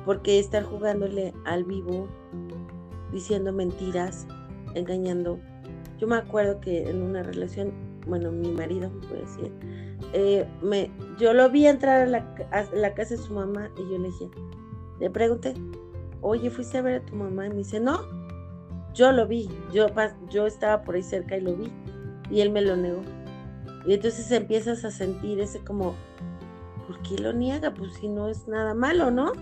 porque 0.05 0.39
estar 0.39 0.63
jugándole 0.63 1.33
al 1.45 1.65
vivo, 1.65 2.09
diciendo 3.15 3.53
mentiras, 3.53 4.27
engañando. 4.75 5.39
Yo 5.99 6.07
me 6.07 6.17
acuerdo 6.17 6.61
que 6.61 6.91
en 6.91 7.01
una 7.01 7.23
relación, 7.23 7.73
bueno, 8.07 8.31
mi 8.31 8.51
marido, 8.51 8.91
puede 9.09 9.23
decir, 9.23 9.53
eh, 10.13 10.47
me, 10.61 10.91
yo 11.19 11.33
lo 11.33 11.49
vi 11.49 11.67
entrar 11.67 12.03
a 12.03 12.07
la, 12.07 12.35
a 12.51 12.65
la 12.75 12.93
casa 12.93 13.15
de 13.15 13.23
su 13.23 13.33
mamá 13.33 13.71
y 13.79 13.91
yo 13.91 13.99
le 13.99 14.09
dije, 14.09 14.29
le 15.01 15.09
pregunté, 15.09 15.55
oye, 16.21 16.51
¿fuiste 16.51 16.79
a 16.79 16.83
ver 16.83 17.03
a 17.03 17.07
tu 17.07 17.15
mamá? 17.15 17.47
Y 17.47 17.51
me 17.51 17.57
dice, 17.57 17.81
no, 17.81 18.01
yo 18.95 19.13
lo 19.13 19.27
vi, 19.27 19.49
yo, 19.73 19.87
yo 20.31 20.47
estaba 20.47 20.83
por 20.83 20.95
ahí 20.95 21.03
cerca 21.03 21.37
y 21.37 21.41
lo 21.41 21.55
vi. 21.55 21.73
Y 22.31 22.41
él 22.41 22.51
me 22.51 22.63
lo 22.63 22.77
negó. 22.77 23.03
Y 23.87 23.95
entonces 23.95 24.31
empiezas 24.31 24.85
a 24.85 24.91
sentir 24.91 25.41
ese 25.41 25.61
como, 25.61 25.95
¿por 26.87 27.01
qué 27.03 27.19
lo 27.21 27.33
niega? 27.33 27.75
Pues 27.75 27.95
si 27.95 28.09
no 28.09 28.29
es 28.29 28.49
nada 28.49 28.75
malo, 28.75 29.11
¿no? 29.11 29.33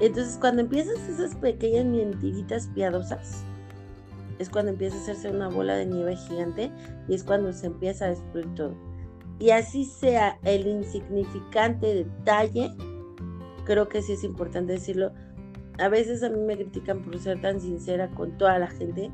Entonces 0.00 0.38
cuando 0.40 0.62
empiezas 0.62 0.98
esas 1.08 1.34
pequeñas 1.36 1.86
mentiritas 1.86 2.68
piadosas, 2.74 3.44
es 4.38 4.50
cuando 4.50 4.72
empieza 4.72 4.96
a 4.96 5.00
hacerse 5.00 5.30
una 5.30 5.48
bola 5.48 5.76
de 5.76 5.86
nieve 5.86 6.16
gigante 6.16 6.70
y 7.08 7.14
es 7.14 7.24
cuando 7.24 7.52
se 7.52 7.66
empieza 7.66 8.06
a 8.06 8.08
destruir 8.08 8.54
todo. 8.54 8.74
Y 9.38 9.50
así 9.50 9.84
sea 9.84 10.38
el 10.44 10.66
insignificante 10.66 11.86
detalle, 11.94 12.70
creo 13.64 13.88
que 13.88 14.02
sí 14.02 14.12
es 14.12 14.24
importante 14.24 14.74
decirlo, 14.74 15.12
a 15.78 15.88
veces 15.88 16.22
a 16.22 16.30
mí 16.30 16.38
me 16.40 16.56
critican 16.56 17.02
por 17.02 17.18
ser 17.18 17.40
tan 17.40 17.60
sincera 17.60 18.10
con 18.10 18.36
toda 18.38 18.58
la 18.58 18.68
gente 18.68 19.10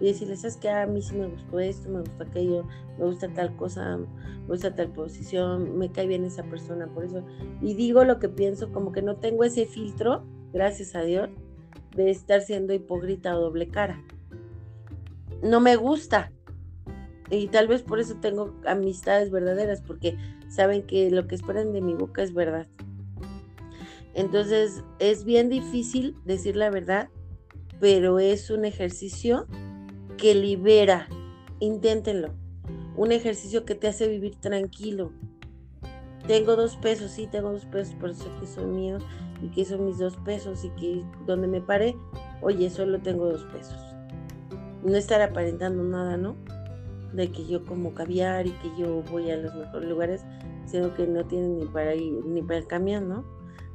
y 0.00 0.06
decirles, 0.06 0.44
es 0.44 0.56
que 0.56 0.68
a 0.68 0.86
mí 0.86 1.00
sí 1.02 1.14
me 1.16 1.26
gustó 1.26 1.58
esto, 1.58 1.88
me 1.88 2.00
gusta 2.00 2.24
aquello, 2.24 2.66
me 2.98 3.04
gusta 3.04 3.32
tal 3.32 3.56
cosa, 3.56 3.96
me 3.96 4.46
gusta 4.46 4.74
tal 4.74 4.88
posición, 4.92 5.78
me 5.78 5.90
cae 5.90 6.06
bien 6.06 6.24
esa 6.24 6.44
persona, 6.44 6.86
por 6.86 7.04
eso. 7.04 7.24
Y 7.62 7.74
digo 7.74 8.04
lo 8.04 8.18
que 8.18 8.28
pienso, 8.28 8.72
como 8.72 8.92
que 8.92 9.02
no 9.02 9.16
tengo 9.16 9.44
ese 9.44 9.66
filtro, 9.66 10.24
gracias 10.52 10.94
a 10.94 11.02
Dios, 11.02 11.30
de 11.94 12.10
estar 12.10 12.42
siendo 12.42 12.74
hipócrita 12.74 13.36
o 13.36 13.40
doble 13.40 13.68
cara. 13.68 14.02
No 15.42 15.60
me 15.60 15.76
gusta. 15.76 16.30
Y 17.30 17.48
tal 17.48 17.66
vez 17.66 17.82
por 17.82 17.98
eso 17.98 18.16
tengo 18.16 18.54
amistades 18.66 19.30
verdaderas, 19.30 19.80
porque 19.80 20.16
saben 20.48 20.82
que 20.82 21.10
lo 21.10 21.26
que 21.26 21.34
esperan 21.34 21.72
de 21.72 21.80
mi 21.80 21.94
boca 21.94 22.22
es 22.22 22.34
verdad. 22.34 22.66
Entonces 24.14 24.82
es 24.98 25.24
bien 25.24 25.48
difícil 25.48 26.16
decir 26.24 26.56
la 26.56 26.70
verdad, 26.70 27.08
pero 27.80 28.18
es 28.18 28.50
un 28.50 28.64
ejercicio 28.64 29.46
que 30.16 30.34
libera. 30.34 31.08
Inténtenlo. 31.60 32.34
Un 32.96 33.12
ejercicio 33.12 33.64
que 33.64 33.74
te 33.74 33.88
hace 33.88 34.08
vivir 34.08 34.36
tranquilo. 34.36 35.12
Tengo 36.26 36.56
dos 36.56 36.76
pesos, 36.76 37.12
sí, 37.12 37.26
tengo 37.26 37.52
dos 37.52 37.66
pesos, 37.66 37.94
pero 38.00 38.14
sé 38.14 38.26
que 38.40 38.46
son 38.46 38.74
míos 38.74 39.04
y 39.42 39.48
que 39.48 39.64
son 39.64 39.86
mis 39.86 39.98
dos 39.98 40.16
pesos 40.18 40.64
y 40.64 40.70
que 40.70 41.04
donde 41.24 41.46
me 41.46 41.60
pare, 41.60 41.96
oye, 42.40 42.68
solo 42.70 43.00
tengo 43.00 43.26
dos 43.26 43.44
pesos. 43.44 43.78
No 44.82 44.96
estar 44.96 45.22
aparentando 45.22 45.84
nada, 45.84 46.16
¿no? 46.16 46.36
De 47.12 47.30
que 47.30 47.46
yo 47.46 47.64
como 47.64 47.94
caviar 47.94 48.46
y 48.46 48.50
que 48.50 48.70
yo 48.78 49.02
voy 49.10 49.30
a 49.30 49.36
los 49.36 49.54
mejores 49.54 49.88
lugares, 49.88 50.24
sino 50.64 50.94
que 50.94 51.06
no 51.06 51.24
tienen 51.26 51.58
ni 51.58 51.66
para 51.66 51.94
ir, 51.94 52.24
ni 52.24 52.42
para 52.42 52.58
el 52.58 52.66
camión, 52.66 53.08
¿no? 53.08 53.24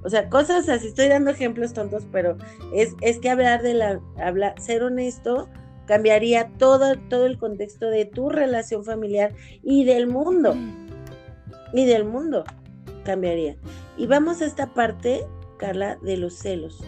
O 0.03 0.09
sea, 0.09 0.29
cosas 0.29 0.67
así, 0.67 0.87
estoy 0.87 1.07
dando 1.07 1.29
ejemplos 1.29 1.73
tontos, 1.73 2.07
pero 2.11 2.37
es, 2.73 2.95
es 3.01 3.19
que 3.19 3.29
hablar 3.29 3.61
de 3.61 3.75
la, 3.75 4.01
hablar, 4.17 4.59
ser 4.59 4.83
honesto 4.83 5.47
cambiaría 5.85 6.49
todo, 6.57 6.97
todo 7.09 7.25
el 7.25 7.37
contexto 7.37 7.87
de 7.87 8.05
tu 8.05 8.29
relación 8.29 8.83
familiar 8.83 9.33
y 9.63 9.83
del 9.83 10.07
mundo. 10.07 10.55
Y 11.73 11.85
del 11.85 12.05
mundo 12.05 12.43
cambiaría. 13.03 13.55
Y 13.97 14.07
vamos 14.07 14.41
a 14.41 14.45
esta 14.45 14.73
parte, 14.73 15.25
Carla, 15.57 15.97
de 16.01 16.17
los 16.17 16.35
celos. 16.35 16.83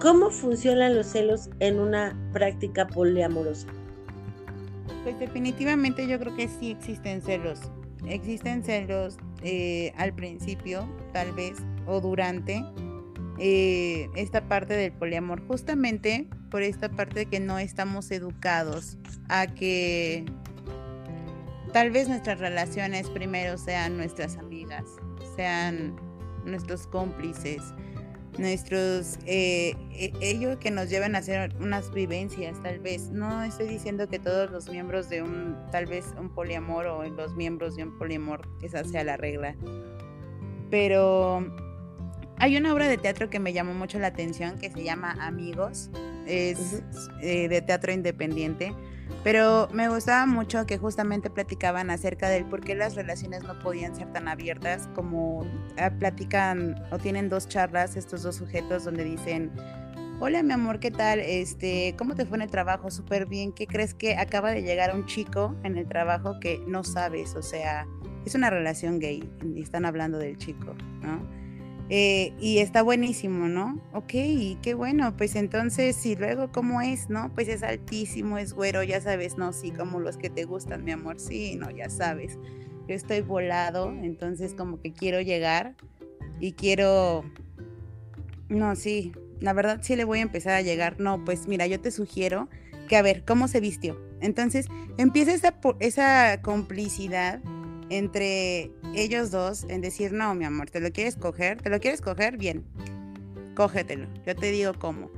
¿Cómo 0.00 0.30
funcionan 0.30 0.94
los 0.94 1.06
celos 1.06 1.48
en 1.58 1.80
una 1.80 2.16
práctica 2.32 2.86
poliamorosa? 2.86 3.68
Pues 5.02 5.18
definitivamente 5.18 6.06
yo 6.06 6.18
creo 6.18 6.36
que 6.36 6.48
sí 6.48 6.72
existen 6.72 7.22
celos. 7.22 7.60
Existen 8.06 8.62
celos 8.62 9.16
eh, 9.42 9.92
al 9.96 10.14
principio, 10.14 10.86
tal 11.12 11.32
vez, 11.32 11.56
o 11.86 12.00
durante 12.00 12.62
eh, 13.38 14.08
esta 14.16 14.46
parte 14.48 14.74
del 14.74 14.92
poliamor, 14.92 15.46
justamente 15.46 16.28
por 16.50 16.62
esta 16.62 16.88
parte 16.88 17.20
de 17.20 17.26
que 17.26 17.40
no 17.40 17.58
estamos 17.58 18.10
educados 18.10 18.96
a 19.28 19.46
que 19.46 20.24
tal 21.72 21.90
vez 21.90 22.08
nuestras 22.08 22.38
relaciones 22.38 23.08
primero 23.10 23.58
sean 23.58 23.96
nuestras 23.96 24.36
amigas, 24.36 24.84
sean 25.36 25.96
nuestros 26.44 26.86
cómplices, 26.86 27.62
nuestros 28.38 29.18
eh, 29.26 29.74
e, 29.92 30.12
ellos 30.20 30.58
que 30.58 30.70
nos 30.70 30.88
lleven 30.90 31.14
a 31.14 31.18
hacer 31.18 31.54
unas 31.60 31.92
vivencias 31.92 32.62
tal 32.62 32.78
vez. 32.78 33.10
No 33.10 33.42
estoy 33.42 33.68
diciendo 33.68 34.08
que 34.08 34.18
todos 34.18 34.50
los 34.50 34.68
miembros 34.68 35.08
de 35.08 35.22
un 35.22 35.56
tal 35.70 35.86
vez 35.86 36.06
un 36.18 36.30
poliamor 36.30 36.86
o 36.86 37.04
los 37.04 37.34
miembros 37.34 37.76
de 37.76 37.84
un 37.84 37.98
poliamor 37.98 38.48
esa 38.62 38.84
sea 38.84 39.04
la 39.04 39.16
regla. 39.16 39.56
Pero 40.70 41.46
hay 42.38 42.56
una 42.56 42.72
obra 42.72 42.88
de 42.88 42.98
teatro 42.98 43.30
que 43.30 43.38
me 43.38 43.52
llamó 43.52 43.74
mucho 43.74 43.98
la 43.98 44.08
atención 44.08 44.58
que 44.58 44.70
se 44.70 44.82
llama 44.82 45.16
Amigos 45.20 45.90
es 46.26 46.82
eh, 47.22 47.48
de 47.48 47.62
teatro 47.62 47.92
independiente 47.92 48.74
pero 49.22 49.68
me 49.72 49.88
gustaba 49.88 50.26
mucho 50.26 50.66
que 50.66 50.78
justamente 50.78 51.30
platicaban 51.30 51.90
acerca 51.90 52.28
del 52.28 52.44
por 52.44 52.60
qué 52.60 52.74
las 52.74 52.94
relaciones 52.94 53.42
no 53.42 53.58
podían 53.58 53.94
ser 53.96 54.12
tan 54.12 54.28
abiertas 54.28 54.88
como 54.94 55.44
ah, 55.78 55.90
platican 55.90 56.80
o 56.92 56.98
tienen 56.98 57.28
dos 57.28 57.48
charlas 57.48 57.96
estos 57.96 58.22
dos 58.22 58.36
sujetos 58.36 58.84
donde 58.84 59.04
dicen, 59.04 59.50
hola 60.20 60.42
mi 60.42 60.52
amor, 60.52 60.80
¿qué 60.80 60.90
tal? 60.90 61.20
Este, 61.20 61.94
¿Cómo 61.98 62.14
te 62.14 62.24
fue 62.24 62.36
en 62.36 62.42
el 62.42 62.50
trabajo? 62.50 62.90
Súper 62.90 63.26
bien. 63.26 63.52
¿Qué 63.52 63.66
crees 63.66 63.94
que 63.94 64.16
acaba 64.16 64.50
de 64.52 64.62
llegar 64.62 64.94
un 64.94 65.06
chico 65.06 65.56
en 65.64 65.76
el 65.76 65.88
trabajo 65.88 66.38
que 66.40 66.60
no 66.66 66.84
sabes? 66.84 67.34
O 67.34 67.42
sea, 67.42 67.86
es 68.24 68.34
una 68.34 68.50
relación 68.50 68.98
gay 68.98 69.28
y 69.54 69.60
están 69.60 69.84
hablando 69.84 70.18
del 70.18 70.36
chico, 70.36 70.74
¿no? 71.00 71.45
Eh, 71.88 72.32
y 72.40 72.58
está 72.58 72.82
buenísimo, 72.82 73.46
¿no? 73.46 73.80
Ok, 73.92 74.12
qué 74.60 74.74
bueno, 74.74 75.16
pues 75.16 75.36
entonces, 75.36 76.04
y 76.04 76.16
luego, 76.16 76.50
¿cómo 76.50 76.82
es, 76.82 77.08
no? 77.08 77.32
Pues 77.34 77.48
es 77.48 77.62
altísimo, 77.62 78.38
es 78.38 78.52
güero, 78.52 78.82
ya 78.82 79.00
sabes, 79.00 79.38
no, 79.38 79.52
sí, 79.52 79.70
como 79.70 80.00
los 80.00 80.16
que 80.16 80.28
te 80.28 80.44
gustan, 80.44 80.84
mi 80.84 80.90
amor, 80.90 81.20
sí, 81.20 81.54
no, 81.54 81.70
ya 81.70 81.88
sabes. 81.88 82.38
Yo 82.88 82.94
estoy 82.94 83.20
volado, 83.20 83.90
entonces 83.90 84.54
como 84.54 84.80
que 84.80 84.92
quiero 84.92 85.20
llegar 85.20 85.76
y 86.40 86.52
quiero, 86.52 87.24
no, 88.48 88.74
sí, 88.74 89.12
la 89.40 89.52
verdad 89.52 89.80
sí 89.82 89.94
le 89.94 90.04
voy 90.04 90.18
a 90.18 90.22
empezar 90.22 90.54
a 90.54 90.62
llegar. 90.62 90.98
No, 91.00 91.24
pues 91.24 91.46
mira, 91.46 91.66
yo 91.66 91.80
te 91.80 91.90
sugiero 91.90 92.48
que 92.88 92.96
a 92.96 93.02
ver, 93.02 93.24
¿cómo 93.24 93.48
se 93.48 93.60
vistió? 93.60 94.00
Entonces 94.20 94.66
empieza 94.98 95.32
esa, 95.32 95.54
esa 95.80 96.40
complicidad 96.42 97.40
entre 97.90 98.72
ellos 98.94 99.30
dos 99.30 99.64
en 99.68 99.80
decir, 99.80 100.12
no, 100.12 100.34
mi 100.34 100.44
amor, 100.44 100.70
¿te 100.70 100.80
lo 100.80 100.90
quieres 100.90 101.16
coger? 101.16 101.60
¿Te 101.60 101.70
lo 101.70 101.80
quieres 101.80 102.00
coger? 102.00 102.36
Bien, 102.36 102.64
cógetelo. 103.54 104.08
Yo 104.26 104.34
te 104.34 104.50
digo 104.50 104.72
cómo. 104.78 105.10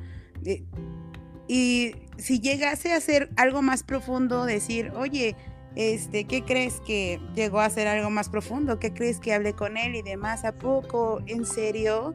Y 1.48 1.94
si 2.18 2.40
llegase 2.40 2.92
a 2.92 3.00
ser 3.00 3.30
algo 3.36 3.62
más 3.62 3.82
profundo, 3.82 4.44
decir, 4.44 4.92
oye, 4.94 5.34
este, 5.76 6.24
¿qué 6.24 6.42
crees 6.44 6.80
que 6.80 7.20
llegó 7.34 7.60
a 7.60 7.70
ser 7.70 7.86
algo 7.86 8.10
más 8.10 8.28
profundo? 8.28 8.78
¿Qué 8.78 8.92
crees 8.92 9.20
que 9.20 9.32
hablé 9.32 9.54
con 9.54 9.76
él 9.76 9.94
y 9.94 10.02
demás? 10.02 10.44
¿A 10.44 10.52
poco? 10.52 11.22
¿En 11.26 11.46
serio? 11.46 12.14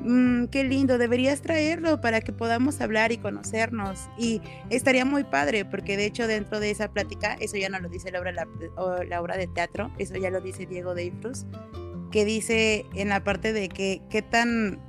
Mm, 0.00 0.46
qué 0.46 0.64
lindo, 0.64 0.98
deberías 0.98 1.40
traerlo 1.40 2.00
para 2.00 2.20
que 2.20 2.32
podamos 2.32 2.80
hablar 2.80 3.12
y 3.12 3.18
conocernos. 3.18 4.08
Y 4.18 4.40
estaría 4.70 5.04
muy 5.04 5.24
padre, 5.24 5.64
porque 5.64 5.96
de 5.96 6.06
hecho 6.06 6.26
dentro 6.26 6.60
de 6.60 6.70
esa 6.70 6.92
plática, 6.92 7.36
eso 7.40 7.56
ya 7.56 7.68
no 7.68 7.80
lo 7.80 7.88
dice 7.88 8.10
la 8.10 8.20
obra, 8.20 8.32
la, 8.32 9.20
obra 9.20 9.36
de 9.36 9.46
teatro, 9.46 9.90
eso 9.98 10.16
ya 10.16 10.30
lo 10.30 10.40
dice 10.40 10.66
Diego 10.66 10.94
Deifrus, 10.94 11.46
que 12.10 12.24
dice 12.24 12.86
en 12.94 13.08
la 13.08 13.24
parte 13.24 13.52
de 13.52 13.68
que 13.68 14.02
qué 14.10 14.22
tan 14.22 14.80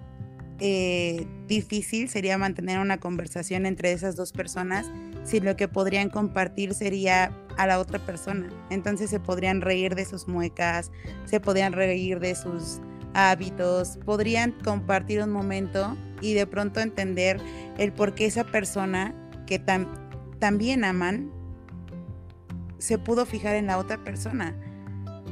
eh, 0.60 1.26
difícil 1.48 2.10
sería 2.10 2.38
mantener 2.38 2.80
una 2.80 3.00
conversación 3.00 3.66
entre 3.66 3.92
esas 3.92 4.16
dos 4.16 4.34
personas 4.34 4.92
si 5.24 5.40
lo 5.40 5.56
que 5.56 5.68
podrían 5.68 6.10
compartir 6.10 6.74
sería 6.74 7.32
a 7.58 7.68
la 7.68 7.80
otra 7.80 8.00
persona. 8.00 8.50
Entonces 8.70 9.10
se 9.10 9.20
podrían 9.20 9.62
reír 9.62 9.96
de 9.96 10.06
sus 10.06 10.28
muecas, 10.28 10.92
se 11.26 11.40
podrían 11.40 11.74
reír 11.74 12.20
de 12.20 12.36
sus 12.36 12.82
hábitos, 13.14 13.98
podrían 14.06 14.52
compartir 14.64 15.22
un 15.22 15.32
momento 15.32 15.96
y 16.22 16.34
de 16.34 16.48
pronto 16.48 16.80
entender 16.80 17.40
el 17.78 17.92
por 17.94 18.16
qué 18.16 18.26
esa 18.26 18.44
persona 18.44 19.14
que 19.48 19.60
también 20.40 20.84
aman 20.84 21.32
se 22.78 22.98
pudo 22.98 23.26
fijar 23.26 23.56
en 23.56 23.68
la 23.68 23.78
otra 23.78 24.04
persona. 24.04 24.56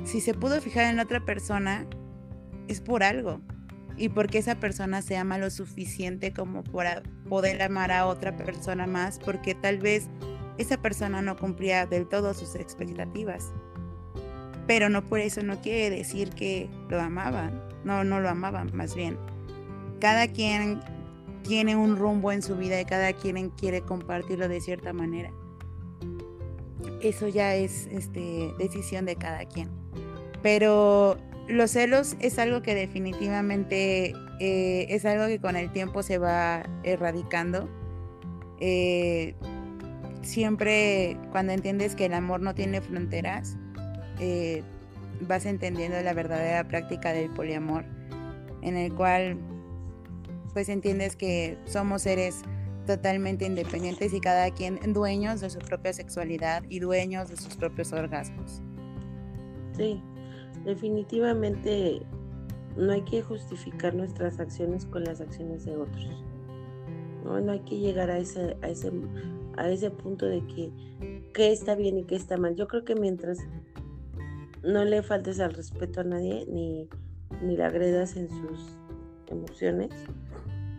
Si 0.03 0.21
se 0.21 0.33
pudo 0.33 0.61
fijar 0.61 0.85
en 0.85 0.97
la 0.97 1.03
otra 1.03 1.25
persona, 1.25 1.85
es 2.67 2.81
por 2.81 3.03
algo. 3.03 3.41
Y 3.95 4.09
porque 4.09 4.37
esa 4.37 4.55
persona 4.55 5.01
se 5.01 5.17
ama 5.17 5.37
lo 5.37 5.49
suficiente 5.49 6.31
como 6.31 6.63
para 6.63 7.01
poder 7.27 7.61
amar 7.63 7.91
a 7.91 8.05
otra 8.05 8.35
persona 8.37 8.85
más, 8.85 9.17
porque 9.17 9.55
tal 9.55 9.79
vez 9.79 10.07
esa 10.57 10.77
persona 10.77 11.21
no 11.21 11.35
cumplía 11.35 11.85
del 11.87 12.07
todo 12.07 12.33
sus 12.33 12.55
expectativas. 12.55 13.51
Pero 14.67 14.89
no 14.89 15.03
por 15.03 15.19
eso 15.19 15.41
no 15.41 15.61
quiere 15.61 15.89
decir 15.89 16.29
que 16.29 16.69
lo 16.89 17.01
amaban. 17.01 17.66
No, 17.87 18.03
no 18.03 18.19
lo 18.19 18.27
amaban, 18.27 18.69
más 18.73 18.95
bien. 18.95 19.17
Cada 20.01 20.27
quien 20.27 20.81
tiene 21.43 21.77
un 21.77 21.95
rumbo 21.95 22.33
en 22.33 22.41
su 22.41 22.57
vida 22.57 22.81
y 22.81 22.83
cada 22.83 23.13
quien 23.13 23.49
quiere 23.51 23.79
compartirlo 23.79 24.49
de 24.49 24.59
cierta 24.59 24.91
manera. 24.91 25.31
Eso 27.01 27.29
ya 27.29 27.55
es 27.55 27.87
este, 27.89 28.53
decisión 28.59 29.05
de 29.05 29.15
cada 29.15 29.45
quien. 29.45 29.69
Pero 30.43 31.17
los 31.47 31.71
celos 31.71 32.17
es 32.19 32.37
algo 32.39 32.61
que 32.61 32.75
definitivamente 32.75 34.13
eh, 34.41 34.87
es 34.89 35.05
algo 35.05 35.27
que 35.27 35.39
con 35.39 35.55
el 35.55 35.71
tiempo 35.71 36.03
se 36.03 36.17
va 36.17 36.63
erradicando. 36.83 37.69
Eh, 38.59 39.33
siempre 40.23 41.17
cuando 41.31 41.53
entiendes 41.53 41.95
que 41.95 42.07
el 42.07 42.15
amor 42.15 42.41
no 42.41 42.53
tiene 42.53 42.81
fronteras, 42.81 43.55
eh, 44.19 44.61
vas 45.21 45.45
entendiendo 45.45 45.99
la 46.01 46.13
verdadera 46.13 46.67
práctica 46.67 47.13
del 47.13 47.29
poliamor, 47.31 47.85
en 48.61 48.77
el 48.77 48.93
cual 48.93 49.37
pues 50.53 50.69
entiendes 50.69 51.15
que 51.15 51.57
somos 51.65 52.03
seres 52.03 52.41
totalmente 52.87 53.45
independientes 53.45 54.13
y 54.13 54.19
cada 54.19 54.49
quien 54.51 54.79
dueños 54.93 55.41
de 55.41 55.49
su 55.49 55.59
propia 55.59 55.93
sexualidad 55.93 56.63
y 56.69 56.79
dueños 56.79 57.29
de 57.29 57.37
sus 57.37 57.55
propios 57.55 57.93
orgasmos. 57.93 58.61
Sí, 59.73 60.01
definitivamente 60.65 62.01
no 62.75 62.91
hay 62.91 63.01
que 63.03 63.21
justificar 63.21 63.93
nuestras 63.93 64.39
acciones 64.39 64.85
con 64.85 65.03
las 65.03 65.21
acciones 65.21 65.65
de 65.65 65.75
otros. 65.75 66.23
No, 67.23 67.39
no 67.41 67.51
hay 67.51 67.59
que 67.59 67.77
llegar 67.77 68.09
a 68.09 68.17
ese, 68.17 68.55
a 68.61 68.69
ese, 68.69 68.91
a 69.57 69.69
ese 69.69 69.91
punto 69.91 70.25
de 70.25 70.45
que 70.47 70.71
qué 71.33 71.51
está 71.51 71.75
bien 71.75 71.97
y 71.97 72.03
qué 72.05 72.15
está 72.15 72.37
mal. 72.37 72.55
Yo 72.55 72.67
creo 72.67 72.85
que 72.85 72.95
mientras 72.95 73.39
no 74.63 74.83
le 74.85 75.01
faltes 75.03 75.39
al 75.39 75.53
respeto 75.53 76.01
a 76.01 76.03
nadie, 76.03 76.45
ni, 76.49 76.87
ni 77.41 77.57
le 77.57 77.63
agredas 77.63 78.15
en 78.15 78.29
sus 78.29 78.77
emociones, 79.27 79.89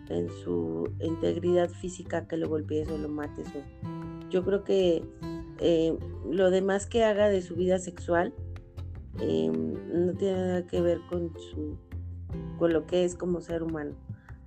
en 0.09 0.29
su 0.29 0.91
integridad 1.01 1.69
física, 1.69 2.27
que 2.27 2.37
lo 2.37 2.49
golpees 2.49 2.89
o 2.91 2.99
lo 2.99 3.09
mates. 3.09 3.49
yo 4.31 4.45
creo 4.45 4.65
que 4.65 5.03
eh, 5.61 5.97
lo 6.31 6.51
demás 6.51 6.87
que 6.87 7.05
haga 7.05 7.29
de 7.29 7.43
su 7.43 7.57
vida 7.57 7.79
sexual 7.79 8.33
em, 9.21 9.75
no 10.07 10.13
tiene 10.13 10.39
nada 10.39 10.67
que 10.67 10.81
ver 10.81 11.01
con 11.09 11.33
su 11.39 11.77
con 12.59 12.73
lo 12.73 12.87
que 12.87 13.05
es 13.05 13.15
como 13.15 13.41
ser 13.41 13.63
humano. 13.63 13.95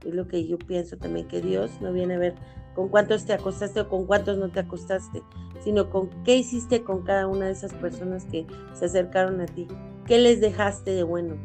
Es 0.06 0.14
lo 0.14 0.28
que 0.28 0.46
yo 0.46 0.58
pienso 0.58 0.98
también, 0.98 1.28
que 1.28 1.42
Dios 1.42 1.72
no 1.82 1.94
viene 1.94 2.16
a 2.16 2.20
ver 2.20 2.36
con 2.76 2.90
cuántos 2.90 3.26
te 3.26 3.34
acostaste 3.34 3.82
o 3.82 3.90
con 3.90 4.06
cuántos 4.06 4.38
no 4.38 4.50
te 4.50 4.62
acostaste, 4.62 5.24
sino 5.64 5.90
con 5.90 6.10
qué 6.24 6.38
hiciste 6.38 6.84
con 6.84 7.04
cada 7.04 7.28
una 7.28 7.48
de 7.48 7.52
esas 7.52 7.74
personas 7.74 8.26
que 8.26 8.48
se 8.74 8.86
acercaron 8.86 9.42
a 9.42 9.46
ti, 9.46 9.68
qué 10.06 10.18
les 10.18 10.42
dejaste 10.42 10.92
de 10.92 11.04
bueno, 11.04 11.36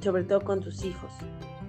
sobre 0.00 0.24
todo 0.24 0.40
con 0.40 0.60
tus 0.60 0.84
hijos, 0.84 1.10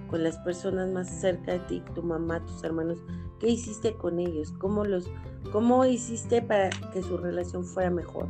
con 0.08 0.22
las 0.22 0.38
personas 0.38 0.90
más 0.90 1.08
cerca 1.08 1.52
de 1.52 1.58
ti, 1.60 1.82
tu 1.94 2.02
mamá, 2.02 2.44
tus 2.44 2.62
hermanos, 2.64 2.98
qué 3.38 3.48
hiciste 3.48 3.94
con 3.94 4.18
ellos, 4.18 4.52
cómo 4.52 4.84
los, 4.84 5.10
cómo 5.52 5.84
hiciste 5.84 6.42
para 6.42 6.70
que 6.92 7.02
su 7.02 7.16
relación 7.16 7.64
fuera 7.64 7.90
mejor, 7.90 8.28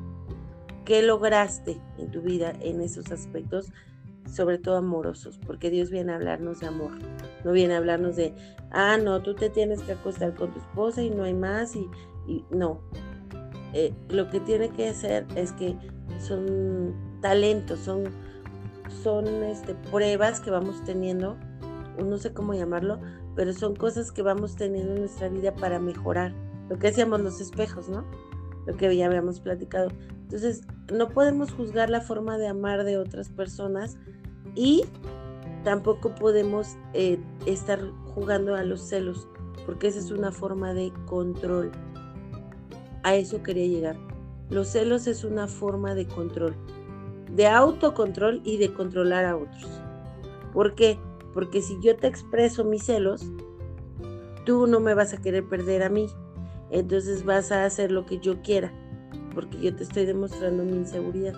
qué 0.85 1.03
lograste 1.03 1.81
en 1.99 2.11
tu 2.11 2.21
vida 2.21 2.53
en 2.61 2.81
esos 2.81 3.11
aspectos 3.13 3.73
sobre 4.29 4.59
todo 4.59 4.77
amorosos, 4.77 5.39
porque 5.47 5.71
Dios 5.71 5.91
viene 5.91 6.13
a 6.13 6.17
hablarnos 6.17 6.61
de 6.61 6.67
amor, 6.67 6.93
no 7.45 7.53
viene 7.53 7.75
a 7.75 7.79
hablarnos 7.79 8.17
de, 8.17 8.35
ah, 8.71 8.97
no, 8.97 9.23
tú 9.23 9.35
te 9.35 9.51
tienes 9.51 9.81
que 9.83 9.93
acostar 9.93 10.35
con 10.35 10.53
tu 10.53 10.59
esposa 10.59 11.03
y 11.03 11.11
no 11.11 11.25
hay 11.25 11.35
más, 11.35 11.77
y, 11.77 11.89
no. 12.51 12.81
Eh, 13.73 13.93
lo 14.09 14.29
que 14.31 14.41
tiene 14.41 14.69
que 14.71 14.89
hacer 14.89 15.27
es 15.37 15.53
que 15.53 15.77
son 16.19 16.95
talentos, 17.21 17.81
son, 17.81 18.05
son 19.03 19.27
este, 19.45 19.75
pruebas 19.75 20.41
que 20.41 20.51
vamos 20.51 20.83
teniendo, 20.85 21.37
no 21.99 22.19
sé 22.19 22.33
cómo 22.33 22.55
llamarlo, 22.55 23.01
pero 23.35 23.53
son 23.53 23.75
cosas 23.75 24.13
que 24.13 24.23
vamos 24.23 24.57
teniendo 24.57 24.95
en 24.95 25.01
nuestra 25.01 25.29
vida 25.29 25.55
para 25.55 25.79
mejorar. 25.79 26.33
Lo 26.69 26.79
que 26.79 26.89
hacíamos 26.89 27.21
los 27.21 27.41
espejos, 27.41 27.89
¿no? 27.89 28.05
Lo 28.67 28.77
que 28.77 28.95
ya 28.95 29.07
habíamos 29.07 29.41
platicado. 29.41 29.91
Entonces, 30.23 30.63
no 30.93 31.09
podemos 31.09 31.53
juzgar 31.53 31.91
la 31.91 32.01
forma 32.01 32.39
de 32.39 32.49
amar 32.49 32.85
de 32.85 32.99
otras 32.99 33.29
personas 33.29 33.99
y 34.55 34.85
tampoco 35.65 36.15
podemos 36.15 36.77
eh, 36.95 37.19
estar 37.47 37.81
jugando 38.15 38.55
a 38.55 38.65
los 38.65 38.81
celos, 38.81 39.29
porque 39.67 39.89
esa 39.89 39.99
es 39.99 40.11
una 40.11 40.33
forma 40.33 40.75
de 40.75 40.93
control. 41.07 41.71
A 43.03 43.15
eso 43.15 43.43
quería 43.43 43.67
llegar. 43.67 43.97
Los 44.51 44.69
celos 44.69 45.07
es 45.07 45.25
una 45.25 45.47
forma 45.47 45.95
de 45.95 46.07
control, 46.07 46.55
de 47.35 47.47
autocontrol 47.47 48.41
y 48.45 48.59
de 48.59 48.73
controlar 48.73 49.25
a 49.25 49.37
otros. 49.37 49.81
¿Por 50.53 50.75
qué? 50.75 50.99
Porque 51.33 51.63
si 51.63 51.79
yo 51.81 51.97
te 51.97 52.09
expreso 52.09 52.65
mis 52.65 52.85
celos, 52.85 53.25
tú 54.45 54.67
no 54.67 54.81
me 54.81 54.95
vas 54.95 55.13
a 55.13 55.19
querer 55.19 55.49
perder 55.49 55.85
a 55.85 55.89
mí. 55.89 56.09
Entonces 56.71 57.25
vas 57.25 57.53
a 57.53 57.65
hacer 57.65 57.91
lo 57.91 58.07
que 58.07 58.19
yo 58.19 58.43
quiera, 58.43 58.73
porque 59.35 59.61
yo 59.61 59.75
te 59.75 59.83
estoy 59.83 60.07
demostrando 60.07 60.65
mi 60.65 60.73
inseguridad. 60.73 61.35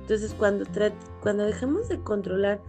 Entonces, 0.00 0.34
cuando, 0.36 0.64
cuando 1.20 1.44
dejemos 1.44 1.88
de 1.88 2.00
controlar 2.00 2.60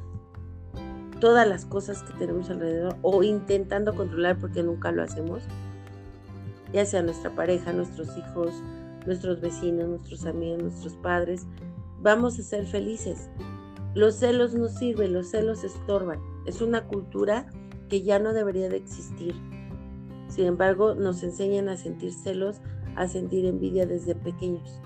todas 1.20 1.48
las 1.48 1.66
cosas 1.66 2.04
que 2.04 2.14
tenemos 2.14 2.50
alrededor 2.50 2.98
o 3.02 3.24
intentando 3.24 3.96
controlar 3.96 4.38
porque 4.40 4.62
nunca 4.62 4.92
lo 4.92 5.04
hacemos, 5.04 5.44
ya 6.74 6.86
sea 6.86 7.02
nuestra 7.02 7.34
pareja, 7.34 7.72
nuestros 7.72 8.18
hijos, 8.18 8.54
nuestros 9.06 9.40
vecinos, 9.40 9.88
nuestros 9.88 10.26
amigos, 10.26 10.64
nuestros 10.64 10.94
padres, 10.96 11.46
vamos 12.02 12.38
a 12.40 12.44
ser 12.44 12.66
felices. 12.66 13.30
Los 13.96 14.16
celos 14.16 14.54
no 14.54 14.68
sirven, 14.68 15.14
los 15.14 15.30
celos 15.30 15.64
estorban. 15.64 16.20
Es 16.46 16.62
una 16.62 16.88
cultura 16.88 17.46
que 17.90 18.02
ya 18.02 18.20
no 18.20 18.34
debería 18.34 18.70
de 18.70 18.78
existir. 18.78 19.36
Sin 20.34 20.48
embargo, 20.48 20.96
nos 20.96 21.22
enseñan 21.22 21.70
a 21.70 21.78
sentir 21.78 22.12
celos, 22.12 22.60
a 22.96 23.08
sentir 23.08 23.46
envidia 23.46 23.86
desde 23.86 24.16
pequeños. 24.16 24.82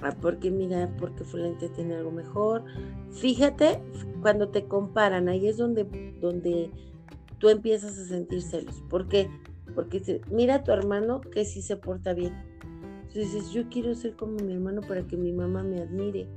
Ah, 0.00 0.16
porque 0.18 0.50
mira, 0.50 0.90
porque 0.98 1.24
fulente 1.24 1.68
tiene 1.68 1.96
algo 1.96 2.10
mejor. 2.10 2.64
Fíjate, 3.10 3.82
cuando 4.22 4.48
te 4.48 4.64
comparan, 4.64 5.28
ahí 5.28 5.46
es 5.46 5.58
donde, 5.58 5.84
donde 6.22 6.70
tú 7.36 7.50
empiezas 7.50 7.98
a 7.98 8.06
sentir 8.06 8.40
celos. 8.40 8.82
¿Por 8.88 9.08
qué? 9.08 9.28
Porque 9.74 10.22
mira 10.30 10.54
a 10.54 10.64
tu 10.64 10.72
hermano 10.72 11.20
que 11.20 11.44
sí 11.44 11.60
se 11.60 11.76
porta 11.76 12.14
bien. 12.14 12.32
Entonces 13.02 13.34
dices, 13.34 13.50
yo 13.50 13.68
quiero 13.68 13.94
ser 13.94 14.16
como 14.16 14.38
mi 14.38 14.54
hermano 14.54 14.80
para 14.80 15.06
que 15.06 15.18
mi 15.18 15.34
mamá 15.34 15.62
me 15.62 15.82
admire, 15.82 16.30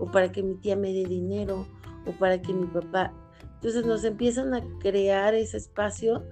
o 0.00 0.10
para 0.10 0.32
que 0.32 0.42
mi 0.42 0.56
tía 0.56 0.74
me 0.74 0.92
dé 0.92 1.04
dinero, 1.04 1.64
o 2.08 2.10
para 2.18 2.42
que 2.42 2.52
mi 2.52 2.66
papá. 2.66 3.14
Entonces 3.54 3.86
nos 3.86 4.02
empiezan 4.02 4.52
a 4.52 4.64
crear 4.80 5.34
ese 5.34 5.58
espacio 5.58 6.24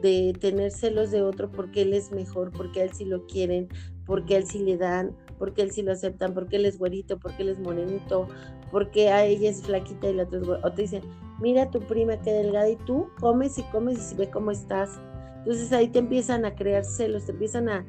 de 0.00 0.34
tener 0.38 0.70
celos 0.70 1.10
de 1.10 1.22
otro 1.22 1.50
porque 1.50 1.82
él 1.82 1.94
es 1.94 2.12
mejor, 2.12 2.50
porque 2.52 2.80
a 2.80 2.84
él 2.84 2.90
sí 2.92 3.04
lo 3.04 3.26
quieren, 3.26 3.68
porque 4.06 4.34
a 4.34 4.38
él 4.38 4.46
sí 4.46 4.58
le 4.60 4.76
dan, 4.76 5.16
porque 5.38 5.62
él 5.62 5.70
sí 5.70 5.82
lo 5.82 5.92
aceptan, 5.92 6.34
porque 6.34 6.56
él 6.56 6.66
es 6.66 6.78
güerito, 6.78 7.18
porque 7.18 7.42
él 7.42 7.50
es 7.50 7.58
morenito, 7.58 8.28
porque 8.70 9.10
a 9.10 9.24
ella 9.24 9.50
es 9.50 9.62
flaquita 9.62 10.08
y 10.08 10.14
la 10.14 10.24
otra 10.24 10.38
es. 10.40 10.48
O 10.48 10.72
te 10.72 10.82
dicen, 10.82 11.02
mira 11.40 11.70
tu 11.70 11.80
prima 11.80 12.20
que 12.20 12.32
delgada 12.32 12.68
y 12.68 12.76
tú 12.76 13.08
comes 13.18 13.58
y 13.58 13.62
comes 13.64 14.12
y 14.12 14.16
ve 14.16 14.30
cómo 14.30 14.50
estás. 14.50 15.00
Entonces 15.38 15.72
ahí 15.72 15.88
te 15.88 15.98
empiezan 15.98 16.44
a 16.44 16.54
crear 16.54 16.84
celos, 16.84 17.26
te 17.26 17.32
empiezan 17.32 17.68
a, 17.68 17.86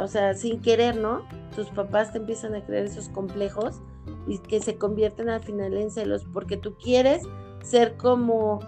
o 0.00 0.08
sea, 0.08 0.34
sin 0.34 0.60
querer, 0.60 0.96
¿no? 0.96 1.22
Tus 1.54 1.68
papás 1.68 2.12
te 2.12 2.18
empiezan 2.18 2.54
a 2.54 2.64
crear 2.64 2.84
esos 2.84 3.08
complejos 3.08 3.80
y 4.26 4.38
que 4.38 4.60
se 4.60 4.76
convierten 4.76 5.28
al 5.28 5.42
final 5.42 5.74
en 5.74 5.90
celos 5.90 6.24
porque 6.32 6.56
tú 6.56 6.76
quieres 6.76 7.22
ser 7.62 7.96
como 7.96 8.60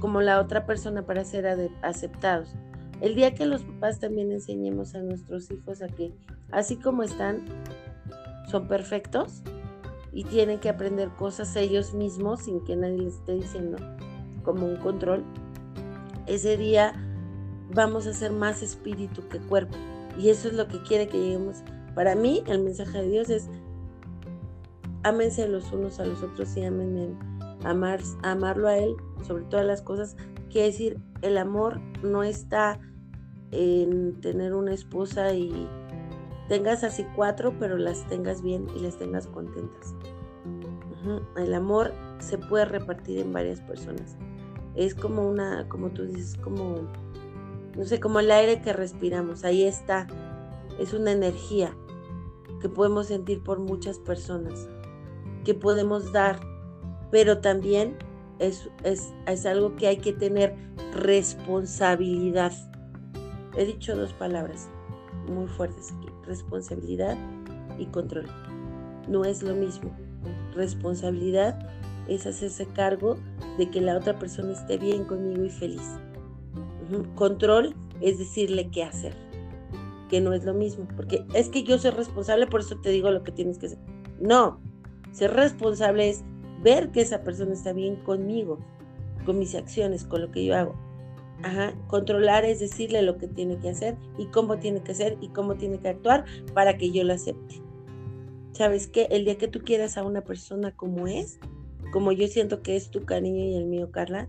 como 0.00 0.20
la 0.20 0.40
otra 0.40 0.66
persona 0.66 1.06
para 1.06 1.24
ser 1.24 1.70
aceptados. 1.82 2.54
El 3.00 3.14
día 3.14 3.34
que 3.34 3.46
los 3.46 3.62
papás 3.62 4.00
también 4.00 4.32
enseñemos 4.32 4.94
a 4.94 5.02
nuestros 5.02 5.50
hijos 5.50 5.82
a 5.82 5.88
que 5.88 6.12
así 6.50 6.76
como 6.76 7.02
están, 7.02 7.44
son 8.50 8.66
perfectos 8.66 9.42
y 10.12 10.24
tienen 10.24 10.58
que 10.58 10.68
aprender 10.68 11.08
cosas 11.10 11.54
ellos 11.56 11.94
mismos 11.94 12.42
sin 12.42 12.64
que 12.64 12.76
nadie 12.76 12.98
les 12.98 13.14
esté 13.14 13.34
diciendo 13.34 13.78
como 14.42 14.66
un 14.66 14.76
control, 14.76 15.24
ese 16.26 16.56
día 16.56 16.92
vamos 17.72 18.06
a 18.06 18.12
ser 18.12 18.32
más 18.32 18.62
espíritu 18.62 19.26
que 19.28 19.38
cuerpo. 19.38 19.76
Y 20.18 20.30
eso 20.30 20.48
es 20.48 20.54
lo 20.54 20.66
que 20.66 20.82
quiere 20.82 21.08
que 21.08 21.18
lleguemos. 21.18 21.62
Para 21.94 22.14
mí, 22.14 22.42
el 22.46 22.60
mensaje 22.60 23.02
de 23.02 23.08
Dios 23.08 23.30
es, 23.30 23.48
ámense 25.02 25.46
los 25.48 25.72
unos 25.72 26.00
a 26.00 26.04
los 26.04 26.22
otros 26.22 26.56
y 26.56 26.64
ámenme 26.64 27.08
amar, 27.64 28.00
amarlo 28.22 28.68
a 28.68 28.78
Él 28.78 28.96
sobre 29.22 29.44
todas 29.44 29.66
las 29.66 29.82
cosas. 29.82 30.16
Quiere 30.50 30.68
decir, 30.68 30.98
el 31.22 31.38
amor 31.38 31.80
no 32.02 32.22
está 32.22 32.80
en 33.52 34.20
tener 34.20 34.54
una 34.54 34.72
esposa 34.72 35.32
y 35.34 35.68
tengas 36.48 36.84
así 36.84 37.06
cuatro, 37.14 37.54
pero 37.58 37.76
las 37.76 38.06
tengas 38.08 38.42
bien 38.42 38.66
y 38.76 38.80
las 38.80 38.98
tengas 38.98 39.26
contentas. 39.26 39.94
El 41.36 41.54
amor 41.54 41.92
se 42.18 42.38
puede 42.38 42.64
repartir 42.64 43.18
en 43.20 43.32
varias 43.32 43.60
personas. 43.60 44.16
Es 44.74 44.94
como 44.94 45.28
una, 45.28 45.68
como 45.68 45.90
tú 45.90 46.04
dices, 46.04 46.36
como, 46.36 46.88
no 47.76 47.84
sé, 47.84 48.00
como 48.00 48.20
el 48.20 48.30
aire 48.30 48.60
que 48.60 48.72
respiramos. 48.72 49.44
Ahí 49.44 49.64
está. 49.64 50.06
Es 50.78 50.92
una 50.92 51.12
energía 51.12 51.74
que 52.60 52.68
podemos 52.68 53.06
sentir 53.06 53.42
por 53.42 53.58
muchas 53.58 53.98
personas, 53.98 54.68
que 55.44 55.54
podemos 55.54 56.12
dar 56.12 56.40
pero 57.10 57.38
también 57.38 57.96
es, 58.38 58.70
es, 58.84 59.46
algo 59.46 59.76
que 59.76 59.86
hay 59.86 59.98
que 59.98 60.12
tener 60.12 60.54
responsabilidad. 60.94 62.52
He 63.56 63.64
dicho 63.64 63.96
dos 63.96 64.12
palabras 64.14 64.68
muy 65.28 65.46
fuertes 65.46 65.92
aquí, 65.92 66.08
responsabilidad 66.26 67.16
y 67.78 67.86
control. 67.86 68.26
No 69.08 69.24
es 69.24 69.42
lo 69.42 69.54
mismo. 69.54 69.90
Responsabilidad 70.54 71.58
es 72.08 72.26
hacerse 72.26 72.66
cargo 72.66 73.18
de 73.58 73.70
que 73.70 73.80
la 73.80 73.96
otra 73.96 74.18
persona 74.18 74.52
esté 74.52 74.78
bien 74.78 75.04
conmigo 75.04 75.44
y 75.44 75.50
feliz. 75.50 75.98
Control 77.14 77.74
es 78.00 78.18
decirle 78.18 78.70
qué 78.70 78.82
hacer, 78.82 79.14
que 80.08 80.20
no 80.20 80.32
es 80.32 80.44
lo 80.44 80.54
mismo, 80.54 80.88
porque 80.96 81.24
es 81.34 81.48
que 81.48 81.62
yo 81.62 81.78
soy 81.78 81.92
responsable, 81.92 82.46
por 82.46 82.60
eso 82.60 82.76
te 82.76 82.90
digo 82.90 83.10
lo 83.10 83.22
que 83.22 83.32
tienes 83.32 83.58
que 83.58 83.66
hacer. 83.66 83.78
No, 84.20 84.60
ser 85.12 85.32
responsable 85.34 86.10
es 86.10 86.24
ver 86.62 86.90
que 86.90 87.00
esa 87.00 87.22
persona 87.22 87.52
está 87.52 87.72
bien 87.72 87.96
conmigo, 87.96 88.58
con 89.24 89.38
mis 89.38 89.54
acciones, 89.54 90.04
con 90.04 90.22
lo 90.22 90.30
que 90.30 90.44
yo 90.44 90.56
hago. 90.56 90.74
Ajá. 91.42 91.72
Controlar 91.86 92.44
es 92.44 92.60
decirle 92.60 93.02
lo 93.02 93.16
que 93.16 93.26
tiene 93.26 93.58
que 93.58 93.70
hacer 93.70 93.96
y 94.18 94.26
cómo 94.26 94.58
tiene 94.58 94.82
que 94.82 94.92
hacer 94.92 95.16
y 95.20 95.28
cómo 95.28 95.54
tiene 95.54 95.78
que 95.78 95.88
actuar 95.88 96.24
para 96.54 96.76
que 96.76 96.90
yo 96.90 97.02
lo 97.04 97.14
acepte. 97.14 97.62
¿Sabes 98.52 98.88
qué? 98.88 99.08
El 99.10 99.24
día 99.24 99.38
que 99.38 99.48
tú 99.48 99.60
quieras 99.60 99.96
a 99.96 100.02
una 100.02 100.22
persona 100.22 100.72
como 100.76 101.06
es, 101.06 101.38
como 101.92 102.12
yo 102.12 102.28
siento 102.28 102.62
que 102.62 102.76
es 102.76 102.90
tu 102.90 103.04
cariño 103.04 103.44
y 103.44 103.54
el 103.54 103.64
mío, 103.64 103.90
Carla, 103.90 104.28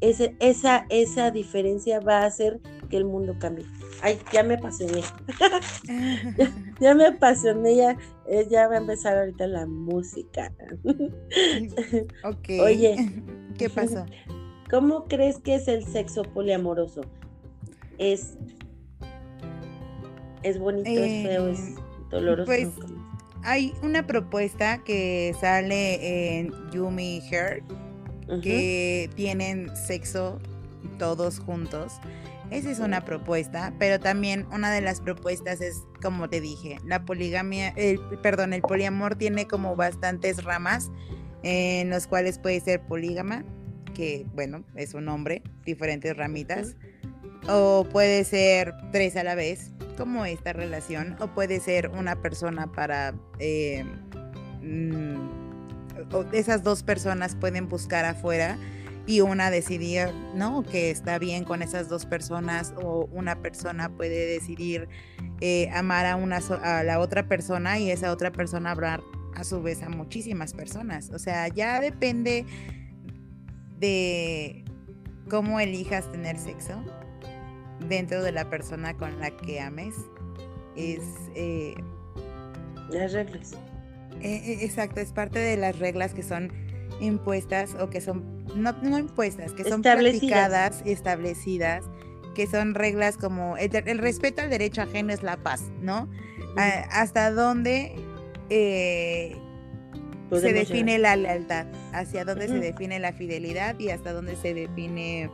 ese, 0.00 0.36
esa, 0.40 0.86
esa 0.88 1.30
diferencia 1.30 2.00
va 2.00 2.22
a 2.22 2.26
hacer 2.26 2.60
que 2.88 2.96
el 2.96 3.04
mundo 3.04 3.36
cambie. 3.38 3.64
Ay, 4.02 4.18
ya 4.32 4.42
me 4.42 4.54
apasioné. 4.54 5.02
ya, 6.80 6.94
me 6.94 7.06
apasioné, 7.06 7.76
ya, 7.76 7.96
eh, 8.26 8.46
ya 8.50 8.68
va 8.68 8.74
a 8.74 8.78
empezar 8.78 9.18
ahorita 9.18 9.46
la 9.46 9.66
música. 9.66 10.52
ok. 12.24 12.48
Oye, 12.62 13.12
¿qué 13.58 13.68
pasó? 13.70 14.04
¿Cómo 14.70 15.06
crees 15.06 15.38
que 15.38 15.54
es 15.54 15.66
el 15.68 15.84
sexo 15.84 16.22
poliamoroso? 16.22 17.00
Es, 17.96 18.36
es 20.42 20.58
bonito, 20.58 20.88
es 20.88 21.26
feo, 21.26 21.48
es 21.48 21.58
eh, 21.58 21.74
doloroso. 22.10 22.46
Pues, 22.46 22.68
hay 23.44 23.72
una 23.82 24.06
propuesta 24.06 24.82
que 24.84 25.34
sale 25.40 26.38
en 26.38 26.52
Yumi 26.70 27.22
Hair 27.30 27.62
que 28.42 29.08
tienen 29.14 29.74
sexo 29.74 30.38
todos 30.98 31.38
juntos. 31.38 31.94
Esa 32.50 32.70
es 32.70 32.78
una 32.78 33.04
propuesta, 33.04 33.74
pero 33.78 34.00
también 34.00 34.46
una 34.52 34.70
de 34.72 34.80
las 34.80 35.00
propuestas 35.00 35.60
es, 35.60 35.82
como 36.02 36.30
te 36.30 36.40
dije, 36.40 36.78
la 36.84 37.04
poligamia, 37.04 37.68
el, 37.76 38.00
perdón, 38.22 38.54
el 38.54 38.62
poliamor 38.62 39.16
tiene 39.16 39.46
como 39.46 39.76
bastantes 39.76 40.44
ramas 40.44 40.90
en 41.42 41.90
los 41.90 42.06
cuales 42.06 42.38
puede 42.38 42.60
ser 42.60 42.80
polígama, 42.80 43.44
que 43.94 44.26
bueno, 44.34 44.64
es 44.76 44.94
un 44.94 45.04
nombre, 45.04 45.42
diferentes 45.66 46.16
ramitas, 46.16 46.76
o 47.48 47.86
puede 47.92 48.24
ser 48.24 48.74
tres 48.92 49.16
a 49.16 49.24
la 49.24 49.34
vez, 49.34 49.72
como 49.98 50.24
esta 50.24 50.54
relación, 50.54 51.16
o 51.20 51.28
puede 51.28 51.60
ser 51.60 51.88
una 51.90 52.16
persona 52.22 52.72
para... 52.72 53.14
Eh, 53.38 53.84
mm, 54.62 55.38
esas 56.32 56.62
dos 56.62 56.82
personas 56.82 57.34
pueden 57.34 57.68
buscar 57.68 58.04
afuera 58.04 58.56
y 59.08 59.22
una 59.22 59.50
decidir, 59.50 60.10
¿no? 60.34 60.62
Que 60.62 60.90
está 60.90 61.18
bien 61.18 61.44
con 61.44 61.62
esas 61.62 61.88
dos 61.88 62.04
personas 62.04 62.74
o 62.76 63.08
una 63.10 63.40
persona 63.40 63.88
puede 63.88 64.26
decidir 64.26 64.86
eh, 65.40 65.70
amar 65.72 66.04
a, 66.04 66.14
una, 66.14 66.40
a 66.62 66.82
la 66.84 67.00
otra 67.00 67.26
persona 67.26 67.78
y 67.78 67.90
esa 67.90 68.12
otra 68.12 68.30
persona 68.30 68.70
hablar 68.70 69.00
a 69.34 69.44
su 69.44 69.62
vez 69.62 69.82
a 69.82 69.88
muchísimas 69.88 70.52
personas. 70.52 71.08
O 71.08 71.18
sea, 71.18 71.48
ya 71.48 71.80
depende 71.80 72.44
de 73.78 74.62
cómo 75.30 75.58
elijas 75.58 76.12
tener 76.12 76.36
sexo 76.36 76.84
dentro 77.88 78.22
de 78.22 78.32
la 78.32 78.50
persona 78.50 78.94
con 78.94 79.18
la 79.20 79.30
que 79.30 79.58
ames. 79.58 79.94
Es... 80.76 81.00
Eh, 81.34 81.74
Las 82.90 83.14
reglas. 83.14 83.54
E, 84.20 84.34
e, 84.34 84.64
exacto, 84.66 85.00
es 85.00 85.12
parte 85.12 85.38
de 85.38 85.56
las 85.56 85.78
reglas 85.78 86.12
que 86.12 86.22
son 86.22 86.67
impuestas 87.00 87.74
o 87.80 87.90
que 87.90 88.00
son, 88.00 88.44
no, 88.54 88.72
no 88.82 88.98
impuestas, 88.98 89.52
que 89.52 89.64
son 89.64 89.82
practicadas 89.82 90.82
y 90.84 90.92
establecidas, 90.92 91.84
que 92.34 92.46
son 92.46 92.74
reglas 92.74 93.16
como 93.16 93.56
el, 93.56 93.98
respeto 93.98 94.42
al 94.42 94.50
derecho 94.50 94.82
ajeno 94.82 95.12
es 95.12 95.22
la 95.22 95.36
paz, 95.36 95.62
¿no? 95.80 96.08
hasta 96.90 97.30
dónde 97.30 97.94
eh, 98.50 99.36
se 100.32 100.52
define 100.52 100.98
la 100.98 101.16
lealtad, 101.16 101.66
hacia 101.92 102.24
dónde 102.24 102.48
se 102.48 102.58
define 102.58 102.98
la 102.98 103.12
fidelidad 103.12 103.78
y 103.78 103.90
hasta 103.90 104.12
dónde 104.12 104.36
se 104.36 104.54
define 104.54 105.30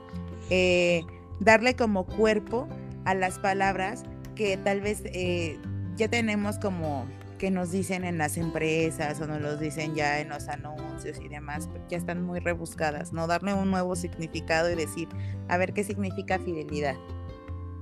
eh, 0.50 1.02
darle 1.40 1.74
como 1.76 2.06
cuerpo 2.06 2.68
a 3.04 3.14
las 3.14 3.38
palabras 3.38 4.04
que 4.34 4.56
tal 4.56 4.80
vez 4.80 5.02
eh, 5.06 5.58
ya 5.96 6.08
tenemos 6.08 6.58
como 6.58 7.06
que 7.44 7.50
nos 7.50 7.72
dicen 7.72 8.06
en 8.06 8.16
las 8.16 8.38
empresas 8.38 9.20
o 9.20 9.26
nos 9.26 9.38
los 9.38 9.60
dicen 9.60 9.94
ya 9.94 10.18
en 10.18 10.30
los 10.30 10.48
anuncios 10.48 11.20
y 11.22 11.28
demás, 11.28 11.68
ya 11.90 11.98
están 11.98 12.22
muy 12.22 12.40
rebuscadas, 12.40 13.12
¿no? 13.12 13.26
Darle 13.26 13.52
un 13.52 13.70
nuevo 13.70 13.96
significado 13.96 14.72
y 14.72 14.74
decir, 14.74 15.08
a 15.48 15.58
ver 15.58 15.74
qué 15.74 15.84
significa 15.84 16.38
fidelidad. 16.38 16.96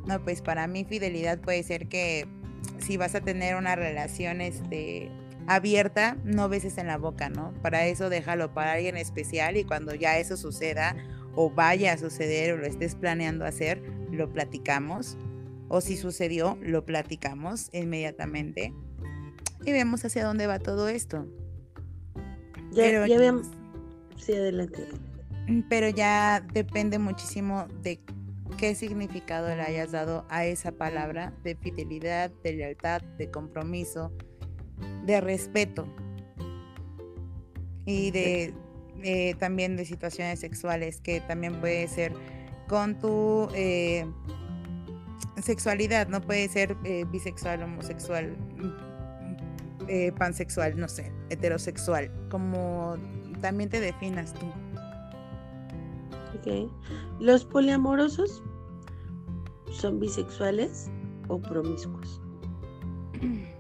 No, 0.05 0.21
pues 0.25 0.43
para 0.43 0.67
mí 0.67 0.85
fidelidad 0.85 1.39
puede 1.39 1.63
ser 1.63 1.87
que 1.87 2.27
si 2.79 2.97
vas 2.97 3.15
a 3.15 3.21
tener 3.21 3.55
una 3.55 3.77
relación 3.77 4.41
este, 4.41 5.13
abierta, 5.47 6.17
no 6.25 6.49
beses 6.49 6.77
en 6.77 6.89
la 6.89 6.99
boca, 6.99 7.29
¿no? 7.29 7.55
Para 7.63 7.87
eso 7.87 8.11
déjalo 8.11 8.53
para 8.55 8.73
alguien 8.73 8.97
especial 8.97 9.57
y 9.57 9.63
cuando 9.63 9.95
ya 9.95 10.19
eso 10.19 10.37
suceda 10.37 10.97
o 11.37 11.51
vaya 11.51 11.93
a 11.93 11.99
suceder 11.99 12.55
o 12.55 12.57
lo 12.57 12.67
estés 12.67 12.97
planeando 12.97 13.45
hacer, 13.45 13.81
lo 14.11 14.29
platicamos. 14.29 15.17
O 15.69 15.81
si 15.81 15.97
sucedió, 15.97 16.59
lo 16.61 16.85
platicamos 16.85 17.71
inmediatamente 17.73 18.75
y 19.65 19.73
vemos 19.73 20.05
hacia 20.05 20.25
dónde 20.25 20.47
va 20.47 20.59
todo 20.59 20.89
esto. 20.89 21.27
Ya, 22.73 22.85
pero, 22.85 23.07
ya 23.07 23.19
vemos. 23.19 23.49
Sí, 24.17 24.33
adelante. 24.33 24.87
Pero 25.69 25.89
ya 25.89 26.41
depende 26.53 26.99
muchísimo 26.99 27.67
de 27.83 28.01
qué 28.57 28.75
significado 28.75 29.49
le 29.49 29.63
hayas 29.63 29.93
dado 29.93 30.25
a 30.29 30.45
esa 30.45 30.73
palabra 30.73 31.33
de 31.43 31.57
fidelidad, 31.57 32.31
de 32.43 32.53
lealtad, 32.53 33.03
de 33.19 33.31
compromiso, 33.31 34.13
de 35.05 35.21
respeto 35.21 35.87
y 37.85 38.11
de 38.11 38.55
eh, 39.03 39.35
también 39.39 39.77
de 39.77 39.85
situaciones 39.85 40.41
sexuales, 40.41 41.01
que 41.01 41.21
también 41.21 41.61
puede 41.61 41.89
ser 41.89 42.13
con 42.69 42.99
tu 42.99 43.49
eh, 43.55 44.07
sexualidad, 45.43 46.09
no 46.09 46.21
puede 46.21 46.49
ser 46.49 46.77
eh, 46.85 47.05
bisexual, 47.11 47.63
homosexual, 47.63 48.37
pansexual, 50.19 50.79
no 50.79 50.89
sé, 50.89 51.13
heterosexual, 51.31 52.11
como 52.31 52.97
también 53.41 53.71
te 53.71 53.81
definas 53.81 54.35
tú. 54.35 54.47
Ok. 56.39 56.71
¿Los 57.21 57.45
poliamorosos 57.45 58.43
son 59.71 60.01
bisexuales 60.01 60.91
o 61.29 61.41
promiscuos? 61.41 62.21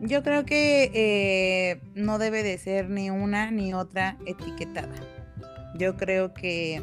Yo 0.00 0.22
creo 0.22 0.44
que 0.44 0.90
eh, 0.94 1.80
no 1.94 2.18
debe 2.18 2.44
de 2.44 2.56
ser 2.58 2.88
ni 2.88 3.10
una 3.10 3.50
ni 3.50 3.74
otra 3.74 4.16
etiquetada. 4.26 4.94
Yo 5.76 5.96
creo 5.96 6.34
que 6.34 6.82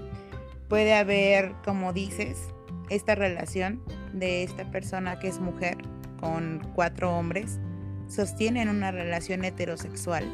puede 0.68 0.94
haber, 0.94 1.54
como 1.64 1.94
dices, 1.94 2.50
esta 2.90 3.16
relación 3.16 3.82
de 4.14 4.44
esta 4.44 4.70
persona 4.70 5.18
que 5.20 5.30
es 5.30 5.40
mujer 5.40 5.78
con 6.20 6.60
cuatro 6.76 7.16
hombres, 7.18 7.60
sostienen 8.08 8.70
una 8.70 8.92
relación 8.92 9.44
heterosexual 9.44 10.26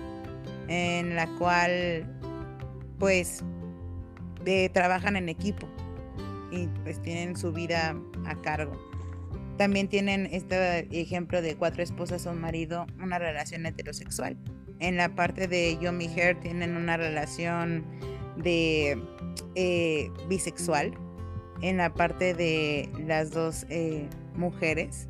en 0.68 1.16
la 1.16 1.28
cual 1.38 2.06
pues 3.00 3.44
trabajan 4.74 5.16
en 5.16 5.30
equipo 5.30 5.68
y 6.52 6.68
pues 6.84 7.02
tienen 7.02 7.36
su 7.36 7.52
vida 7.52 7.96
a 8.26 8.36
cargo. 8.42 8.74
También 9.58 9.88
tienen 9.88 10.28
este 10.32 10.88
ejemplo 11.00 11.42
de 11.42 11.56
cuatro 11.56 11.84
esposas 11.84 12.26
o 12.26 12.32
un 12.32 12.42
marido, 12.42 12.88
una 13.02 13.20
relación 13.20 13.66
heterosexual. 13.66 14.38
En 14.80 14.98
la 14.98 15.10
parte 15.10 15.48
de 15.48 15.78
Yomi 15.80 16.08
Hair 16.08 16.40
tienen 16.40 16.76
una 16.76 16.98
relación 16.98 17.86
de 18.38 19.00
eh, 19.56 20.10
bisexual. 20.28 20.94
En 21.62 21.78
la 21.78 21.94
parte 21.94 22.34
de 22.34 22.90
las 23.06 23.32
dos 23.32 23.68
eh, 23.70 24.08
mujeres. 24.36 25.08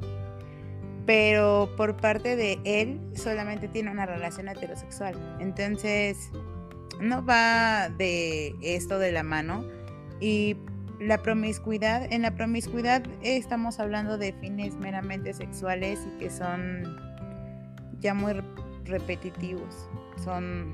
Pero 1.06 1.70
por 1.78 1.98
parte 1.98 2.36
de 2.36 2.60
él 2.64 3.00
solamente 3.16 3.68
tiene 3.68 3.92
una 3.92 4.06
relación 4.06 4.48
heterosexual. 4.48 5.16
Entonces 5.40 6.30
no 7.00 7.26
va 7.26 7.90
de 7.90 8.56
esto 8.62 9.00
de 9.00 9.12
la 9.12 9.24
mano. 9.24 9.66
Y 10.20 10.58
la 11.00 11.24
promiscuidad, 11.24 12.12
en 12.14 12.22
la 12.22 12.36
promiscuidad 12.36 13.04
estamos 13.24 13.80
hablando 13.80 14.18
de 14.18 14.34
fines 14.34 14.76
meramente 14.76 15.34
sexuales 15.34 16.00
y 16.06 16.20
que 16.20 16.30
son 16.30 16.84
ya 18.00 18.14
muy 18.14 18.34
repetitivos. 18.86 19.90
Son 20.24 20.74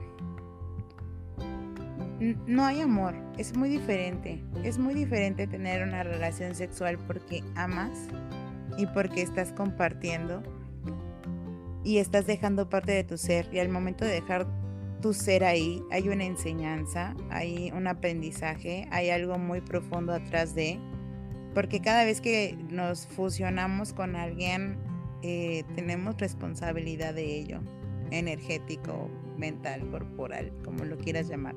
no 2.20 2.66
hay 2.66 2.82
amor, 2.82 3.14
es 3.38 3.56
muy 3.56 3.70
diferente. 3.70 4.44
Es 4.64 4.80
muy 4.80 4.94
diferente 4.94 5.46
tener 5.48 5.84
una 5.84 6.04
relación 6.04 6.56
sexual 6.56 6.98
porque 6.98 7.44
amas 7.56 7.92
y 8.78 8.86
porque 8.88 9.22
estás 9.22 9.52
compartiendo 9.54 10.44
y 11.84 11.98
estás 11.98 12.28
dejando 12.28 12.70
parte 12.70 12.92
de 12.92 13.04
tu 13.04 13.18
ser 13.18 13.50
y 13.52 13.60
al 13.60 13.70
momento 13.70 14.06
de 14.06 14.12
dejar 14.12 14.48
tu 15.02 15.14
ser 15.14 15.44
ahí, 15.44 15.84
hay 15.92 16.10
una 16.10 16.26
enseñanza, 16.26 17.16
hay 17.30 17.72
un 17.72 17.88
aprendizaje, 17.88 18.88
hay 18.92 19.10
algo 19.10 19.38
muy 19.38 19.62
profundo 19.62 20.14
atrás 20.14 20.56
de, 20.56 20.80
porque 21.54 21.82
cada 21.82 22.04
vez 22.04 22.20
que 22.20 22.58
nos 22.70 23.08
fusionamos 23.08 23.94
con 23.94 24.16
alguien, 24.16 24.78
eh, 25.22 25.64
tenemos 25.76 26.18
responsabilidad 26.18 27.14
de 27.14 27.40
ello, 27.40 27.60
energético, 28.12 29.10
mental, 29.38 29.90
corporal, 29.90 30.52
como 30.64 30.84
lo 30.84 30.98
quieras 30.98 31.28
llamar. 31.28 31.56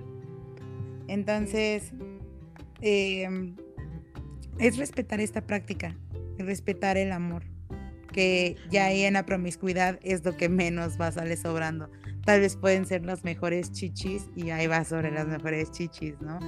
Entonces, 1.08 1.92
em, 2.80 3.56
es 4.58 4.76
respetar 4.76 5.20
esta 5.20 5.40
práctica, 5.46 5.96
respetar 6.42 6.96
el 6.96 7.12
amor, 7.12 7.44
que 8.12 8.56
ya 8.70 8.86
ahí 8.86 9.02
en 9.02 9.14
la 9.14 9.24
promiscuidad 9.24 9.98
es 10.02 10.24
lo 10.24 10.36
que 10.36 10.48
menos 10.48 11.00
va 11.00 11.08
a 11.08 11.12
salir 11.12 11.36
sobrando 11.36 11.90
tal 12.24 12.40
vez 12.40 12.56
pueden 12.56 12.86
ser 12.86 13.04
las 13.04 13.24
mejores 13.24 13.72
chichis 13.72 14.30
y 14.36 14.50
ahí 14.50 14.66
va 14.66 14.84
sobre 14.84 15.10
las 15.10 15.26
mejores 15.26 15.70
chichis, 15.70 16.20
¿no? 16.20 16.38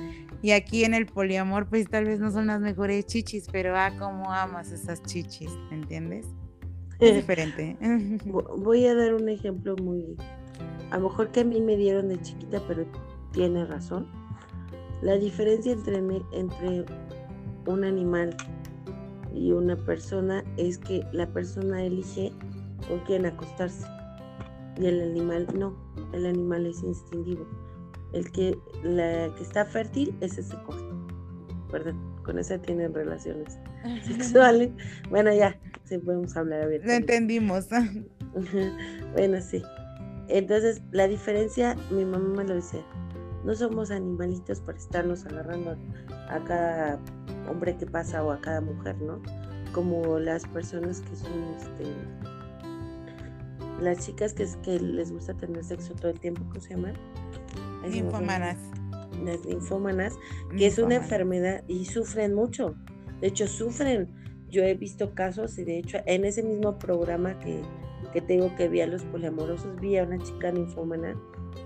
Y 0.43 0.53
aquí 0.53 0.85
en 0.85 0.95
el 0.95 1.07
poliamor, 1.07 1.69
pues 1.69 1.89
tal 1.89 2.05
vez 2.05 2.21
no 2.21 2.31
son 2.31 2.47
las 2.47 2.61
mejores 2.61 3.07
chichis, 3.07 3.47
pero 3.51 3.77
ah, 3.77 3.93
cómo 3.99 4.33
amas 4.33 4.71
esas 4.71 5.03
chichis, 5.03 5.51
¿entiendes? 5.71 6.27
Es 7.01 7.17
diferente. 7.17 7.77
Voy 8.59 8.87
a 8.87 8.95
dar 8.95 9.15
un 9.15 9.29
ejemplo 9.29 9.75
muy, 9.77 10.17
a 10.91 10.99
lo 10.99 11.09
mejor 11.09 11.33
que 11.33 11.41
a 11.41 11.45
mí 11.45 11.61
me 11.61 11.77
dieron 11.77 12.09
de 12.09 12.21
chiquita, 12.21 12.63
pero 12.69 12.87
tiene 13.33 13.65
razón. 13.65 14.07
La 15.01 15.17
diferencia 15.17 15.73
entre, 15.73 15.97
entre 16.33 16.85
un 17.67 17.85
animal 17.85 18.37
y 19.35 19.53
una 19.53 19.77
persona 19.77 20.45
es 20.57 20.79
que 20.79 21.07
la 21.13 21.27
persona 21.27 21.83
elige 21.83 22.33
con 22.89 23.01
quién 23.01 23.27
acostarse 23.27 23.87
y 24.79 24.87
el 24.87 25.03
animal 25.03 25.47
no, 25.59 25.77
el 26.13 26.27
animal 26.27 26.67
es 26.67 26.83
instintivo. 26.83 27.47
El 28.13 28.31
que, 28.31 28.59
la 28.83 29.35
que 29.35 29.43
está 29.43 29.65
fértil, 29.65 30.15
ese 30.21 30.43
se 30.43 30.57
coge. 30.65 30.85
Perdón, 31.71 31.99
con 32.25 32.39
esa 32.39 32.59
tienen 32.59 32.93
relaciones 32.93 33.59
sexuales. 34.03 34.71
Bueno, 35.11 35.33
ya, 35.33 35.59
sí 35.85 35.99
podemos 35.99 36.37
hablar 36.37 36.69
Lo 36.83 36.93
entendimos. 36.93 37.69
bueno, 39.13 39.41
sí. 39.41 39.63
Entonces, 40.29 40.83
la 40.93 41.09
diferencia, 41.09 41.77
mi 41.91 42.05
mamá 42.05 42.43
me 42.43 42.45
lo 42.45 42.55
decía, 42.55 42.85
no 43.45 43.55
somos 43.55 43.91
animalitos 43.91 44.61
para 44.61 44.79
estarnos 44.79 45.27
agarrando 45.27 45.77
a, 46.11 46.35
a 46.35 46.45
cada 46.45 47.01
hombre 47.49 47.77
que 47.77 47.87
pasa 47.87 48.25
o 48.25 48.31
a 48.31 48.41
cada 48.41 48.61
mujer, 48.61 49.01
¿no? 49.01 49.21
Como 49.73 50.19
las 50.19 50.47
personas 50.47 51.01
que 51.01 51.17
son, 51.17 51.33
este, 51.57 51.85
las 53.81 54.05
chicas 54.07 54.33
que, 54.33 54.47
que 54.63 54.79
les 54.79 55.11
gusta 55.13 55.35
tener 55.35 55.65
sexo 55.65 55.95
todo 55.95 56.11
el 56.11 56.21
tiempo, 56.21 56.43
¿cómo 56.49 56.61
se 56.61 56.71
llaman? 56.71 56.95
Linfómanas. 57.89 58.59
Las 59.25 59.45
linfómanas, 59.45 60.19
que 60.57 60.67
es 60.67 60.79
una 60.79 60.97
enfermedad 60.97 61.63
y 61.69 61.85
sufren 61.85 62.35
mucho. 62.35 62.75
De 63.21 63.29
hecho, 63.29 63.47
sufren. 63.47 64.09
Yo 64.49 64.63
he 64.63 64.75
visto 64.75 65.15
casos 65.15 65.59
y 65.59 65.65
de 65.65 65.79
hecho 65.79 65.99
en 66.05 66.27
ese 66.27 66.43
mismo 66.43 66.79
programa 66.79 67.39
que, 67.39 67.63
que 68.13 68.21
tengo 68.21 68.55
que 68.57 68.69
vi 68.69 68.83
a 68.83 68.87
los 68.87 69.03
poliamorosos, 69.05 69.81
vi 69.81 69.97
a 69.97 70.05
una 70.05 70.19
chica 70.19 70.53
linfómana, 70.53 71.17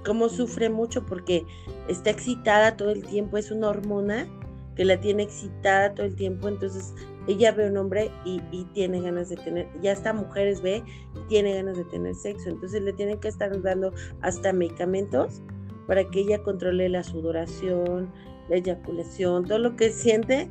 cómo 0.05 0.29
sufre 0.29 0.71
mucho 0.71 1.05
porque 1.05 1.45
está 1.89 2.11
excitada 2.11 2.77
todo 2.77 2.91
el 2.93 3.05
tiempo, 3.05 3.39
es 3.39 3.51
una 3.51 3.71
hormona 3.71 4.29
que 4.77 4.85
la 4.85 5.01
tiene 5.01 5.25
excitada 5.25 5.95
todo 5.95 6.07
el 6.07 6.15
tiempo, 6.15 6.49
entonces 6.49 6.95
ella 7.27 7.53
ve 7.53 7.69
un 7.69 7.77
hombre 7.77 8.11
y, 8.25 8.41
tiene 8.73 9.01
ganas 9.01 9.31
de 9.31 9.37
tener, 9.37 9.69
ya 9.83 9.93
hasta 9.93 10.13
mujeres 10.13 10.61
ve 10.61 10.85
y 11.15 11.29
tiene 11.29 11.55
ganas 11.55 11.77
de 11.77 11.85
tener 11.85 12.15
sexo, 12.15 12.51
entonces 12.51 12.83
le 12.83 12.93
tienen 12.93 13.19
que 13.19 13.29
estar 13.29 13.61
dando 13.63 13.93
hasta 14.21 14.53
medicamentos 14.53 15.43
para 15.87 16.05
que 16.05 16.21
ella 16.21 16.43
controle 16.43 16.89
la 16.89 17.03
sudoración, 17.03 18.13
la 18.49 18.57
eyaculación, 18.57 19.45
todo 19.45 19.59
lo 19.59 19.77
que 19.77 19.91
siente 19.91 20.49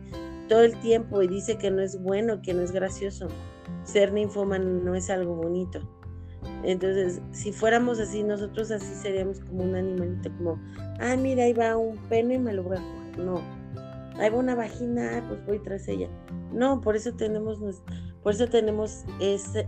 todo 0.47 0.63
el 0.63 0.79
tiempo 0.79 1.21
y 1.21 1.27
dice 1.27 1.57
que 1.57 1.71
no 1.71 1.81
es 1.81 2.01
bueno, 2.01 2.41
que 2.41 2.53
no 2.53 2.61
es 2.61 2.71
gracioso. 2.71 3.27
Ser 3.83 4.13
ninfómano 4.13 4.65
no 4.65 4.95
es 4.95 5.09
algo 5.09 5.35
bonito. 5.35 5.79
Entonces, 6.63 7.21
si 7.31 7.51
fuéramos 7.51 7.99
así, 7.99 8.23
nosotros 8.23 8.71
así 8.71 8.93
seríamos 8.95 9.39
como 9.39 9.63
un 9.63 9.75
animalito, 9.75 10.31
como, 10.37 10.59
ah, 10.99 11.15
mira, 11.15 11.43
ahí 11.43 11.53
va 11.53 11.77
un 11.77 11.97
pene, 12.09 12.39
me 12.39 12.53
lo 12.53 12.63
voy 12.63 12.77
a 12.77 12.81
coger. 12.81 13.25
No, 13.25 13.41
ahí 14.19 14.29
va 14.29 14.37
una 14.37 14.55
vagina, 14.55 15.23
pues 15.27 15.45
voy 15.45 15.59
tras 15.59 15.87
ella. 15.87 16.09
No, 16.51 16.81
por 16.81 16.95
eso 16.95 17.13
tenemos, 17.13 17.59
por 18.23 18.33
eso 18.33 18.47
tenemos 18.47 19.03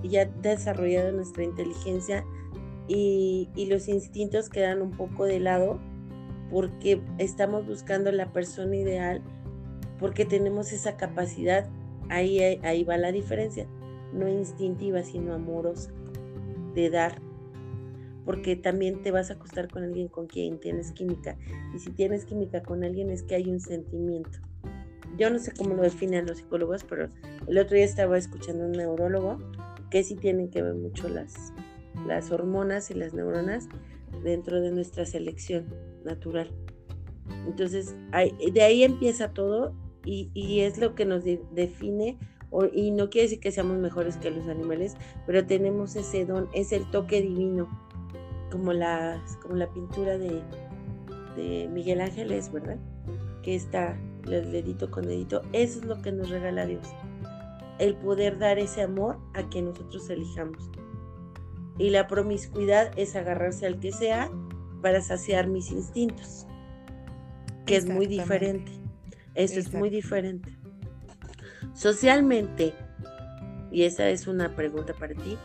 ya 0.04 0.26
desarrollada 0.26 1.12
nuestra 1.12 1.43
inteligencia 1.43 2.26
y, 2.88 3.50
y, 3.56 3.66
los 3.66 3.88
instintos 3.89 4.50
quedan 4.50 4.82
un 4.82 4.91
poco 4.91 5.26
de 5.26 5.41
lado 5.41 5.80
porque 6.50 7.02
estamos 7.18 7.68
buscando 7.68 8.12
la 8.12 8.32
persona 8.32 8.76
ideal, 8.76 9.22
porque 10.00 10.26
tenemos 10.26 10.72
esa 10.72 10.95
capacidad, 10.95 11.68
ahí, 12.10 12.39
ahí 12.64 12.84
va 12.84 12.98
la 12.98 13.12
diferencia, 13.12 13.68
no 14.14 14.30
instintiva, 14.30 15.04
sino 15.04 15.34
amorosa, 15.34 15.91
de 16.74 16.89
dar 16.89 17.22
porque 18.28 18.57
también 18.57 19.01
te 19.01 19.11
vas 19.11 19.30
a 19.30 19.36
acostar 19.36 19.69
con 19.69 19.84
alguien 19.84 20.09
con 20.09 20.28
quien 20.28 20.59
tienes 20.59 20.91
química. 20.91 21.38
Y 21.73 21.80
si 21.80 21.91
tienes 21.91 22.25
química 22.25 22.61
con 22.61 22.84
alguien 22.84 23.09
es 23.09 23.23
que 23.23 23.36
hay 23.36 23.49
un 23.49 23.61
sentimiento. 23.61 24.38
Yo 25.17 25.30
no 25.30 25.39
sé 25.39 25.53
cómo 25.53 25.75
lo 25.75 25.84
definen 25.84 26.28
los 26.28 26.39
psicólogos, 26.39 26.84
pero 26.84 27.07
el 27.47 27.57
otro 27.57 27.78
día 27.78 27.86
estaba 27.86 28.17
escuchando 28.17 28.65
a 28.65 28.65
un 28.65 28.73
neurólogo 28.73 29.39
que 29.89 30.03
sí 30.03 30.15
tienen 30.15 30.49
que 30.49 30.61
ver 30.61 30.73
mucho 30.73 31.07
las, 31.07 31.53
las 32.05 32.30
hormonas 32.30 32.91
y 32.91 32.95
las 32.95 33.13
neuronas 33.13 33.69
dentro 34.25 34.59
de 34.59 34.71
nuestra 34.71 35.05
selección 35.05 35.65
natural. 36.03 36.51
Entonces, 37.47 37.95
de 38.53 38.61
ahí 38.61 38.84
empieza 38.84 39.34
todo 39.34 39.73
y, 40.03 40.30
y 40.34 40.59
es 40.59 40.78
lo 40.80 40.95
que 40.95 41.05
nos 41.05 41.23
define 41.23 42.17
y 42.73 42.91
no 42.91 43.09
quiere 43.09 43.28
decir 43.28 43.39
que 43.39 43.51
seamos 43.51 43.78
mejores 43.78 44.17
que 44.17 44.32
los 44.32 44.49
animales, 44.49 44.95
pero 45.25 45.45
tenemos 45.45 45.95
ese 45.95 46.25
don, 46.25 46.49
es 46.53 46.73
el 46.73 46.89
toque 46.91 47.21
divino 47.21 47.87
como 48.52 48.74
la, 48.74 49.24
como 49.41 49.56
la 49.56 49.68
pintura 49.72 50.18
de, 50.18 50.41
de 51.36 51.70
Miguel 51.72 52.02
Ángeles, 52.02 52.52
¿verdad? 52.52 52.78
Que 53.43 53.56
está 53.56 53.98
el 54.26 54.52
dedito 54.52 54.91
con 54.91 55.06
dedito. 55.06 55.41
Eso 55.54 55.80
es 55.80 55.86
lo 55.86 56.02
que 56.02 56.12
nos 56.12 56.30
regala 56.30 56.66
Dios. 56.66 56.88
El 57.80 57.95
poder 57.95 58.39
dar 58.39 58.60
ese 58.60 58.82
amor 58.82 59.20
a 59.34 59.48
que 59.50 59.62
nosotros 59.62 60.10
elijamos. 60.10 60.70
Y 61.78 61.91
la 61.91 62.08
promiscuidad 62.08 62.91
es 62.98 63.16
agarrarse 63.16 63.68
al 63.68 63.80
que 63.80 63.91
sea 63.91 64.32
para 64.82 65.02
saciar 65.02 65.48
mis 65.48 65.72
instintos, 65.72 66.48
que 67.66 67.76
es 67.76 67.88
muy 67.88 68.08
diferente. 68.08 68.72
Eso 69.36 69.60
es 69.60 69.72
muy 69.74 69.89
diferente. 69.89 70.58
Socialmente, 71.74 72.74
y 73.72 73.84
esa 73.84 74.10
es 74.10 74.28
una 74.28 74.56
pregunta 74.56 74.93
para 74.93 75.14
ti, 75.14 75.38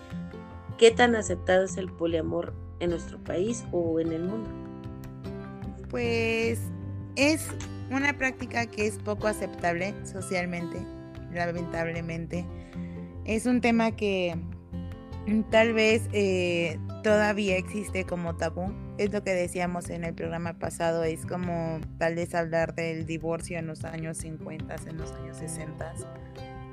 ¿qué 0.79 0.91
tan 0.91 1.15
aceptado 1.15 1.65
es 1.65 1.77
el 1.77 1.93
poliamor 1.93 2.55
en 2.83 2.91
nuestro 2.91 3.19
país 3.25 3.65
o 3.73 3.99
en 4.01 4.13
el 4.13 4.25
mundo? 4.25 4.51
Pues 5.89 6.59
es 7.17 7.49
una 7.91 8.17
práctica 8.19 8.67
que 8.67 8.87
es 8.87 8.99
poco 8.99 9.29
aceptable 9.29 9.95
socialmente, 10.05 10.79
lamentablemente. 11.33 12.45
Es 13.25 13.47
un 13.47 13.61
tema 13.61 13.93
que 13.93 14.37
tal 15.51 15.73
vez 15.73 16.03
eh, 16.13 16.79
todavía 17.03 17.57
existe 17.57 18.05
como 18.05 18.37
tabú. 18.37 18.73
Es 18.99 19.13
lo 19.13 19.23
que 19.23 19.33
decíamos 19.33 19.89
en 19.91 20.05
el 20.05 20.15
programa 20.15 20.59
pasado, 20.59 21.05
es 21.05 21.25
como 21.25 21.81
tal 21.99 22.17
vez 22.17 22.35
hablar 22.35 22.75
del 22.75 23.07
divorcio 23.07 23.59
en 23.59 23.67
los 23.67 23.85
años 23.85 24.19
50, 24.19 24.75
en 24.89 24.99
los 24.99 25.13
años 25.13 25.37
60, 25.37 25.95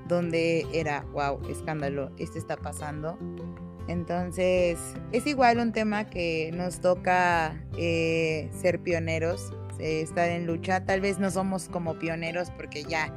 donde 0.08 0.66
era, 0.74 1.06
wow, 1.14 1.40
escándalo, 1.50 2.12
esto 2.18 2.40
está 2.40 2.58
pasando. 2.58 3.18
Entonces, 3.90 4.78
es 5.12 5.26
igual 5.26 5.58
un 5.58 5.72
tema 5.72 6.12
que 6.12 6.52
nos 6.54 6.80
toca 6.80 7.60
eh, 7.76 8.48
ser 8.62 8.82
pioneros, 8.82 9.52
eh, 9.80 10.02
estar 10.02 10.30
en 10.30 10.46
lucha. 10.46 10.86
Tal 10.86 11.02
vez 11.02 11.18
no 11.18 11.32
somos 11.32 11.70
como 11.70 11.98
pioneros 11.98 12.52
porque 12.52 12.84
ya 12.84 13.12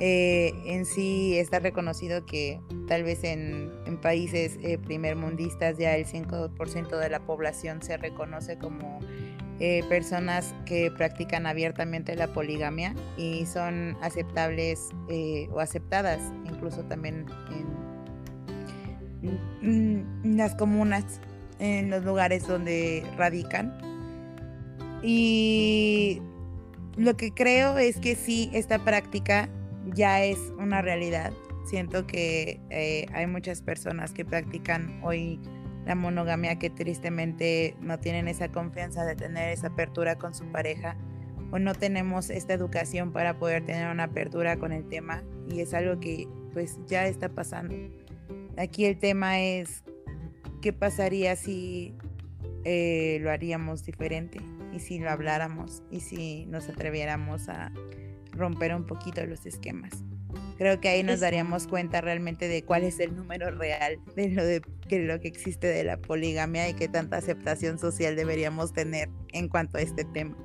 eh, 0.00 0.54
en 0.64 0.86
sí 0.86 1.36
está 1.38 1.58
reconocido 1.58 2.24
que 2.24 2.62
tal 2.88 3.02
vez 3.04 3.24
en, 3.24 3.76
países 4.00 4.58
primermundistas 4.84 5.78
ya 5.78 5.96
el 5.96 6.06
5% 6.06 6.98
de 6.98 7.08
la 7.08 7.20
población 7.20 7.82
se 7.82 7.96
reconoce 7.96 8.56
como 8.56 9.00
personas 9.88 10.54
que 10.66 10.90
practican 10.90 11.46
abiertamente 11.46 12.14
la 12.14 12.32
poligamia 12.32 12.94
y 13.16 13.46
son 13.46 13.96
aceptables 14.02 14.90
o 15.50 15.60
aceptadas 15.60 16.20
incluso 16.44 16.84
también 16.84 17.24
en 17.50 17.75
las 20.24 20.54
comunas, 20.54 21.20
en 21.58 21.90
los 21.90 22.04
lugares 22.04 22.46
donde 22.46 23.04
radican. 23.16 23.76
Y 25.02 26.20
lo 26.96 27.16
que 27.16 27.32
creo 27.32 27.78
es 27.78 27.98
que 27.98 28.14
sí, 28.14 28.50
esta 28.52 28.78
práctica 28.78 29.48
ya 29.94 30.24
es 30.24 30.38
una 30.58 30.82
realidad. 30.82 31.32
Siento 31.66 32.06
que 32.06 32.60
eh, 32.70 33.06
hay 33.12 33.26
muchas 33.26 33.62
personas 33.62 34.12
que 34.12 34.24
practican 34.24 35.00
hoy 35.02 35.40
la 35.86 35.94
monogamia 35.94 36.58
que 36.58 36.68
tristemente 36.68 37.76
no 37.80 37.98
tienen 37.98 38.26
esa 38.28 38.48
confianza 38.50 39.04
de 39.04 39.14
tener 39.14 39.50
esa 39.50 39.68
apertura 39.68 40.16
con 40.16 40.34
su 40.34 40.44
pareja 40.46 40.96
o 41.52 41.58
no 41.60 41.74
tenemos 41.74 42.28
esta 42.30 42.54
educación 42.54 43.12
para 43.12 43.38
poder 43.38 43.64
tener 43.64 43.88
una 43.88 44.04
apertura 44.04 44.56
con 44.56 44.72
el 44.72 44.88
tema 44.88 45.22
y 45.48 45.60
es 45.60 45.74
algo 45.74 46.00
que 46.00 46.26
pues 46.52 46.78
ya 46.86 47.06
está 47.06 47.28
pasando. 47.28 47.74
Aquí 48.56 48.84
el 48.86 48.98
tema 48.98 49.40
es 49.40 49.84
qué 50.62 50.72
pasaría 50.72 51.36
si 51.36 51.94
eh, 52.64 53.18
lo 53.20 53.30
haríamos 53.30 53.84
diferente 53.84 54.40
y 54.72 54.80
si 54.80 54.98
lo 54.98 55.10
habláramos 55.10 55.82
y 55.90 56.00
si 56.00 56.46
nos 56.46 56.68
atreviéramos 56.68 57.48
a 57.48 57.72
romper 58.32 58.74
un 58.74 58.86
poquito 58.86 59.24
los 59.26 59.46
esquemas. 59.46 59.92
Creo 60.58 60.80
que 60.80 60.88
ahí 60.88 61.02
nos 61.02 61.20
daríamos 61.20 61.66
cuenta 61.66 62.00
realmente 62.00 62.48
de 62.48 62.62
cuál 62.62 62.82
es 62.82 62.98
el 63.00 63.14
número 63.14 63.50
real 63.50 63.98
de 64.16 64.30
lo, 64.30 64.44
de, 64.44 64.62
lo 64.90 65.20
que 65.20 65.28
existe 65.28 65.66
de 65.66 65.84
la 65.84 65.98
poligamia 65.98 66.68
y 66.68 66.74
qué 66.74 66.88
tanta 66.88 67.18
aceptación 67.18 67.78
social 67.78 68.16
deberíamos 68.16 68.72
tener 68.72 69.08
en 69.32 69.48
cuanto 69.48 69.78
a 69.78 69.82
este 69.82 70.04
tema. 70.04 70.36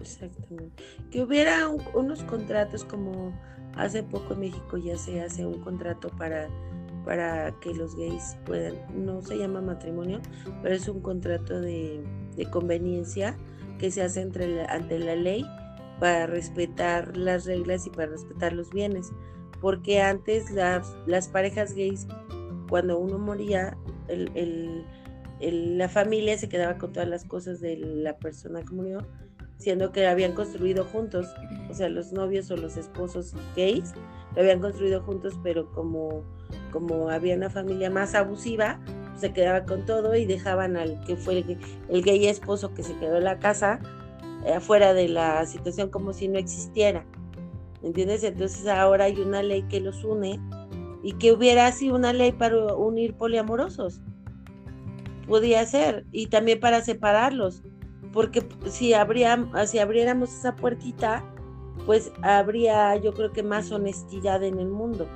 Exactamente. 0.00 0.82
Que 1.10 1.22
hubiera 1.22 1.68
unos 1.68 2.22
contratos 2.24 2.84
como 2.84 3.32
hace 3.76 4.02
poco 4.02 4.34
en 4.34 4.40
México 4.40 4.76
ya 4.76 4.96
se 4.96 5.20
hace 5.20 5.46
un 5.46 5.62
contrato 5.62 6.08
para 6.10 6.48
para 7.08 7.52
que 7.60 7.72
los 7.72 7.96
gays 7.96 8.36
puedan, 8.44 8.74
no 8.94 9.22
se 9.22 9.38
llama 9.38 9.62
matrimonio, 9.62 10.20
pero 10.62 10.74
es 10.74 10.86
un 10.88 11.00
contrato 11.00 11.58
de, 11.58 12.04
conveniencia 12.52 13.34
que 13.78 13.90
se 13.90 14.02
hace 14.02 14.20
entre 14.20 14.66
ante 14.66 14.98
la 14.98 15.16
ley 15.16 15.42
para 16.00 16.26
respetar 16.26 17.16
las 17.16 17.46
reglas 17.46 17.86
y 17.86 17.90
para 17.90 18.08
respetar 18.08 18.52
los 18.52 18.70
bienes. 18.70 19.10
Porque 19.58 20.02
antes 20.02 20.50
las 20.50 21.28
parejas 21.28 21.72
gays, 21.72 22.06
cuando 22.68 22.98
uno 22.98 23.18
moría, 23.18 23.78
la 25.40 25.88
familia 25.88 26.36
se 26.36 26.50
quedaba 26.50 26.76
con 26.76 26.92
todas 26.92 27.08
las 27.08 27.24
cosas 27.24 27.58
de 27.60 27.78
la 27.78 28.18
persona 28.18 28.60
que 28.60 28.74
murió, 28.74 28.98
siendo 29.56 29.92
que 29.92 30.06
habían 30.06 30.34
construido 30.34 30.84
juntos, 30.84 31.26
o 31.70 31.74
sea, 31.74 31.88
los 31.88 32.12
novios 32.12 32.50
o 32.50 32.56
los 32.58 32.76
esposos 32.76 33.34
gays 33.56 33.94
lo 34.36 34.42
habían 34.42 34.60
construido 34.60 35.00
juntos, 35.00 35.34
pero 35.42 35.72
como 35.72 36.22
como 36.70 37.10
había 37.10 37.36
una 37.36 37.50
familia 37.50 37.90
más 37.90 38.14
abusiva, 38.14 38.78
se 39.16 39.32
quedaba 39.32 39.64
con 39.64 39.84
todo 39.84 40.14
y 40.14 40.24
dejaban 40.24 40.76
al 40.76 41.00
que 41.04 41.16
fue 41.16 41.44
el, 41.88 42.02
gay 42.02 42.26
esposo 42.26 42.72
que 42.74 42.82
se 42.82 42.96
quedó 42.96 43.16
en 43.16 43.24
la 43.24 43.38
casa 43.38 43.80
eh, 44.44 44.54
afuera 44.54 44.94
de 44.94 45.08
la 45.08 45.44
situación 45.46 45.90
como 45.90 46.12
si 46.12 46.28
no 46.28 46.38
existiera. 46.38 47.04
¿Entiendes? 47.82 48.24
Entonces 48.24 48.66
ahora 48.66 49.04
hay 49.04 49.20
una 49.20 49.42
ley 49.42 49.62
que 49.62 49.80
los 49.80 50.04
une 50.04 50.40
y 51.02 51.12
que 51.12 51.32
hubiera 51.32 51.66
así 51.66 51.90
una 51.90 52.12
ley 52.12 52.32
para 52.32 52.74
unir 52.74 53.14
poliamorosos. 53.14 54.00
Podía 55.26 55.64
ser. 55.66 56.04
Y 56.10 56.26
también 56.26 56.58
para 56.58 56.82
separarlos. 56.82 57.62
Porque 58.12 58.46
si, 58.66 58.94
habría, 58.94 59.48
si 59.66 59.78
abriéramos 59.78 60.32
esa 60.32 60.56
puertita, 60.56 61.22
pues 61.86 62.10
habría 62.22 62.96
yo 62.96 63.12
creo 63.12 63.32
que 63.32 63.42
más 63.42 63.70
honestidad 63.70 64.42
en 64.42 64.58
el 64.58 64.68
mundo. 64.68 65.06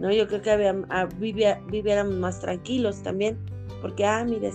¿No? 0.00 0.10
Yo 0.10 0.26
creo 0.26 0.42
que 0.42 0.50
había, 0.50 0.74
ah, 0.88 1.06
viviéramos 1.16 2.14
más 2.16 2.40
tranquilos 2.40 3.02
también, 3.02 3.38
porque, 3.80 4.04
ah, 4.04 4.24
mire, 4.24 4.50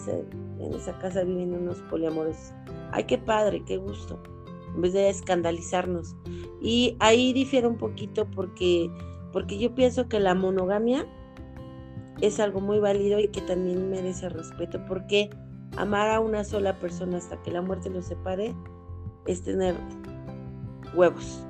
en 0.60 0.74
esa 0.74 0.98
casa 1.00 1.24
viven 1.24 1.54
unos 1.54 1.78
poliamores. 1.84 2.54
Ay, 2.92 3.06
qué 3.06 3.18
padre, 3.18 3.64
qué 3.66 3.78
gusto, 3.78 4.22
en 4.76 4.82
vez 4.82 4.94
de 4.94 5.10
escandalizarnos. 5.10 6.16
Y 6.62 6.98
ahí 7.00 7.32
difiere 7.32 7.68
un 7.68 7.78
poquito 7.78 8.26
porque, 8.32 8.90
porque 9.32 9.60
yo 9.60 9.74
pienso 9.76 10.10
que 10.10 10.20
la 10.20 10.34
monogamia 10.34 11.06
es 12.22 12.40
algo 12.40 12.60
muy 12.60 12.80
válido 12.80 13.20
y 13.20 13.28
que 13.28 13.42
también 13.42 13.90
merece 13.90 14.30
respeto, 14.30 14.84
porque 14.88 15.30
amar 15.78 16.10
a 16.10 16.20
una 16.20 16.44
sola 16.44 16.80
persona 16.80 17.18
hasta 17.18 17.42
que 17.44 17.52
la 17.52 17.62
muerte 17.62 17.90
los 17.90 18.06
separe 18.06 18.56
es 19.28 19.44
tener 19.44 19.76
huevos. 20.96 21.46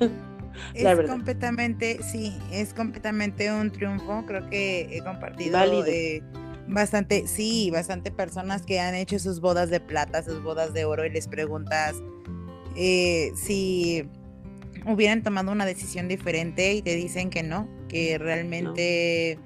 es 0.74 1.08
completamente, 1.08 2.00
sí, 2.02 2.36
es 2.50 2.74
completamente 2.74 3.52
un 3.52 3.70
triunfo. 3.70 4.24
Creo 4.26 4.48
que 4.48 4.88
he 4.90 5.02
compartido 5.02 5.58
eh, 5.86 6.22
bastante, 6.68 7.26
sí, 7.26 7.70
bastante 7.70 8.10
personas 8.10 8.62
que 8.62 8.80
han 8.80 8.94
hecho 8.94 9.18
sus 9.18 9.40
bodas 9.40 9.70
de 9.70 9.80
plata, 9.80 10.22
sus 10.22 10.42
bodas 10.42 10.72
de 10.74 10.84
oro 10.84 11.04
y 11.04 11.10
les 11.10 11.28
preguntas 11.28 11.94
eh, 12.76 13.32
si 13.36 14.08
hubieran 14.86 15.22
tomado 15.22 15.52
una 15.52 15.64
decisión 15.64 16.08
diferente 16.08 16.74
y 16.74 16.82
te 16.82 16.94
dicen 16.94 17.30
que 17.30 17.42
no, 17.42 17.68
que 17.88 18.18
realmente 18.18 19.38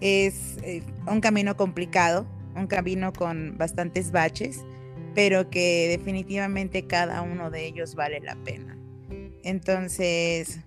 es 0.00 0.58
eh, 0.62 0.82
un 1.06 1.20
camino 1.20 1.56
complicado, 1.56 2.26
un 2.54 2.66
camino 2.66 3.12
con 3.12 3.56
bastantes 3.58 4.12
baches, 4.12 4.64
pero 5.14 5.50
que 5.50 5.88
definitivamente 5.88 6.86
cada 6.86 7.22
uno 7.22 7.50
de 7.50 7.66
ellos 7.66 7.94
vale 7.94 8.20
la 8.20 8.36
pena. 8.36 8.79
Entonces, 9.42 10.60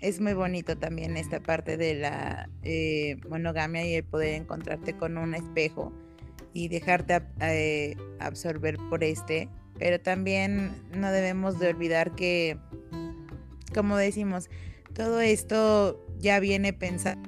es 0.00 0.20
muy 0.20 0.34
bonito 0.34 0.76
también 0.76 1.16
esta 1.16 1.40
parte 1.40 1.76
de 1.76 1.94
la 1.94 2.48
eh, 2.62 3.16
monogamia 3.28 3.84
y 3.86 3.94
el 3.94 4.04
poder 4.04 4.34
encontrarte 4.34 4.96
con 4.96 5.16
un 5.16 5.34
espejo 5.34 5.92
y 6.52 6.68
dejarte 6.68 7.22
eh, 7.40 7.96
absorber 8.18 8.76
por 8.90 9.04
este. 9.04 9.48
Pero 9.78 10.00
también 10.00 10.72
no 10.94 11.10
debemos 11.10 11.58
de 11.58 11.68
olvidar 11.68 12.14
que, 12.14 12.58
como 13.74 13.96
decimos, 13.96 14.50
todo 14.94 15.20
esto 15.20 16.04
ya 16.18 16.40
viene 16.40 16.72
pensado, 16.72 17.20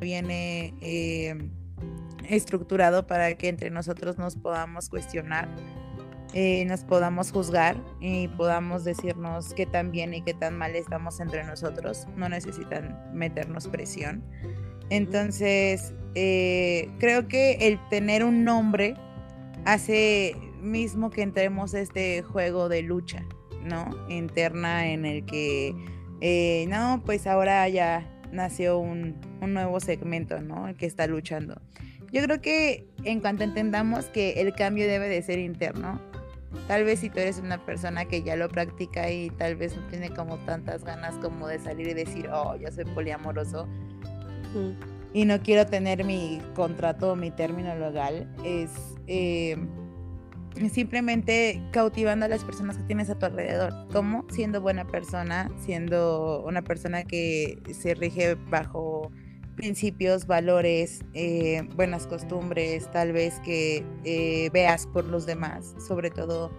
viene 0.00 0.74
eh, 0.80 1.50
estructurado 2.28 3.06
para 3.06 3.34
que 3.34 3.48
entre 3.48 3.70
nosotros 3.70 4.18
nos 4.18 4.36
podamos 4.36 4.88
cuestionar 4.88 5.48
eh, 6.32 6.64
nos 6.66 6.84
podamos 6.84 7.32
juzgar 7.32 7.76
y 8.00 8.28
podamos 8.28 8.84
decirnos 8.84 9.52
qué 9.54 9.66
tan 9.66 9.90
bien 9.90 10.14
y 10.14 10.22
qué 10.22 10.32
tan 10.32 10.56
mal 10.56 10.76
estamos 10.76 11.18
entre 11.18 11.42
nosotros. 11.42 12.06
No 12.16 12.28
necesitan 12.28 12.98
meternos 13.12 13.66
presión. 13.66 14.22
Entonces, 14.90 15.92
eh, 16.14 16.88
creo 16.98 17.26
que 17.26 17.54
el 17.60 17.80
tener 17.88 18.22
un 18.24 18.44
nombre 18.44 18.94
hace 19.64 20.36
mismo 20.60 21.10
que 21.10 21.22
entremos 21.22 21.74
a 21.74 21.80
este 21.80 22.22
juego 22.22 22.68
de 22.68 22.82
lucha, 22.82 23.24
¿no? 23.64 23.90
Interna 24.08 24.88
en 24.88 25.06
el 25.06 25.24
que, 25.24 25.74
eh, 26.20 26.66
no, 26.68 27.02
pues 27.04 27.26
ahora 27.26 27.68
ya 27.68 28.08
nació 28.30 28.78
un, 28.78 29.16
un 29.40 29.52
nuevo 29.52 29.80
segmento, 29.80 30.40
¿no? 30.40 30.68
El 30.68 30.76
que 30.76 30.86
está 30.86 31.08
luchando. 31.08 31.60
Yo 32.12 32.22
creo 32.22 32.40
que 32.40 32.88
en 33.04 33.20
cuanto 33.20 33.44
entendamos 33.44 34.06
que 34.06 34.40
el 34.40 34.52
cambio 34.54 34.86
debe 34.88 35.08
de 35.08 35.22
ser 35.22 35.38
interno, 35.38 36.00
tal 36.66 36.84
vez 36.84 37.00
si 37.00 37.10
tú 37.10 37.18
eres 37.18 37.38
una 37.38 37.64
persona 37.64 38.04
que 38.04 38.22
ya 38.22 38.36
lo 38.36 38.48
practica 38.48 39.10
y 39.10 39.30
tal 39.30 39.56
vez 39.56 39.76
no 39.76 39.86
tiene 39.88 40.10
como 40.10 40.38
tantas 40.38 40.84
ganas 40.84 41.16
como 41.16 41.48
de 41.48 41.58
salir 41.58 41.88
y 41.88 41.94
decir, 41.94 42.28
oh, 42.32 42.56
yo 42.56 42.70
soy 42.72 42.84
poliamoroso 42.84 43.68
y 45.12 45.24
no 45.24 45.40
quiero 45.40 45.66
tener 45.66 46.04
mi 46.04 46.40
contrato 46.54 47.12
o 47.12 47.16
mi 47.16 47.30
término 47.30 47.74
legal, 47.76 48.28
es 48.44 48.70
eh, 49.06 49.56
simplemente 50.72 51.62
cautivando 51.72 52.26
a 52.26 52.28
las 52.28 52.44
personas 52.44 52.76
que 52.76 52.84
tienes 52.84 53.10
a 53.10 53.18
tu 53.18 53.26
alrededor, 53.26 53.72
como 53.92 54.24
siendo 54.30 54.60
buena 54.60 54.86
persona, 54.86 55.50
siendo 55.58 56.42
una 56.44 56.62
persona 56.62 57.04
que 57.04 57.58
se 57.72 57.94
rige 57.94 58.34
bajo 58.34 59.10
principios, 59.60 60.26
valores, 60.26 61.04
eh, 61.12 61.68
buenas 61.76 62.06
costumbres, 62.06 62.90
tal 62.92 63.12
vez 63.12 63.38
que 63.40 63.84
eh, 64.04 64.48
veas 64.54 64.86
por 64.86 65.04
los 65.04 65.26
demás, 65.26 65.74
sobre 65.86 66.10
todo 66.10 66.50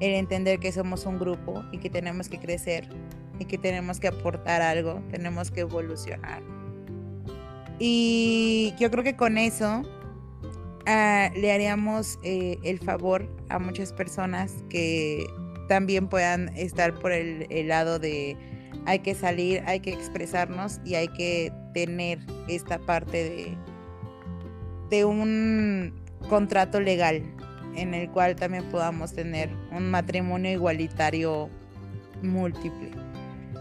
el 0.00 0.12
entender 0.12 0.58
que 0.58 0.70
somos 0.70 1.06
un 1.06 1.18
grupo 1.18 1.64
y 1.72 1.78
que 1.78 1.88
tenemos 1.88 2.28
que 2.28 2.38
crecer 2.38 2.86
y 3.38 3.46
que 3.46 3.56
tenemos 3.56 3.98
que 3.98 4.08
aportar 4.08 4.60
algo, 4.60 5.02
tenemos 5.10 5.50
que 5.50 5.60
evolucionar. 5.60 6.42
Y 7.78 8.74
yo 8.78 8.90
creo 8.90 9.02
que 9.02 9.16
con 9.16 9.38
eso 9.38 9.80
ah, 10.84 11.30
le 11.34 11.50
haríamos 11.50 12.18
eh, 12.24 12.58
el 12.62 12.78
favor 12.78 13.26
a 13.48 13.58
muchas 13.58 13.94
personas 13.94 14.52
que 14.68 15.24
también 15.66 16.08
puedan 16.08 16.50
estar 16.58 16.92
por 16.92 17.10
el 17.12 17.68
lado 17.68 17.98
de 17.98 18.36
hay 18.84 18.98
que 18.98 19.14
salir, 19.14 19.62
hay 19.66 19.80
que 19.80 19.94
expresarnos 19.94 20.78
y 20.84 20.96
hay 20.96 21.08
que 21.08 21.50
tener 21.74 22.18
esta 22.48 22.78
parte 22.78 23.16
de, 23.24 23.56
de 24.88 25.04
un 25.04 25.92
contrato 26.28 26.80
legal 26.80 27.22
en 27.76 27.92
el 27.94 28.10
cual 28.10 28.36
también 28.36 28.64
podamos 28.70 29.12
tener 29.12 29.50
un 29.72 29.90
matrimonio 29.90 30.52
igualitario 30.52 31.50
múltiple. 32.22 32.90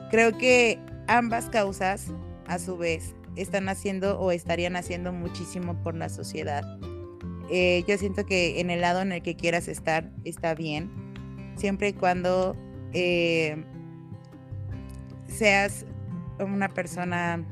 Creo 0.10 0.38
que 0.38 0.80
ambas 1.08 1.50
causas, 1.50 2.08
a 2.48 2.60
su 2.60 2.78
vez, 2.78 3.16
están 3.36 3.68
haciendo 3.70 4.20
o 4.20 4.32
estarían 4.32 4.76
haciendo 4.76 5.12
muchísimo 5.12 5.76
por 5.82 5.96
la 5.96 6.10
sociedad. 6.10 6.64
Eh, 7.50 7.84
yo 7.88 7.98
siento 7.98 8.26
que 8.26 8.60
en 8.62 8.70
el 8.70 8.82
lado 8.82 9.02
en 9.02 9.12
el 9.12 9.22
que 9.22 9.36
quieras 9.36 9.68
estar 9.68 10.10
está 10.24 10.54
bien, 10.54 10.92
siempre 11.56 11.90
y 11.90 11.94
cuando 11.94 12.56
eh, 12.94 13.64
seas 15.28 15.86
una 16.40 16.70
persona 16.70 17.44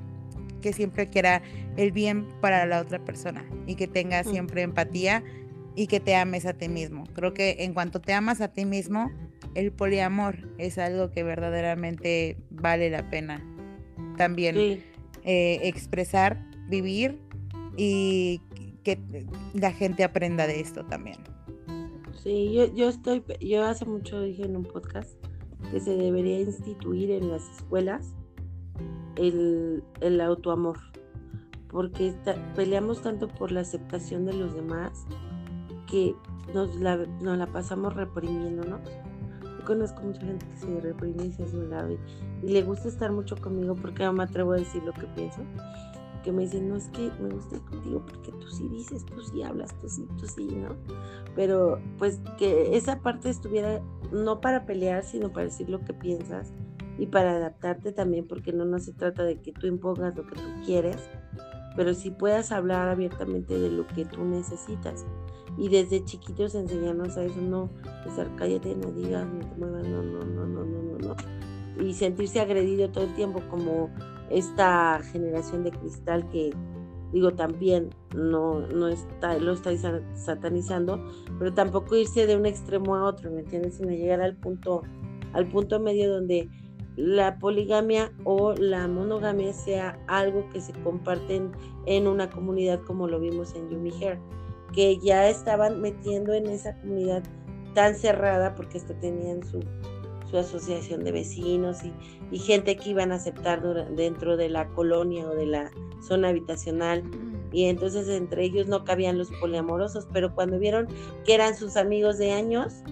que 0.61 0.73
siempre 0.73 1.07
quiera 1.07 1.41
el 1.77 1.91
bien 1.91 2.27
para 2.39 2.65
la 2.65 2.79
otra 2.81 3.03
persona 3.03 3.45
y 3.67 3.75
que 3.75 3.87
tengas 3.87 4.27
siempre 4.27 4.61
empatía 4.61 5.23
y 5.75 5.87
que 5.87 5.99
te 5.99 6.15
ames 6.15 6.45
a 6.45 6.53
ti 6.53 6.69
mismo. 6.69 7.05
Creo 7.13 7.33
que 7.33 7.57
en 7.59 7.73
cuanto 7.73 8.01
te 8.01 8.13
amas 8.13 8.41
a 8.41 8.49
ti 8.49 8.65
mismo, 8.65 9.11
el 9.55 9.71
poliamor 9.71 10.49
es 10.57 10.77
algo 10.77 11.11
que 11.11 11.23
verdaderamente 11.23 12.37
vale 12.49 12.89
la 12.89 13.09
pena 13.09 13.45
también 14.17 14.57
eh, 15.23 15.59
expresar, 15.63 16.45
vivir 16.69 17.19
y 17.77 18.41
que 18.83 18.99
la 19.53 19.71
gente 19.71 20.03
aprenda 20.03 20.47
de 20.47 20.59
esto 20.59 20.85
también. 20.85 21.17
Sí, 22.23 22.53
yo, 22.53 22.73
yo 22.73 22.89
estoy, 22.89 23.23
yo 23.39 23.65
hace 23.65 23.85
mucho 23.85 24.21
dije 24.21 24.43
en 24.43 24.55
un 24.55 24.63
podcast 24.63 25.11
que 25.71 25.79
se 25.79 25.95
debería 25.95 26.39
instituir 26.39 27.11
en 27.11 27.29
las 27.29 27.43
escuelas 27.57 28.13
el, 29.15 29.83
el 29.99 30.21
autoamor, 30.21 30.77
porque 31.69 32.13
peleamos 32.55 33.01
tanto 33.01 33.27
por 33.27 33.51
la 33.51 33.61
aceptación 33.61 34.25
de 34.25 34.33
los 34.33 34.53
demás 34.53 35.05
que 35.87 36.15
nos 36.53 36.75
la, 36.75 36.97
nos 36.97 37.37
la 37.37 37.47
pasamos 37.47 37.93
reprimiéndonos. 37.93 38.79
Yo 39.41 39.65
conozco 39.65 40.01
mucha 40.01 40.21
gente 40.21 40.45
que 40.47 40.57
se 40.57 40.81
reprime 40.81 41.25
y 41.25 41.31
se 41.33 41.43
hace 41.43 41.57
un 41.57 41.69
lado 41.69 41.91
y, 41.91 41.99
y, 42.43 42.49
le 42.49 42.63
gusta 42.63 42.87
estar 42.87 43.11
mucho 43.11 43.35
conmigo 43.35 43.75
porque 43.75 44.03
no 44.03 44.13
me 44.13 44.23
atrevo 44.23 44.53
a 44.53 44.57
decir 44.57 44.83
lo 44.83 44.93
que 44.93 45.05
pienso. 45.07 45.41
Que 46.23 46.31
me 46.31 46.43
dicen, 46.43 46.69
no 46.69 46.75
es 46.75 46.87
que 46.89 47.11
me 47.19 47.29
gusta 47.29 47.55
ir 47.55 47.61
contigo 47.63 48.03
porque 48.05 48.31
tú 48.31 48.47
sí 48.47 48.67
dices, 48.69 49.05
tú 49.05 49.21
sí 49.21 49.41
hablas, 49.43 49.73
tú 49.79 49.89
sí, 49.89 50.07
tú 50.19 50.27
sí, 50.27 50.47
¿no? 50.55 50.75
Pero 51.35 51.79
pues 51.97 52.19
que 52.37 52.75
esa 52.75 52.99
parte 52.99 53.29
estuviera 53.29 53.81
no 54.11 54.39
para 54.39 54.65
pelear, 54.65 55.03
sino 55.03 55.29
para 55.29 55.45
decir 55.45 55.69
lo 55.69 55.79
que 55.83 55.93
piensas 55.93 56.53
y 57.01 57.07
para 57.07 57.31
adaptarte 57.31 57.91
también, 57.91 58.27
porque 58.27 58.53
no, 58.53 58.63
no 58.63 58.77
se 58.77 58.93
trata 58.93 59.23
de 59.23 59.41
que 59.41 59.51
tú 59.51 59.65
impongas 59.65 60.15
lo 60.15 60.27
que 60.27 60.35
tú 60.35 60.47
quieres, 60.63 60.97
pero 61.75 61.95
si 61.95 62.11
puedas 62.11 62.51
hablar 62.51 62.89
abiertamente 62.89 63.57
de 63.57 63.71
lo 63.71 63.87
que 63.87 64.05
tú 64.05 64.23
necesitas. 64.23 65.03
Y 65.57 65.69
desde 65.69 66.05
chiquitos 66.05 66.53
enseñarnos 66.53 67.17
a 67.17 67.23
eso, 67.23 67.41
no, 67.41 67.71
estar 68.05 68.29
cállate, 68.35 68.75
no 68.75 68.91
digas, 68.91 69.25
no 69.25 69.39
te 69.39 69.55
muevas, 69.57 69.87
no, 69.87 70.03
no, 70.03 70.19
no, 70.25 70.45
no, 70.45 70.63
no, 70.63 70.81
no, 70.83 70.97
no. 70.99 71.83
Y 71.83 71.95
sentirse 71.95 72.39
agredido 72.39 72.91
todo 72.91 73.05
el 73.05 73.15
tiempo 73.15 73.41
como 73.49 73.89
esta 74.29 75.01
generación 75.11 75.63
de 75.63 75.71
cristal 75.71 76.29
que 76.29 76.51
digo 77.11 77.31
también 77.33 77.89
no, 78.15 78.59
no 78.67 78.89
está, 78.89 79.39
lo 79.39 79.53
estáis 79.53 79.81
satanizando, 80.13 81.03
pero 81.39 81.51
tampoco 81.51 81.95
irse 81.95 82.27
de 82.27 82.35
un 82.35 82.45
extremo 82.45 82.95
a 82.95 83.05
otro, 83.05 83.31
¿me 83.31 83.39
entiendes? 83.39 83.77
Sino 83.77 83.89
llegar 83.89 84.21
al 84.21 84.35
punto, 84.35 84.83
al 85.33 85.49
punto 85.49 85.79
medio 85.79 86.13
donde 86.13 86.47
la 87.01 87.39
poligamia 87.39 88.11
o 88.25 88.53
la 88.53 88.87
monogamia 88.87 89.53
sea 89.53 89.99
algo 90.07 90.47
que 90.49 90.61
se 90.61 90.71
comparten 90.83 91.51
en 91.87 92.07
una 92.07 92.29
comunidad 92.29 92.79
como 92.83 93.07
lo 93.07 93.19
vimos 93.19 93.55
en 93.55 93.69
Yumi 93.69 93.91
Hair, 93.91 94.19
que 94.71 94.99
ya 94.99 95.27
estaban 95.27 95.81
metiendo 95.81 96.33
en 96.33 96.45
esa 96.45 96.77
comunidad 96.79 97.23
tan 97.73 97.95
cerrada 97.95 98.53
porque 98.53 98.77
hasta 98.77 98.93
tenían 98.99 99.43
su, 99.43 99.61
su 100.29 100.37
asociación 100.37 101.03
de 101.03 101.11
vecinos 101.11 101.83
y, 101.83 101.91
y, 102.29 102.37
gente 102.37 102.75
que 102.75 102.91
iban 102.91 103.11
a 103.11 103.15
aceptar 103.15 103.63
dentro 103.95 104.37
de 104.37 104.49
la 104.49 104.67
colonia 104.69 105.27
o 105.27 105.35
de 105.35 105.47
la 105.47 105.71
zona 106.01 106.29
habitacional. 106.29 107.01
Y 107.51 107.65
entonces 107.65 108.07
entre 108.09 108.43
ellos 108.43 108.67
no 108.67 108.85
cabían 108.85 109.17
los 109.17 109.31
poliamorosos, 109.39 110.07
pero 110.13 110.35
cuando 110.35 110.59
vieron 110.59 110.87
que 111.25 111.33
eran 111.33 111.55
sus 111.57 111.77
amigos 111.77 112.19
de 112.19 112.31
años, 112.31 112.83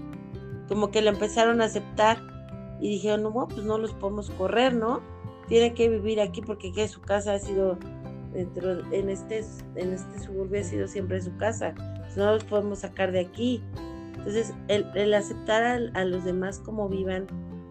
como 0.68 0.90
que 0.90 1.04
lo 1.04 1.10
empezaron 1.10 1.62
a 1.62 1.66
aceptar 1.66 2.39
y 2.80 2.90
dijeron, 2.90 3.24
no, 3.24 3.48
pues 3.48 3.64
no 3.64 3.78
los 3.78 3.94
podemos 3.94 4.30
correr, 4.32 4.74
¿no? 4.74 5.02
Tienen 5.48 5.74
que 5.74 5.90
vivir 5.90 6.22
aquí 6.22 6.42
porque 6.42 6.72
que 6.72 6.88
su 6.88 7.02
casa 7.02 7.34
ha 7.34 7.40
sido 7.40 7.78
dentro 8.34 8.80
en 8.94 9.10
este 9.10 9.44
en 9.76 9.94
este 9.94 10.20
suburbio 10.20 10.62
ha 10.62 10.64
sido 10.64 10.88
siempre 10.88 11.20
su 11.22 11.36
casa, 11.38 11.74
no 12.16 12.34
los 12.34 12.44
podemos 12.44 12.80
sacar 12.80 13.12
de 13.12 13.22
aquí. 13.22 13.64
Entonces, 14.18 14.54
el, 14.68 15.14
aceptar 15.14 15.64
a, 15.64 16.00
a 16.00 16.04
los 16.04 16.26
demás 16.26 16.60
como 16.60 16.90
vivan 16.90 17.26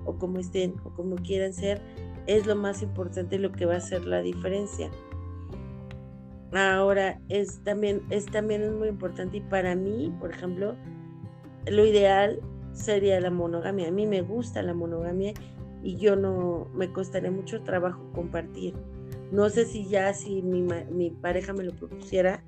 o 0.07 0.17
como 0.17 0.39
estén 0.39 0.75
o 0.85 0.91
como 0.91 1.17
quieran 1.17 1.53
ser 1.53 1.81
es 2.27 2.47
lo 2.47 2.57
más 2.57 2.83
importante 2.83 3.37
y 3.37 3.39
lo 3.39 3.53
que 3.53 3.67
va 3.67 3.75
a 3.75 3.79
hacer 3.79 4.05
la 4.05 4.21
diferencia. 4.21 4.91
Ahora, 6.53 7.21
es 7.29 7.63
también, 7.65 8.03
es 8.11 8.27
también 8.27 8.63
es 8.63 8.73
muy 8.73 8.89
importante 8.89 9.37
y 9.37 9.41
para 9.41 9.75
mí, 9.75 10.13
por 10.19 10.31
ejemplo, 10.31 10.75
lo 11.67 11.85
ideal 11.85 12.41
sería 12.79 13.21
la 13.21 13.31
monogamia. 13.31 13.89
A 13.89 13.91
mí 13.91 14.07
me 14.07 14.23
gusta 14.23 14.63
la 14.63 14.75
monogamia 14.75 15.35
y 15.83 15.97
yo 15.97 16.17
no, 16.17 16.69
me 16.75 16.93
costaría 16.93 17.31
mucho 17.31 17.63
trabajo 17.63 18.11
compartir. 18.15 18.75
No 19.31 19.51
sé 19.51 19.67
si 19.67 19.87
ya 19.87 20.13
si 20.15 20.43
mi, 20.43 20.63
mi 20.91 21.11
pareja 21.11 21.53
me 21.53 21.65
lo 21.65 21.73
propusiera, 21.73 22.43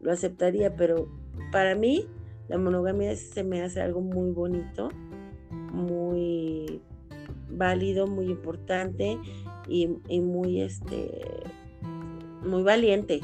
lo 0.00 0.12
aceptaría, 0.12 0.74
pero 0.74 1.08
para 1.52 1.74
mí 1.74 2.06
la 2.48 2.58
monogamia 2.58 3.14
se 3.14 3.44
me 3.44 3.62
hace 3.62 3.80
algo 3.80 4.00
muy 4.00 4.30
bonito, 4.32 4.88
muy 5.50 6.82
válido, 7.50 8.06
muy 8.06 8.26
importante 8.26 9.18
y, 9.68 9.90
y 10.08 10.20
muy 10.20 10.62
este 10.62 11.10
muy 12.44 12.62
valiente, 12.62 13.20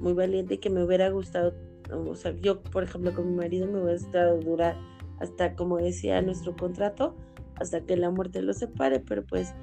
muy 0.00 0.12
valiente 0.12 0.58
que 0.58 0.68
me 0.68 0.82
hubiera 0.84 1.08
gustado, 1.10 1.54
o 1.90 2.14
sea, 2.14 2.32
yo 2.32 2.62
por 2.62 2.84
ejemplo 2.84 3.14
con 3.14 3.30
mi 3.30 3.36
marido 3.36 3.66
me 3.66 3.80
hubiera 3.80 3.98
gustado 3.98 4.38
durar 4.40 4.76
hasta 5.18 5.54
como 5.54 5.78
decía 5.78 6.20
nuestro 6.22 6.56
contrato, 6.56 7.14
hasta 7.56 7.80
que 7.80 7.96
la 7.96 8.10
muerte 8.10 8.42
lo 8.42 8.52
separe, 8.52 9.00
pero 9.00 9.24
pues 9.24 9.54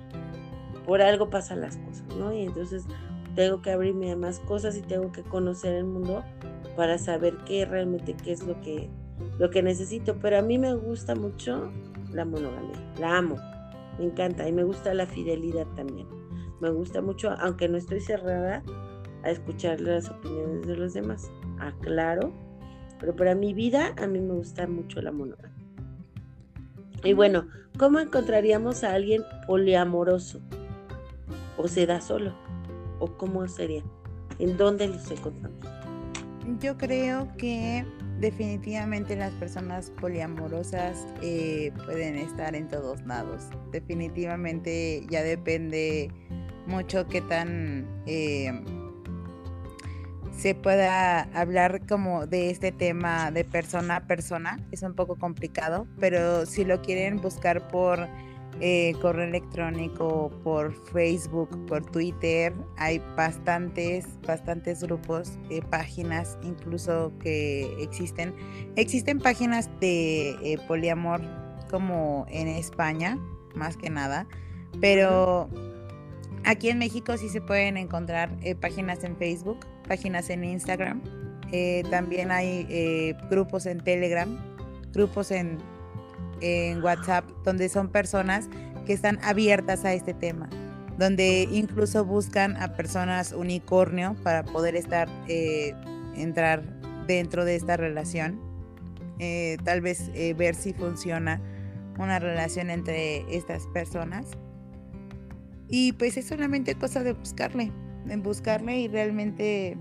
por 0.86 1.02
algo 1.02 1.30
pasan 1.30 1.62
las 1.62 1.78
cosas, 1.78 2.06
¿no? 2.18 2.34
Y 2.34 2.42
entonces 2.42 2.86
tengo 3.36 3.62
que 3.62 3.72
abrirme 3.72 4.12
a 4.12 4.16
más 4.16 4.40
cosas 4.42 4.78
y 4.78 4.82
tengo 4.82 5.12
que 5.12 5.24
conocer 5.24 5.74
el 5.76 5.86
mundo 5.86 6.24
para 6.76 6.98
saber 6.98 7.38
qué 7.46 7.66
realmente 7.66 8.16
qué 8.16 8.32
es 8.32 8.44
lo 8.44 8.60
que 8.62 8.90
lo 9.40 9.50
que 9.50 9.64
necesito, 9.64 10.18
pero 10.20 10.40
a 10.40 10.42
mí 10.42 10.58
me 10.58 10.74
gusta 10.74 11.16
mucho 11.16 11.72
la 12.12 12.26
monogamia, 12.26 12.78
la 13.00 13.18
amo, 13.18 13.38
me 13.98 14.06
encanta 14.06 14.48
y 14.48 14.52
me 14.52 14.64
gusta 14.64 14.94
la 14.94 15.06
fidelidad 15.06 15.68
también 15.76 16.08
me 16.64 16.70
gusta 16.70 17.02
mucho, 17.02 17.32
aunque 17.40 17.68
no 17.68 17.78
estoy 17.78 18.00
cerrada 18.00 18.64
a 19.24 19.30
escuchar 19.30 19.82
las 19.82 20.10
opiniones 20.10 20.66
de 20.66 20.78
los 20.78 20.94
demás. 20.94 21.30
Aclaro, 21.60 22.32
Pero 23.04 23.18
para 23.18 23.36
mi 23.36 23.54
vida, 23.54 23.94
a 24.02 24.08
mí 24.08 24.22
me 24.22 24.34
gusta 24.34 24.66
mucho 24.66 25.02
la 25.02 25.12
monogamia. 25.12 25.52
Y 27.04 27.12
bueno, 27.12 27.50
¿cómo 27.78 28.00
encontraríamos 28.00 28.86
a 28.86 28.94
alguien 28.94 29.24
poliamoroso? 29.46 30.40
¿O 31.58 31.68
se 31.68 31.86
da 31.86 32.00
solo? 32.00 32.34
¿O 33.00 33.18
cómo 33.18 33.46
sería? 33.50 33.84
¿En 34.40 34.56
dónde 34.56 34.88
los 34.88 35.12
encontramos? 35.12 35.60
Yo 36.62 36.78
creo 36.78 37.28
que 37.38 37.86
definitivamente 38.22 39.18
las 39.18 39.34
personas 39.34 39.90
poliamorosas 40.00 41.06
eh, 41.22 41.74
pueden 41.84 42.16
estar 42.16 42.56
en 42.56 42.70
todos 42.70 43.06
lados. 43.06 43.50
Definitivamente 43.74 45.06
ya 45.10 45.24
depende 45.24 46.10
mucho 46.68 47.06
qué 47.10 47.20
tan 47.20 47.86
eh, 48.06 48.64
se 50.36 50.56
pueda 50.56 51.22
hablar 51.34 51.86
como 51.88 52.28
de 52.28 52.50
este 52.50 52.72
tema 52.72 53.32
de 53.32 53.46
persona 53.46 53.98
a 53.98 54.08
persona. 54.08 54.60
Es 54.72 54.82
un 54.82 54.94
poco 54.94 55.16
complicado, 55.16 55.88
pero 56.00 56.46
si 56.46 56.66
lo 56.66 56.82
quieren 56.82 57.22
buscar 57.22 57.68
por 57.68 58.08
eh, 58.62 58.94
correo 59.02 59.28
electrónico, 59.28 60.32
por 60.44 60.74
Facebook, 60.92 61.50
por 61.66 61.84
Twitter. 61.86 62.54
Hay 62.78 63.02
bastantes, 63.18 64.06
bastantes 64.28 64.84
grupos, 64.84 65.40
eh, 65.50 65.62
páginas 65.70 66.38
incluso 66.44 67.12
que 67.20 67.82
existen. 67.82 68.34
Existen 68.76 69.20
páginas 69.20 69.70
de 69.80 70.32
eh, 70.44 70.58
poliamor 70.68 71.22
como 71.72 72.26
en 72.30 72.48
España, 72.48 73.18
más 73.56 73.76
que 73.76 73.90
nada, 73.90 74.28
pero 74.80 75.50
aquí 76.44 76.70
en 76.70 76.78
México 76.78 77.18
sí 77.18 77.30
se 77.30 77.42
pueden 77.42 77.78
encontrar 77.78 78.30
páginas 78.62 79.04
en 79.04 79.18
Facebook, 79.18 79.66
páginas 79.84 80.30
en 80.30 80.44
Instagram. 80.44 81.02
también 81.90 82.32
hay 82.32 83.16
grupos 83.30 83.66
en 83.66 83.80
Telegram, 83.80 84.30
grupos 84.92 85.32
en 85.32 85.58
en 86.44 86.84
WhatsApp 86.84 87.26
donde 87.44 87.70
son 87.70 87.90
personas 87.90 88.50
que 88.86 88.94
están 88.94 89.20
abiertas 89.24 89.86
a 89.86 89.94
este 89.94 90.14
tema, 90.14 90.50
donde 90.98 91.48
incluso 91.52 92.06
buscan 92.06 92.58
a 92.58 92.76
personas 92.76 93.32
unicornio 93.32 94.16
para 94.24 94.44
poder 94.44 94.76
estar, 94.76 95.08
eh, 95.28 95.74
entrar 96.16 96.64
dentro 97.08 97.46
de 97.46 97.56
esta 97.56 97.78
relación, 97.78 98.40
eh, 99.20 99.58
tal 99.64 99.82
vez 99.82 100.12
eh, 100.14 100.34
ver 100.34 100.56
si 100.56 100.74
funciona 100.74 101.42
una 101.98 102.20
relación 102.20 102.70
entre 102.70 103.26
estas 103.36 103.68
personas. 103.68 104.28
Y 105.70 105.94
pues 105.94 106.18
es 106.18 106.28
solamente 106.28 106.76
cosa 106.76 107.04
de 107.04 107.14
buscarle, 107.14 107.72
de 108.06 108.18
buscarle 108.18 108.80
y 108.80 108.88
realmente 108.88 109.78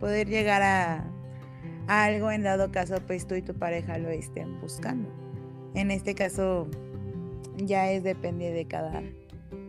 poder 0.00 0.28
llegar 0.28 0.62
a, 0.62 1.04
a 1.86 2.04
algo 2.04 2.30
en 2.30 2.42
dado 2.42 2.70
caso 2.70 2.96
pues 3.06 3.26
tú 3.26 3.34
y 3.34 3.42
tu 3.42 3.54
pareja 3.54 3.98
lo 3.98 4.08
estén 4.08 4.60
buscando. 4.60 5.08
En 5.74 5.90
este 5.90 6.14
caso 6.14 6.68
ya 7.56 7.90
es 7.90 8.02
depende 8.02 8.50
de 8.50 8.66
cada, 8.66 9.02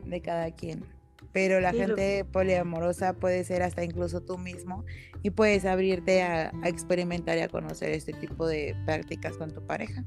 de 0.06 0.22
cada 0.22 0.52
quien. 0.52 0.86
Pero 1.32 1.60
la 1.60 1.74
gente 1.74 2.26
poliamorosa 2.26 3.14
puede 3.14 3.44
ser 3.44 3.64
hasta 3.64 3.84
incluso 3.84 4.22
tú 4.22 4.38
mismo 4.38 4.86
y 5.24 5.32
puedes 5.32 5.66
abrirte 5.66 6.22
a, 6.22 6.52
experimentar 6.64 7.38
y 7.38 7.42
a 7.42 7.48
conocer 7.48 7.90
este 7.90 8.14
tipo 8.14 8.46
de 8.46 8.76
prácticas 8.86 9.38
con 9.38 9.52
tu 9.52 9.66
pareja. 9.66 10.04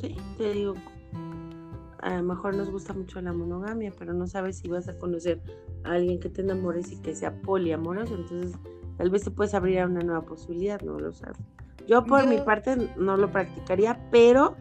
Sí, 0.00 0.16
te 0.36 0.52
digo, 0.52 0.74
a 2.00 2.16
lo 2.16 2.22
mejor 2.24 2.56
nos 2.56 2.70
gusta 2.70 2.92
mucho 2.92 3.20
la 3.20 3.32
monogamia, 3.32 3.92
pero 3.96 4.12
no 4.12 4.26
sabes 4.26 4.58
si 4.58 4.68
vas 4.68 4.88
a 4.88 4.98
conocer 4.98 5.40
a 5.84 5.92
alguien 5.92 6.20
que 6.20 6.28
te 6.28 6.42
enamores 6.42 6.92
y 6.92 6.96
que 7.00 7.14
sea 7.14 7.40
poliamoroso, 7.42 8.14
entonces 8.14 8.58
tal 8.96 9.10
vez 9.10 9.24
te 9.24 9.30
puedes 9.30 9.54
abrir 9.54 9.80
a 9.80 9.86
una 9.86 10.00
nueva 10.00 10.22
posibilidad, 10.22 10.80
no 10.82 10.98
lo 10.98 11.12
sabes. 11.12 11.38
Yo 11.86 12.04
por 12.04 12.26
mi 12.26 12.38
parte 12.38 12.76
no 12.96 13.16
lo 13.16 13.30
practicaría, 13.30 13.98
pero 14.10 14.56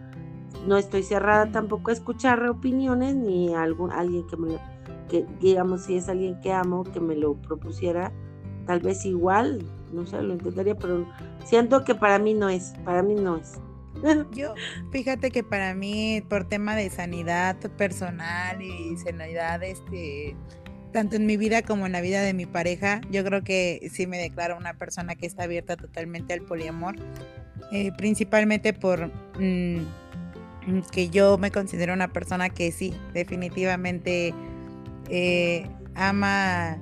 no 0.67 0.77
estoy 0.77 1.03
cerrada 1.03 1.51
tampoco 1.51 1.91
a 1.91 1.93
escuchar 1.93 2.43
opiniones 2.47 3.15
ni 3.15 3.53
a 3.53 3.61
algún, 3.61 3.91
alguien 3.91 4.25
que 4.27 4.37
me 4.37 4.57
que 5.11 5.25
digamos 5.41 5.83
si 5.83 5.97
es 5.97 6.07
alguien 6.07 6.39
que 6.39 6.53
amo 6.53 6.85
que 6.85 7.01
me 7.01 7.15
lo 7.15 7.35
propusiera, 7.35 8.13
tal 8.65 8.79
vez 8.79 9.05
igual, 9.05 9.61
no 9.91 10.05
sé, 10.05 10.21
lo 10.21 10.33
intentaría, 10.33 10.75
pero 10.75 11.05
siento 11.43 11.83
que 11.83 11.93
para 11.93 12.17
mí 12.17 12.33
no 12.33 12.47
es, 12.47 12.73
para 12.85 13.03
mí 13.03 13.15
no 13.15 13.35
es. 13.35 13.59
Yo, 14.31 14.53
fíjate 14.91 15.31
que 15.31 15.43
para 15.43 15.75
mí, 15.75 16.23
por 16.29 16.45
tema 16.47 16.75
de 16.75 16.89
sanidad 16.89 17.57
personal 17.77 18.61
y 18.61 18.95
sanidad, 18.97 19.61
este, 19.63 20.37
tanto 20.91 21.15
en 21.15 21.25
mi 21.25 21.37
vida 21.37 21.61
como 21.61 21.85
en 21.85 21.91
la 21.91 22.01
vida 22.01 22.21
de 22.21 22.33
mi 22.33 22.45
pareja, 22.45 23.01
yo 23.09 23.23
creo 23.23 23.43
que 23.43 23.89
sí 23.91 24.07
me 24.07 24.17
declaro 24.17 24.57
una 24.57 24.73
persona 24.75 25.15
que 25.15 25.25
está 25.25 25.43
abierta 25.43 25.77
totalmente 25.77 26.33
al 26.33 26.41
poliamor, 26.41 26.95
eh, 27.71 27.91
principalmente 27.97 28.73
por 28.73 29.11
mm, 29.39 29.79
que 30.91 31.09
yo 31.09 31.37
me 31.37 31.51
considero 31.51 31.93
una 31.93 32.09
persona 32.09 32.49
que 32.49 32.71
sí, 32.71 32.93
definitivamente 33.13 34.33
eh, 35.09 35.67
ama 35.95 36.77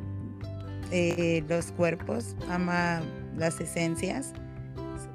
eh, 0.91 1.43
los 1.47 1.71
cuerpos, 1.71 2.35
ama 2.49 3.01
las 3.37 3.61
esencias. 3.61 4.33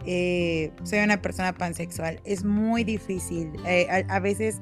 soy 0.04 0.98
una 1.02 1.20
persona 1.20 1.52
pansexual. 1.52 2.20
Es 2.24 2.44
muy 2.44 2.84
difícil. 2.84 3.50
a, 4.08 4.20
veces 4.20 4.60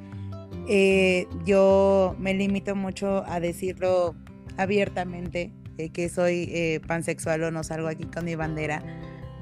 yo 1.45 2.17
me 2.19 2.35
limito 2.35 2.77
mucho 2.77 3.25
a 3.27 3.41
decirlo 3.41 4.15
abiertamente 4.57 5.53
eh, 5.79 5.91
que 5.91 6.09
soy 6.09 6.49
eh, 6.53 6.81
pansexual 6.87 7.43
o 7.45 7.51
no 7.51 7.65
salgo 7.65 7.89
aquí 7.89 8.05
con 8.05 8.27
mi 8.27 8.35
bandera, 8.35 8.83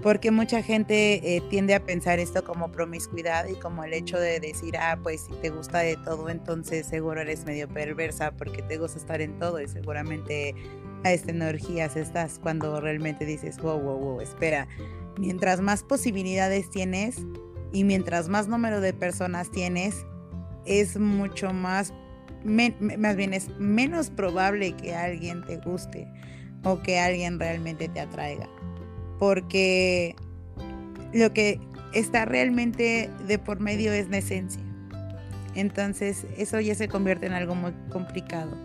porque 0.01 0.31
mucha 0.31 0.63
gente 0.63 1.37
eh, 1.37 1.43
tiende 1.51 1.75
a 1.75 1.85
pensar 1.85 2.21
esto 2.21 2.45
como 2.45 2.71
promiscuidad 2.71 3.49
y 3.49 3.55
como 3.57 3.83
el 3.83 3.93
hecho 3.93 4.19
de 4.19 4.39
decir, 4.39 4.77
ah, 4.79 4.99
pues 5.03 5.23
si 5.23 5.33
te 5.43 5.51
gusta 5.51 5.81
de 5.81 5.97
todo, 5.97 6.29
entonces 6.29 6.87
seguro 6.87 7.21
eres 7.21 7.45
medio 7.47 7.69
perversa 7.69 8.31
porque 8.31 8.63
te 8.63 8.79
gusta 8.79 8.99
estar 8.99 9.21
en 9.21 9.39
todo 9.39 9.61
y 9.61 9.67
seguramente 9.67 10.55
a 11.03 11.13
esta 11.13 11.33
energías 11.33 11.97
estás 11.97 12.39
cuando 12.39 12.81
realmente 12.81 13.27
dices, 13.27 13.59
wow, 13.59 13.81
wow, 13.81 13.99
wow, 13.99 14.21
espera, 14.21 14.69
mientras 15.19 15.61
más 15.61 15.83
posibilidades 15.83 16.71
tienes 16.71 17.19
y 17.73 17.83
mientras 17.83 18.29
más 18.29 18.47
número 18.47 18.81
de 18.81 18.93
personas 18.93 19.51
tienes, 19.51 20.07
es 20.67 20.99
mucho 20.99 21.53
más 21.53 21.93
más 22.45 23.17
bien 23.17 23.35
es 23.35 23.51
menos 23.59 24.11
probable 24.11 24.73
que 24.73 24.95
alguien 24.95 25.45
te 25.45 25.59
guste 25.59 26.09
o 26.65 26.81
que 26.81 26.99
alguien 26.99 27.39
realmente 27.39 27.89
te 27.89 28.01
atraiga. 28.01 28.49
Porque 29.19 30.15
lo 31.13 31.33
que 31.33 31.61
está 31.93 32.25
realmente 32.25 33.11
de 33.27 33.39
por 33.39 33.61
medio 33.61 33.93
es 33.93 34.09
la 34.09 34.19
esencia. 34.19 34.63
Entonces 35.55 36.27
eso 36.37 36.61
ya 36.61 36.75
se 36.75 36.89
convierte 36.89 37.27
en 37.27 37.33
algo 37.33 37.55
muy 37.55 37.73
complicado. 37.91 38.57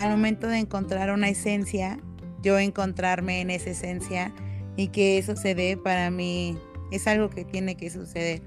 Al 0.00 0.10
momento 0.10 0.46
de 0.46 0.58
encontrar 0.58 1.10
una 1.10 1.28
esencia, 1.28 1.98
yo 2.42 2.58
encontrarme 2.58 3.40
en 3.40 3.50
esa 3.50 3.70
esencia 3.70 4.32
y 4.76 4.88
que 4.88 5.18
eso 5.18 5.34
se 5.34 5.54
dé 5.56 5.76
para 5.76 6.10
mí 6.10 6.56
es 6.92 7.06
algo 7.08 7.30
que 7.30 7.44
tiene 7.44 7.76
que 7.76 7.90
suceder. 7.90 8.42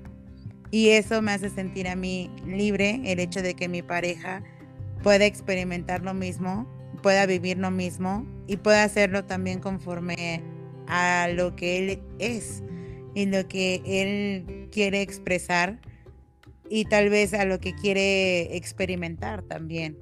Y 0.72 0.90
eso 0.90 1.22
me 1.22 1.34
hace 1.34 1.50
sentir 1.50 1.88
a 1.88 1.96
mí 1.96 2.32
libre, 2.46 3.02
el 3.06 3.20
hecho 3.20 3.42
de 3.42 3.54
que 3.54 3.68
mi 3.68 3.82
pareja 3.82 4.42
pueda 5.04 5.26
experimentar 5.26 6.02
lo 6.02 6.14
mismo, 6.14 6.66
pueda 7.04 7.26
vivir 7.26 7.58
lo 7.58 7.72
mismo 7.72 8.26
y 8.48 8.58
pueda 8.58 8.84
hacerlo 8.84 9.26
también 9.26 9.60
conforme 9.60 10.42
a 10.88 11.28
lo 11.34 11.56
que 11.56 11.80
él 11.80 12.00
es 12.20 12.64
y 13.14 13.26
lo 13.26 13.48
que 13.48 13.82
él 13.86 14.70
quiere 14.72 15.02
expresar 15.02 15.80
y 16.70 16.86
tal 16.86 17.10
vez 17.10 17.34
a 17.34 17.44
lo 17.44 17.60
que 17.60 17.74
quiere 17.74 18.56
experimentar 18.56 19.42
también. 19.44 19.98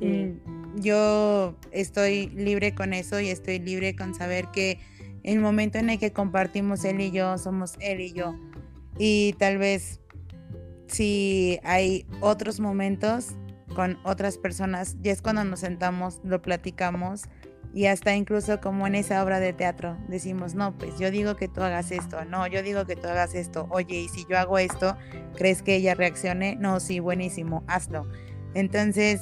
Mm, 0.00 0.80
yo 0.80 1.56
estoy 1.72 2.28
libre 2.28 2.74
con 2.74 2.92
eso 2.92 3.20
y 3.20 3.28
estoy 3.28 3.58
libre 3.58 3.96
con 3.96 4.14
saber 4.14 4.48
que 4.52 4.78
el 5.22 5.38
momento 5.40 5.78
en 5.78 5.90
el 5.90 5.98
que 5.98 6.12
compartimos 6.12 6.84
él 6.84 7.00
y 7.00 7.10
yo 7.10 7.38
somos 7.38 7.74
él 7.80 8.00
y 8.00 8.12
yo. 8.12 8.34
Y 8.98 9.34
tal 9.38 9.58
vez 9.58 10.00
si 10.86 11.60
hay 11.62 12.06
otros 12.20 12.60
momentos 12.60 13.36
con 13.74 13.98
otras 14.04 14.38
personas, 14.38 14.96
ya 15.00 15.12
es 15.12 15.22
cuando 15.22 15.44
nos 15.44 15.60
sentamos, 15.60 16.20
lo 16.24 16.42
platicamos 16.42 17.22
y 17.72 17.86
hasta 17.86 18.16
incluso 18.16 18.60
como 18.60 18.86
en 18.86 18.96
esa 18.96 19.22
obra 19.22 19.38
de 19.38 19.52
teatro 19.52 19.96
decimos, 20.08 20.54
no, 20.54 20.76
pues 20.76 20.98
yo 20.98 21.10
digo 21.10 21.36
que 21.36 21.46
tú 21.46 21.62
hagas 21.62 21.92
esto, 21.92 22.24
no, 22.24 22.46
yo 22.48 22.62
digo 22.62 22.84
que 22.84 22.96
tú 22.96 23.06
hagas 23.06 23.34
esto, 23.34 23.68
oye, 23.70 24.00
y 24.00 24.08
si 24.08 24.26
yo 24.28 24.38
hago 24.38 24.58
esto, 24.58 24.96
¿crees 25.36 25.62
que 25.62 25.76
ella 25.76 25.94
reaccione? 25.94 26.56
No, 26.56 26.80
sí, 26.80 26.98
buenísimo, 26.98 27.62
hazlo. 27.68 28.10
Entonces, 28.54 29.20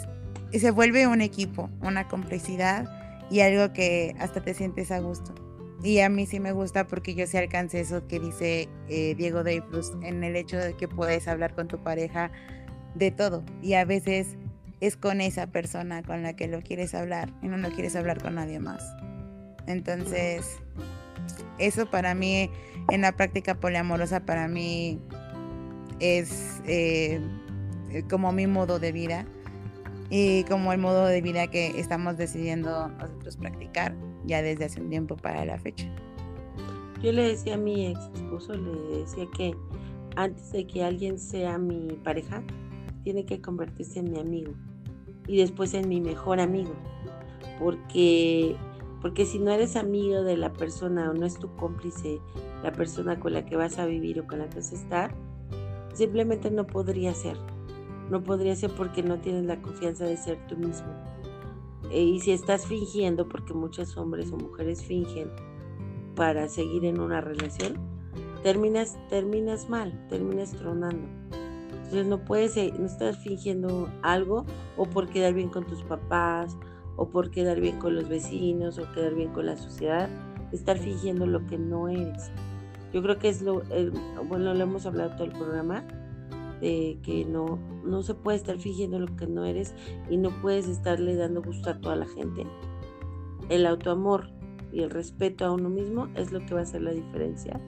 se 0.51 0.70
vuelve 0.70 1.07
un 1.07 1.20
equipo, 1.20 1.69
una 1.82 2.09
complicidad 2.09 2.86
y 3.31 3.40
algo 3.40 3.74
que 3.74 4.16
hasta 4.19 4.40
te 4.40 4.55
sientes 4.55 4.90
a 4.90 5.01
gusto. 5.01 5.35
Y 5.82 6.00
a 6.00 6.09
mí 6.09 6.26
sí 6.26 6.40
me 6.40 6.52
gusta 6.52 6.86
porque 6.88 7.14
yo 7.14 7.26
sí 7.26 7.36
alcancé 7.36 7.80
eso 7.80 8.06
que 8.09 8.18
dice 8.18 8.68
eh, 8.88 9.14
Diego 9.16 9.44
Dreyfus 9.44 9.92
en 10.02 10.24
el 10.24 10.34
hecho 10.34 10.56
de 10.56 10.74
que 10.74 10.88
puedes 10.88 11.28
hablar 11.28 11.55
con 11.55 11.68
tu 11.68 11.78
pareja 11.78 12.32
de 12.94 13.10
todo. 13.12 13.44
Y 13.62 13.74
a 13.74 13.84
veces 13.84 14.36
es 14.80 14.96
con 14.96 15.20
esa 15.20 15.46
persona 15.48 16.02
con 16.02 16.22
la 16.22 16.34
que 16.34 16.48
lo 16.48 16.62
quieres 16.62 16.94
hablar 16.94 17.32
y 17.42 17.48
no 17.48 17.56
lo 17.56 17.70
quieres 17.70 17.94
hablar 17.94 18.20
con 18.20 18.34
nadie 18.34 18.59
más. 18.59 18.82
Entonces, 19.66 20.59
eso 21.59 21.90
para 21.90 22.14
mí, 22.14 22.50
en 22.90 23.02
la 23.02 23.12
práctica 23.12 23.55
poliamorosa, 23.55 24.20
para 24.20 24.48
mí 24.48 25.00
es 26.00 26.60
eh, 26.66 27.20
como 28.09 28.32
mi 28.32 28.46
modo 28.46 28.78
de 28.78 28.92
vida 28.92 29.26
y 30.10 30.44
como 30.44 30.72
el 30.72 30.78
modo 30.78 31.06
de 31.06 31.20
vida 31.20 31.48
que 31.48 31.78
estamos 31.78 32.16
decidiendo 32.16 32.88
nosotros 32.88 33.36
practicar 33.36 33.94
ya 34.28 34.42
desde 34.42 34.66
hace 34.66 34.80
un 34.80 34.90
tiempo 34.90 35.16
para 35.16 35.44
la 35.44 35.59
fecha. 35.59 35.90
Yo 37.02 37.12
le 37.12 37.22
decía 37.22 37.55
a 37.55 37.59
mi 37.59 37.86
ex 37.86 37.98
esposo, 38.14 38.55
le 38.55 38.98
decía 38.98 39.26
que 39.36 39.55
antes 40.16 40.52
de 40.52 40.66
que 40.66 40.84
alguien 40.84 41.18
sea 41.18 41.59
mi 41.59 41.92
pareja, 42.05 42.42
tiene 43.05 43.24
que 43.24 43.40
convertirse 43.40 44.00
en 44.00 44.12
mi 44.12 44.18
amigo 44.18 44.52
y 45.26 45.38
después 45.38 45.74
en 45.74 45.88
mi 45.88 46.00
mejor 46.00 46.40
amigo. 46.40 46.72
Porque, 47.59 48.56
porque 49.00 49.24
si 49.26 49.38
no 49.38 49.50
eres 49.50 49.76
amigo 49.76 50.22
de 50.22 50.36
la 50.36 50.52
persona 50.52 51.10
o 51.10 51.14
no 51.14 51.24
es 51.24 51.38
tu 51.38 51.55
cómplice, 51.56 52.18
la 52.62 52.72
persona 52.72 53.20
con 53.20 53.32
la 53.32 53.46
que 53.46 53.56
vas 53.56 53.78
a 53.78 53.86
vivir 53.86 54.20
o 54.20 54.26
con 54.26 54.40
la 54.40 54.48
que 54.48 54.56
vas 54.56 54.72
a 54.72 54.76
estar, 54.76 55.14
simplemente 55.94 56.50
no 56.50 56.66
podría 56.66 57.14
ser. 57.14 57.36
No 58.10 58.24
podría 58.24 58.56
ser 58.56 58.70
porque 58.70 59.02
no 59.02 59.18
tienes 59.18 59.44
la 59.44 59.60
confianza 59.60 60.05
de 60.05 60.16
ser 60.16 60.38
tú 60.48 60.56
mismo. 60.56 60.88
E, 61.90 62.02
y 62.02 62.20
si 62.20 62.32
estás 62.32 62.66
fingiendo, 62.66 63.28
porque 63.28 63.55
muchos 63.55 63.97
hombres 63.97 64.32
o 64.32 64.36
mujeres 64.36 64.85
fingen 64.85 65.31
para 66.15 66.48
seguir 66.48 66.85
en 66.85 67.01
una 67.01 67.20
relación, 67.20 67.74
terminas, 68.43 68.98
terminas 69.09 69.69
mal, 69.69 70.06
terminas 70.09 70.52
tronando. 70.52 71.06
Entonces 71.89 72.06
no 72.06 72.24
puedes, 72.24 72.56
no 72.78 72.86
estar 72.86 73.15
fingiendo 73.15 73.89
algo 74.02 74.44
o 74.77 74.85
por 74.85 75.09
quedar 75.09 75.32
bien 75.32 75.48
con 75.48 75.65
tus 75.66 75.82
papás 75.85 76.56
o 76.97 77.09
por 77.09 77.31
quedar 77.31 77.60
bien 77.60 77.78
con 77.78 77.94
los 77.94 78.09
vecinos 78.09 78.78
o 78.78 78.93
quedar 78.93 79.15
bien 79.15 79.32
con 79.32 79.47
la 79.47 79.56
sociedad, 79.56 80.10
estar 80.52 80.77
fingiendo 80.77 81.27
lo 81.27 81.47
que 81.47 81.56
no 81.56 81.89
eres. 81.89 82.31
Yo 82.93 83.02
creo 83.02 83.19
que 83.19 83.28
es 83.28 83.43
lo, 83.43 83.62
bueno, 84.28 84.52
lo 84.55 84.62
hemos 84.62 84.85
hablado 84.86 85.15
todo 85.15 85.24
el 85.24 85.32
programa, 85.32 85.85
de 86.60 86.98
que 87.02 87.24
no, 87.24 87.59
no 87.85 88.02
se 88.02 88.14
puede 88.14 88.36
estar 88.36 88.59
fingiendo 88.59 88.98
lo 88.98 89.14
que 89.16 89.26
no 89.26 89.44
eres 89.44 89.74
y 90.10 90.16
no 90.16 90.30
puedes 90.40 90.68
estarle 90.68 91.14
dando 91.16 91.43
gusto 91.43 91.70
a 91.70 91.80
toda 91.80 91.97
la 91.97 92.06
gente. 92.06 92.47
El 93.48 93.66
autoamor 93.66 94.30
y 94.72 94.82
el 94.82 94.90
respeto 94.90 95.44
a 95.44 95.52
uno 95.52 95.70
mismo 95.70 96.09
es 96.14 96.32
lo 96.32 96.44
que 96.44 96.55
va 96.55 96.60
a 96.60 96.64
hacer 96.64 96.82
la 96.82 96.93
diferencia 96.93 97.60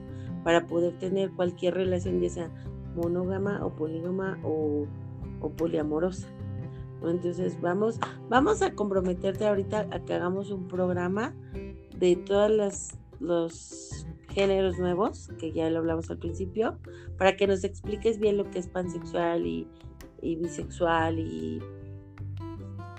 para 0.43 0.67
poder 0.67 0.97
tener 0.97 1.31
cualquier 1.31 1.75
relación, 1.75 2.19
ya 2.21 2.29
sea 2.29 2.51
monógama 2.95 3.63
o 3.65 3.75
polígama 3.75 4.39
o, 4.43 4.87
poliamorosa. 5.57 6.27
Entonces 7.03 7.59
vamos, 7.59 7.99
vamos 8.29 8.61
a 8.61 8.75
comprometerte 8.75 9.47
ahorita 9.47 9.87
a 9.91 9.99
que 10.05 10.13
hagamos 10.13 10.51
un 10.51 10.67
programa 10.67 11.33
de 11.97 12.15
todas 12.15 12.51
las 12.51 12.97
los 13.19 14.05
géneros 14.31 14.77
nuevos, 14.77 15.29
que 15.39 15.51
ya 15.51 15.69
lo 15.69 15.79
hablamos 15.79 16.09
al 16.09 16.17
principio, 16.17 16.77
para 17.17 17.35
que 17.35 17.47
nos 17.47 17.63
expliques 17.63 18.19
bien 18.19 18.37
lo 18.37 18.49
que 18.49 18.59
es 18.59 18.67
pansexual 18.67 19.45
y, 19.45 19.67
bisexual 20.21 21.19
y, 21.19 21.61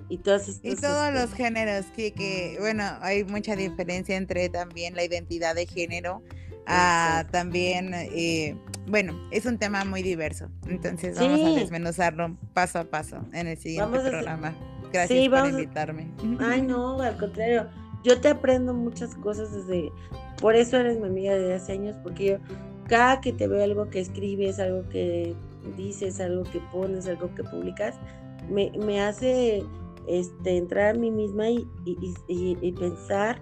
y 0.09 0.19
todas 0.19 0.49
estas, 0.49 0.73
Y 0.73 0.77
todos 0.77 1.13
los 1.13 1.33
géneros, 1.35 1.87
que, 1.97 2.13
que, 2.13 2.57
bueno, 2.61 2.85
hay 3.01 3.25
mucha 3.25 3.57
diferencia 3.57 4.17
entre 4.17 4.49
también 4.49 4.95
la 4.95 5.05
identidad 5.05 5.55
de 5.55 5.67
género, 5.67 6.23
a 6.67 7.27
también, 7.31 7.93
eh, 7.95 8.57
bueno, 8.87 9.15
es 9.31 9.47
un 9.47 9.59
tema 9.59 9.85
muy 9.85 10.03
diverso, 10.03 10.49
entonces 10.67 11.19
vamos 11.19 11.41
a 11.41 11.61
desmenuzarlo 11.61 12.37
paso 12.55 12.79
a 12.79 12.85
paso 12.85 13.25
en 13.33 13.49
el 13.49 13.59
siguiente 13.59 13.99
programa. 13.99 14.55
Gracias 14.93 15.29
por 15.29 15.49
invitarme. 15.49 16.13
Ay, 16.39 16.63
no, 16.63 17.01
al 17.01 17.17
contrario, 17.17 17.69
yo 18.05 18.21
te 18.21 18.29
aprendo 18.29 18.75
muchas 18.75 19.15
cosas 19.15 19.53
desde 19.53 19.91
por 20.43 20.57
eso 20.57 20.77
eres 20.77 20.99
mi 20.99 21.07
amiga 21.07 21.35
de 21.37 21.55
hace 21.55 21.73
años, 21.73 21.97
porque 22.03 22.27
yo 22.27 22.37
cada 22.89 23.21
que 23.21 23.33
te 23.33 23.47
veo 23.47 23.63
algo 23.63 23.89
que 23.89 24.01
escribes, 24.01 24.59
algo 24.59 24.89
que 24.89 25.37
dices, 25.77 26.21
algo 26.21 26.43
que 26.43 26.61
pones, 26.73 27.07
algo 27.07 27.33
que 27.37 27.45
publicas, 27.45 27.95
me, 28.51 28.73
me 28.73 29.01
hace 29.01 29.63
este, 30.09 30.57
entrar 30.57 30.97
a 30.97 30.99
mí 30.99 31.13
misma 31.13 31.49
y, 31.49 31.65
y, 31.87 32.73
pensar 32.73 33.41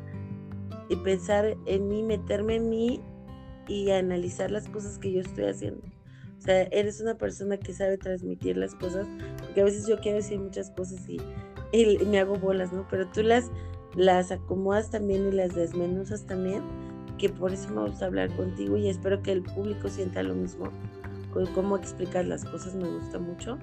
y 0.91 0.97
pensar 0.97 1.57
en 1.65 1.89
mí, 1.89 2.03
meterme 2.03 2.57
en 2.57 2.69
mí 2.69 3.01
y 3.67 3.91
analizar 3.93 4.51
las 4.51 4.69
cosas 4.69 4.99
que 4.99 5.11
yo 5.11 5.23
estoy 5.23 5.45
haciendo. 5.45 5.81
O 6.37 6.43
sea, 6.43 6.65
eres 6.65 7.01
una 7.01 7.17
persona 7.17 7.57
que 7.57 7.73
sabe 7.73 7.97
transmitir 7.97 8.59
las 8.59 8.75
cosas, 8.75 9.07
porque 9.39 9.63
a 9.63 9.65
veces 9.65 9.87
yo 9.87 9.99
quiero 10.01 10.19
decir 10.19 10.39
muchas 10.39 10.71
cosas 10.71 11.01
y, 11.09 11.19
y 11.73 12.05
me 12.05 12.19
hago 12.19 12.37
bolas, 12.37 12.75
¿no? 12.75 12.87
Pero 12.91 13.09
tú 13.09 13.23
las, 13.23 13.51
las 13.97 14.31
acomodas 14.33 14.91
también 14.91 15.29
y 15.29 15.33
las 15.33 15.55
desmenuzas 15.55 16.27
también 16.27 16.63
que 17.21 17.29
por 17.29 17.53
eso 17.53 17.69
me 17.69 17.83
gusta 17.83 18.07
hablar 18.07 18.35
contigo 18.35 18.79
y 18.79 18.89
espero 18.89 19.23
que 19.23 19.33
el 19.33 19.43
público 19.43 19.89
sienta 19.89 20.23
lo 20.23 20.35
mismo. 20.35 20.71
Cómo 21.55 21.77
explicar 21.77 22.25
las 22.25 22.45
cosas 22.45 22.75
me 22.75 22.89
gusta 22.89 23.19
mucho, 23.19 23.59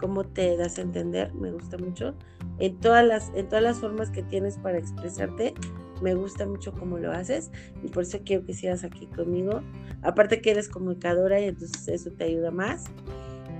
cómo 0.00 0.24
te 0.24 0.56
das 0.56 0.78
a 0.78 0.82
entender 0.82 1.32
me 1.34 1.52
gusta 1.52 1.76
mucho. 1.76 2.14
En 2.58 2.80
todas 2.80 3.06
las, 3.06 3.30
en 3.34 3.46
todas 3.48 3.62
las 3.62 3.78
formas 3.78 4.10
que 4.10 4.22
tienes 4.22 4.56
para 4.56 4.78
expresarte, 4.78 5.54
me 6.02 6.14
gusta 6.14 6.46
mucho 6.46 6.72
cómo 6.72 6.98
lo 6.98 7.12
haces 7.12 7.50
y 7.82 7.88
por 7.88 8.04
eso 8.04 8.18
quiero 8.24 8.44
que 8.46 8.54
sigas 8.54 8.84
aquí 8.84 9.06
conmigo. 9.06 9.60
Aparte 10.02 10.40
que 10.40 10.52
eres 10.52 10.68
comunicadora 10.70 11.40
y 11.40 11.44
entonces 11.44 11.86
eso 11.88 12.10
te 12.10 12.24
ayuda 12.24 12.50
más. 12.50 12.84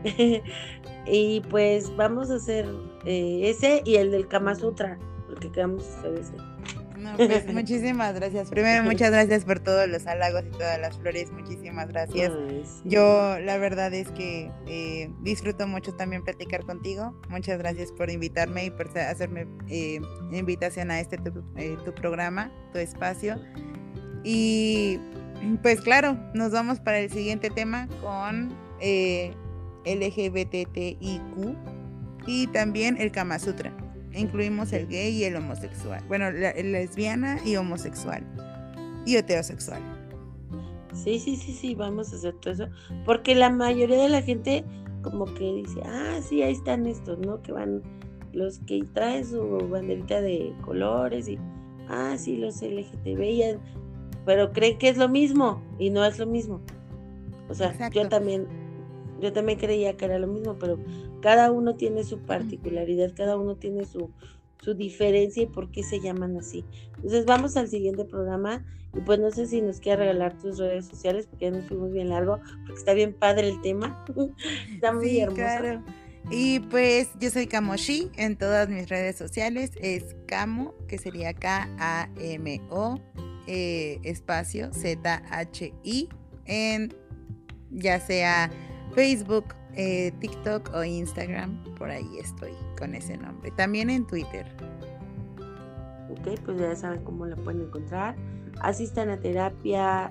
y 1.06 1.40
pues 1.50 1.94
vamos 1.96 2.30
a 2.30 2.36
hacer 2.36 2.66
eh, 3.04 3.42
ese 3.44 3.82
y 3.84 3.96
el 3.96 4.10
del 4.10 4.26
Kama 4.26 4.54
Sutra, 4.54 4.98
porque 5.26 5.52
quedamos 5.52 5.86
hacer 5.86 6.14
ese. 6.14 6.53
Pues, 7.16 7.52
muchísimas 7.52 8.14
gracias. 8.14 8.50
Primero, 8.50 8.84
muchas 8.84 9.10
gracias 9.10 9.44
por 9.44 9.60
todos 9.60 9.88
los 9.88 10.06
halagos 10.06 10.44
y 10.46 10.50
todas 10.50 10.80
las 10.80 10.96
flores. 10.98 11.30
Muchísimas 11.32 11.88
gracias. 11.88 12.32
Yo, 12.84 13.38
la 13.40 13.58
verdad 13.58 13.92
es 13.94 14.10
que 14.10 14.50
eh, 14.66 15.10
disfruto 15.20 15.66
mucho 15.66 15.94
también 15.94 16.24
platicar 16.24 16.64
contigo. 16.64 17.20
Muchas 17.28 17.58
gracias 17.58 17.92
por 17.92 18.10
invitarme 18.10 18.66
y 18.66 18.70
por 18.70 18.96
hacerme 18.98 19.46
eh, 19.68 20.00
invitación 20.32 20.90
a 20.90 21.00
este 21.00 21.18
eh, 21.56 21.76
tu, 21.84 21.94
programa, 21.94 22.50
tu 22.72 22.78
espacio. 22.78 23.36
Y 24.22 24.98
pues 25.62 25.80
claro, 25.80 26.16
nos 26.34 26.52
vamos 26.52 26.80
para 26.80 26.98
el 27.00 27.10
siguiente 27.10 27.50
tema 27.50 27.88
con 28.00 28.54
LGBTIQ 29.84 31.56
y 32.26 32.46
también 32.48 32.96
el 32.98 33.12
Kama 33.12 33.38
Sutra 33.38 33.83
incluimos 34.14 34.72
el 34.72 34.86
gay 34.86 35.10
y 35.10 35.24
el 35.24 35.36
homosexual. 35.36 36.02
Bueno, 36.08 36.30
la, 36.30 36.52
lesbiana 36.52 37.38
y 37.44 37.56
homosexual. 37.56 38.22
Y 39.06 39.16
heterosexual. 39.16 39.82
Sí, 40.92 41.18
sí, 41.18 41.36
sí, 41.36 41.52
sí, 41.52 41.74
vamos 41.74 42.12
a 42.12 42.16
hacer 42.16 42.34
todo 42.34 42.54
eso. 42.54 42.68
Porque 43.04 43.34
la 43.34 43.50
mayoría 43.50 44.02
de 44.02 44.08
la 44.08 44.22
gente 44.22 44.64
como 45.04 45.26
que 45.34 45.52
dice, 45.52 45.80
ah, 45.84 46.18
sí, 46.22 46.42
ahí 46.42 46.52
están 46.52 46.86
estos, 46.86 47.18
¿no? 47.18 47.42
Que 47.42 47.52
van 47.52 47.82
los 48.32 48.58
que 48.60 48.82
traen 48.92 49.24
su 49.24 49.68
banderita 49.70 50.20
de 50.20 50.52
colores 50.64 51.28
y, 51.28 51.38
ah, 51.88 52.16
sí, 52.18 52.36
los 52.36 52.60
LGTB, 52.62 53.58
pero 54.24 54.52
creen 54.52 54.78
que 54.78 54.88
es 54.88 54.96
lo 54.96 55.08
mismo 55.08 55.62
y 55.78 55.90
no 55.90 56.04
es 56.04 56.18
lo 56.18 56.26
mismo. 56.26 56.60
O 57.48 57.54
sea, 57.54 57.74
yo 57.90 58.08
también, 58.08 58.46
yo 59.20 59.32
también 59.32 59.58
creía 59.58 59.96
que 59.96 60.06
era 60.06 60.18
lo 60.18 60.26
mismo, 60.26 60.56
pero 60.58 60.78
cada 61.24 61.50
uno 61.50 61.74
tiene 61.74 62.04
su 62.04 62.18
particularidad, 62.18 63.14
cada 63.16 63.38
uno 63.38 63.56
tiene 63.56 63.86
su, 63.86 64.10
su 64.60 64.74
diferencia 64.74 65.44
y 65.44 65.46
por 65.46 65.70
qué 65.70 65.82
se 65.82 65.98
llaman 65.98 66.36
así. 66.36 66.66
Entonces 66.96 67.24
vamos 67.24 67.56
al 67.56 67.68
siguiente 67.68 68.04
programa 68.04 68.62
y 68.94 69.00
pues 69.00 69.18
no 69.20 69.30
sé 69.30 69.46
si 69.46 69.62
nos 69.62 69.80
quieres 69.80 70.00
regalar 70.00 70.36
tus 70.38 70.58
redes 70.58 70.84
sociales 70.84 71.26
porque 71.26 71.46
ya 71.46 71.52
nos 71.52 71.64
fuimos 71.64 71.92
bien 71.92 72.10
largo, 72.10 72.40
porque 72.66 72.78
está 72.78 72.92
bien 72.92 73.14
padre 73.14 73.48
el 73.48 73.62
tema, 73.62 74.04
está 74.74 74.92
muy 74.92 75.18
hermoso. 75.18 75.82
Y 76.30 76.60
pues 76.60 77.08
yo 77.18 77.30
soy 77.30 77.46
Kamoshi 77.46 78.10
en 78.18 78.36
todas 78.36 78.68
mis 78.68 78.90
redes 78.90 79.16
sociales, 79.16 79.70
es 79.80 80.14
Camo, 80.26 80.74
que 80.88 80.98
sería 80.98 81.32
K-A-M-O, 81.32 83.00
eh, 83.46 83.98
espacio 84.02 84.74
Z-H-I, 84.74 86.08
en 86.44 86.94
ya 87.70 87.98
sea 87.98 88.50
Facebook, 88.94 89.54
eh, 89.76 90.12
TikTok 90.20 90.70
o 90.74 90.84
Instagram, 90.84 91.62
por 91.76 91.90
ahí 91.90 92.18
estoy 92.18 92.52
con 92.78 92.94
ese 92.94 93.16
nombre. 93.16 93.50
También 93.52 93.90
en 93.90 94.06
Twitter. 94.06 94.46
Ok, 96.10 96.38
pues 96.44 96.58
ya 96.58 96.74
saben 96.76 97.02
cómo 97.04 97.26
la 97.26 97.36
pueden 97.36 97.62
encontrar. 97.62 98.16
Asistan 98.60 99.10
a 99.10 99.18
terapia, 99.18 100.10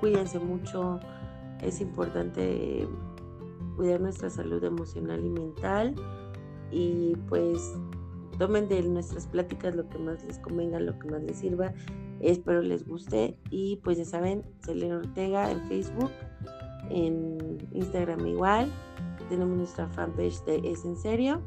cuídense 0.00 0.38
mucho. 0.38 1.00
Es 1.60 1.80
importante 1.80 2.86
cuidar 3.76 4.00
nuestra 4.00 4.30
salud 4.30 4.62
emocional 4.62 5.24
y 5.24 5.30
mental. 5.30 5.94
Y 6.70 7.16
pues 7.28 7.74
tomen 8.38 8.68
de 8.68 8.82
nuestras 8.82 9.26
pláticas 9.26 9.74
lo 9.74 9.88
que 9.88 9.98
más 9.98 10.22
les 10.24 10.38
convenga, 10.38 10.78
lo 10.80 10.98
que 10.98 11.08
más 11.08 11.22
les 11.22 11.38
sirva. 11.38 11.72
Espero 12.20 12.62
les 12.62 12.86
guste. 12.86 13.38
Y 13.50 13.76
pues 13.84 13.98
ya 13.98 14.04
saben, 14.04 14.44
Selena 14.64 14.96
Ortega 14.98 15.50
en 15.50 15.66
Facebook 15.68 16.10
en 16.90 17.58
Instagram 17.72 18.26
igual. 18.26 18.72
Tenemos 19.28 19.56
nuestra 19.56 19.88
fanpage 19.88 20.44
de 20.44 20.70
Es 20.70 20.84
en 20.84 20.96
Serio. 20.96 21.40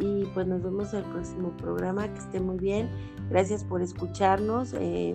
Y 0.00 0.24
pues 0.34 0.46
nos 0.46 0.62
vemos 0.62 0.92
en 0.92 1.00
el 1.00 1.10
próximo 1.10 1.50
programa. 1.56 2.08
Que 2.08 2.18
esté 2.18 2.40
muy 2.40 2.58
bien. 2.58 2.90
Gracias 3.30 3.64
por 3.64 3.82
escucharnos. 3.82 4.74
Eh, 4.74 5.14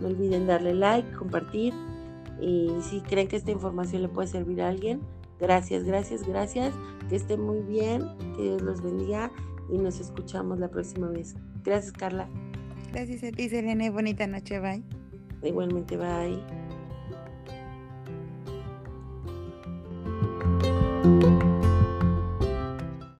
No 0.00 0.08
olviden 0.08 0.46
darle 0.46 0.72
like, 0.74 1.10
compartir 1.12 1.74
y 2.40 2.70
si 2.82 3.00
creen 3.02 3.28
que 3.28 3.36
esta 3.36 3.50
información 3.50 4.02
le 4.02 4.08
puede 4.08 4.28
servir 4.28 4.62
a 4.62 4.68
alguien, 4.68 5.00
gracias, 5.38 5.84
gracias, 5.84 6.26
gracias. 6.26 6.74
Que 7.08 7.16
estén 7.16 7.42
muy 7.42 7.60
bien, 7.60 8.04
que 8.36 8.42
Dios 8.42 8.62
los 8.62 8.82
bendiga 8.82 9.30
y 9.70 9.78
nos 9.78 10.00
escuchamos 10.00 10.58
la 10.58 10.68
próxima 10.68 11.08
vez. 11.08 11.34
Gracias, 11.62 11.92
Carla. 11.92 12.28
Gracias 12.92 13.22
a 13.24 13.30
ti, 13.30 13.48
Selene. 13.48 13.90
Bonita 13.90 14.26
noche, 14.26 14.58
bye. 14.58 14.82
Igualmente, 15.42 15.96
bye. 15.96 16.59
thank 21.18 21.42
you. 21.42 21.49